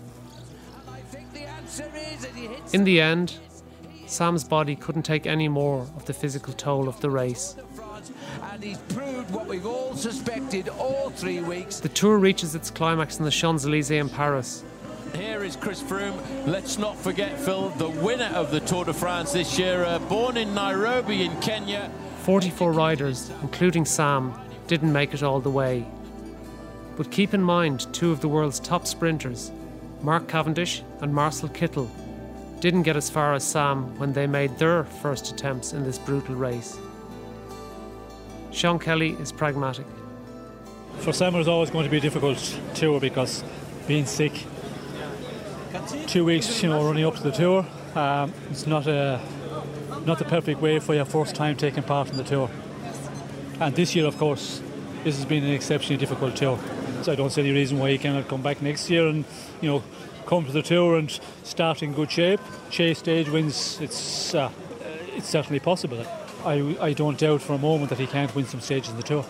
In 2.72 2.84
the 2.84 3.00
end, 3.00 3.38
Sam's 4.06 4.44
body 4.44 4.76
couldn't 4.76 5.02
take 5.02 5.26
any 5.26 5.48
more 5.48 5.82
of 5.96 6.06
the 6.06 6.12
physical 6.12 6.52
toll 6.52 6.88
of 6.88 7.00
the 7.00 7.10
race. 7.10 7.56
And 8.52 8.62
he's 8.62 8.78
proved 8.78 9.30
what 9.30 9.46
we've 9.46 9.66
all 9.66 9.94
suspected 9.94 10.68
all 10.70 11.10
three 11.10 11.40
weeks. 11.40 11.80
The 11.80 11.88
tour 11.88 12.18
reaches 12.18 12.54
its 12.54 12.70
climax 12.70 13.18
in 13.18 13.24
the 13.24 13.30
Champs 13.30 13.64
Elysees 13.64 13.90
in 13.90 14.08
Paris. 14.08 14.64
Here 15.14 15.42
is 15.44 15.56
Chris 15.56 15.82
Froome. 15.82 16.18
Let's 16.46 16.78
not 16.78 16.96
forget, 16.96 17.38
Phil, 17.38 17.70
the 17.70 17.88
winner 17.88 18.30
of 18.34 18.50
the 18.50 18.60
Tour 18.60 18.84
de 18.84 18.92
France 18.92 19.32
this 19.32 19.58
year, 19.58 19.84
uh, 19.84 19.98
born 19.98 20.36
in 20.36 20.54
Nairobi 20.54 21.24
in 21.24 21.40
Kenya. 21.40 21.90
44 22.22 22.72
riders, 22.72 23.30
including 23.42 23.84
Sam, 23.84 24.34
didn't 24.66 24.92
make 24.92 25.14
it 25.14 25.22
all 25.22 25.40
the 25.40 25.50
way. 25.50 25.86
But 26.96 27.10
keep 27.10 27.34
in 27.34 27.42
mind 27.42 27.92
two 27.92 28.10
of 28.10 28.20
the 28.20 28.28
world's 28.28 28.58
top 28.58 28.86
sprinters, 28.86 29.52
Mark 30.00 30.28
Cavendish 30.28 30.82
and 31.00 31.14
Marcel 31.14 31.48
Kittel, 31.50 31.88
didn't 32.60 32.84
get 32.84 32.96
as 32.96 33.10
far 33.10 33.34
as 33.34 33.44
Sam 33.44 33.98
when 33.98 34.12
they 34.12 34.26
made 34.26 34.58
their 34.58 34.84
first 34.84 35.30
attempts 35.30 35.72
in 35.72 35.84
this 35.84 35.98
brutal 35.98 36.34
race. 36.34 36.78
Sean 38.50 38.78
Kelly 38.78 39.10
is 39.20 39.30
pragmatic. 39.30 39.86
For 41.00 41.12
Sam, 41.12 41.34
it 41.34 41.38
was 41.38 41.48
always 41.48 41.70
going 41.70 41.84
to 41.84 41.90
be 41.90 41.98
a 41.98 42.00
difficult 42.00 42.58
tour 42.74 42.98
because 42.98 43.44
being 43.86 44.06
sick, 44.06 44.44
two 46.06 46.24
weeks, 46.24 46.62
you 46.62 46.70
know, 46.70 46.86
running 46.86 47.04
up 47.04 47.16
to 47.16 47.22
the 47.22 47.30
tour, 47.30 47.66
um, 47.94 48.32
it's 48.50 48.66
not 48.66 48.86
a 48.86 49.20
not 50.06 50.18
the 50.18 50.24
perfect 50.24 50.60
way 50.60 50.78
for 50.78 50.94
your 50.94 51.04
first 51.04 51.34
time 51.34 51.56
taking 51.56 51.82
part 51.82 52.10
in 52.10 52.16
the 52.16 52.24
tour. 52.24 52.48
And 53.60 53.74
this 53.74 53.94
year, 53.94 54.06
of 54.06 54.16
course, 54.16 54.62
this 55.04 55.16
has 55.16 55.24
been 55.24 55.44
an 55.44 55.50
exceptionally 55.50 55.98
difficult 55.98 56.36
tour. 56.36 56.58
So 57.02 57.12
I 57.12 57.14
don't 57.14 57.30
see 57.30 57.42
any 57.42 57.52
reason 57.52 57.78
why 57.78 57.90
he 57.90 57.98
cannot 57.98 58.28
come 58.28 58.42
back 58.42 58.62
next 58.62 58.90
year 58.90 59.06
and 59.06 59.24
you 59.60 59.68
know 59.70 59.82
come 60.26 60.44
to 60.44 60.52
the 60.52 60.62
tour 60.62 60.96
and 60.96 61.10
start 61.44 61.82
in 61.82 61.92
good 61.92 62.10
shape. 62.10 62.40
Chase 62.70 62.98
stage 62.98 63.28
wins. 63.28 63.80
It's 63.80 64.34
uh, 64.34 64.50
it's 65.14 65.28
certainly 65.28 65.60
possible. 65.60 66.04
I 66.44 66.76
I 66.80 66.92
don't 66.92 67.18
doubt 67.18 67.42
for 67.42 67.54
a 67.54 67.58
moment 67.58 67.90
that 67.90 67.98
he 67.98 68.06
can't 68.06 68.34
win 68.34 68.46
some 68.46 68.60
stages 68.60 68.90
in 68.90 68.96
the 68.96 69.02
tour. 69.02 69.24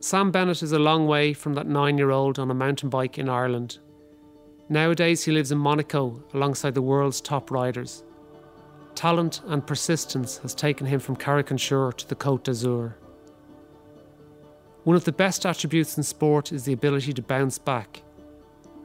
Sam 0.00 0.32
Bennett 0.32 0.64
is 0.64 0.72
a 0.72 0.80
long 0.80 1.06
way 1.06 1.32
from 1.32 1.54
that 1.54 1.68
nine-year-old 1.68 2.40
on 2.40 2.50
a 2.50 2.54
mountain 2.54 2.88
bike 2.88 3.18
in 3.18 3.28
Ireland. 3.28 3.78
Nowadays, 4.68 5.22
he 5.24 5.30
lives 5.30 5.52
in 5.52 5.58
Monaco 5.58 6.24
alongside 6.34 6.74
the 6.74 6.82
world's 6.82 7.20
top 7.20 7.52
riders. 7.52 8.02
Talent 8.96 9.42
and 9.46 9.64
persistence 9.64 10.38
has 10.38 10.56
taken 10.56 10.88
him 10.88 10.98
from 10.98 11.14
Carrick-on-Suir 11.14 11.92
to 11.92 12.08
the 12.08 12.16
Côte 12.16 12.42
d'Azur. 12.42 12.96
One 14.84 14.96
of 14.96 15.04
the 15.04 15.12
best 15.12 15.46
attributes 15.46 15.96
in 15.96 16.02
sport 16.02 16.50
is 16.50 16.64
the 16.64 16.72
ability 16.72 17.12
to 17.12 17.22
bounce 17.22 17.56
back. 17.56 18.02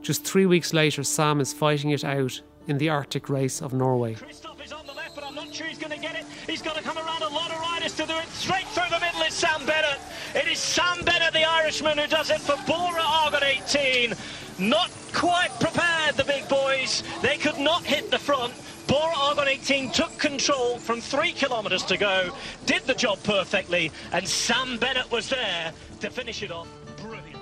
Just 0.04 0.24
three 0.24 0.46
weeks 0.46 0.72
later, 0.72 1.04
Sam 1.04 1.42
is 1.42 1.54
fighting 1.54 1.90
it 1.90 2.04
out 2.04 2.40
in 2.68 2.78
the 2.78 2.90
Arctic 2.90 3.30
race 3.30 3.64
of 3.64 3.74
Norway. 3.74 4.14
Kristoff 4.14 4.64
is 4.64 4.72
on 4.72 4.86
the 4.86 4.94
left, 4.94 5.16
but 5.16 5.24
I'm 5.24 5.34
not 5.34 5.52
sure 5.52 5.66
he's 5.66 5.80
going 5.80 5.94
to 5.94 6.00
get 6.00 6.16
it. 6.16 6.26
He's 6.46 6.62
got 6.62 6.76
to 6.76 6.84
come 6.84 6.98
around 7.00 7.24
a 7.24 7.30
lot 7.30 7.50
of 7.50 7.60
riders 7.60 7.96
to 7.96 8.06
do 8.06 8.16
it. 8.16 8.28
Straight 8.28 8.68
through 8.68 8.92
the 8.92 9.00
middle 9.00 9.22
is 9.22 9.34
Sam 9.34 9.66
Bennett. 9.66 10.00
It 10.36 10.48
is 10.48 10.60
Sam 10.60 11.04
Bennett, 11.04 11.34
the 11.34 11.44
Irishman, 11.44 11.98
who 11.98 12.08
does 12.08 12.30
it 12.30 12.42
for 12.42 12.56
Bora 12.68 13.02
Argon 13.02 13.44
18. 13.44 14.14
Not 14.60 14.92
quite 15.14 15.50
prepared, 15.60 16.16
the 16.16 16.26
big 16.26 16.48
boys. 16.48 17.02
They 17.24 17.38
could 17.38 17.58
not 17.58 17.84
hit 17.84 18.12
the 18.12 18.20
front. 18.20 18.54
Bora 18.98 19.14
Argon 19.16 19.48
18 19.48 19.92
took 19.92 20.18
control 20.18 20.80
from 20.80 21.02
three 21.02 21.32
kilometres 21.32 21.84
to 21.84 21.98
go, 21.98 22.34
did 22.66 22.82
the 22.88 22.96
job 22.96 23.22
perfectly, 23.22 23.92
and 24.12 24.28
Sam 24.28 24.80
Bennett 24.80 25.12
was 25.12 25.30
there 25.30 25.72
to 26.00 26.10
finish 26.10 26.42
it 26.42 26.50
off. 26.50 26.68
Brilliant. 26.98 27.38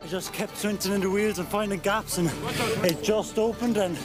I 0.00 0.06
just 0.06 0.32
kept 0.32 0.56
swinging 0.56 0.92
in 0.92 1.00
the 1.00 1.10
wheels 1.10 1.40
and 1.40 1.48
finding 1.48 1.80
gaps, 1.80 2.18
and 2.18 2.30
it 2.84 3.02
just 3.02 3.40
opened. 3.40 3.76
And 3.76 3.98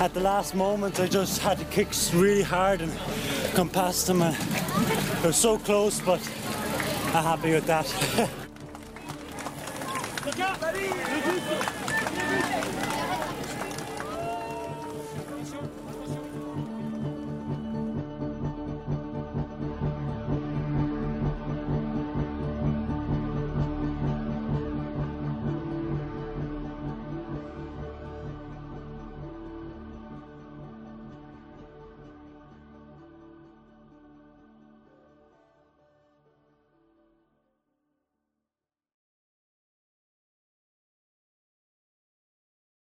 at 0.00 0.12
the 0.12 0.18
last 0.18 0.56
moment, 0.56 0.98
I 0.98 1.06
just 1.06 1.40
had 1.40 1.56
to 1.58 1.64
kick 1.66 1.90
really 2.12 2.42
hard 2.42 2.80
and 2.80 2.92
come 3.54 3.68
past 3.68 4.08
them. 4.08 4.20
And 4.22 4.34
it 4.34 5.24
was 5.24 5.36
so 5.36 5.56
close, 5.56 6.00
but 6.00 6.18
I'm 7.14 7.22
happy 7.22 7.52
with 7.52 7.66
that. 7.66 8.28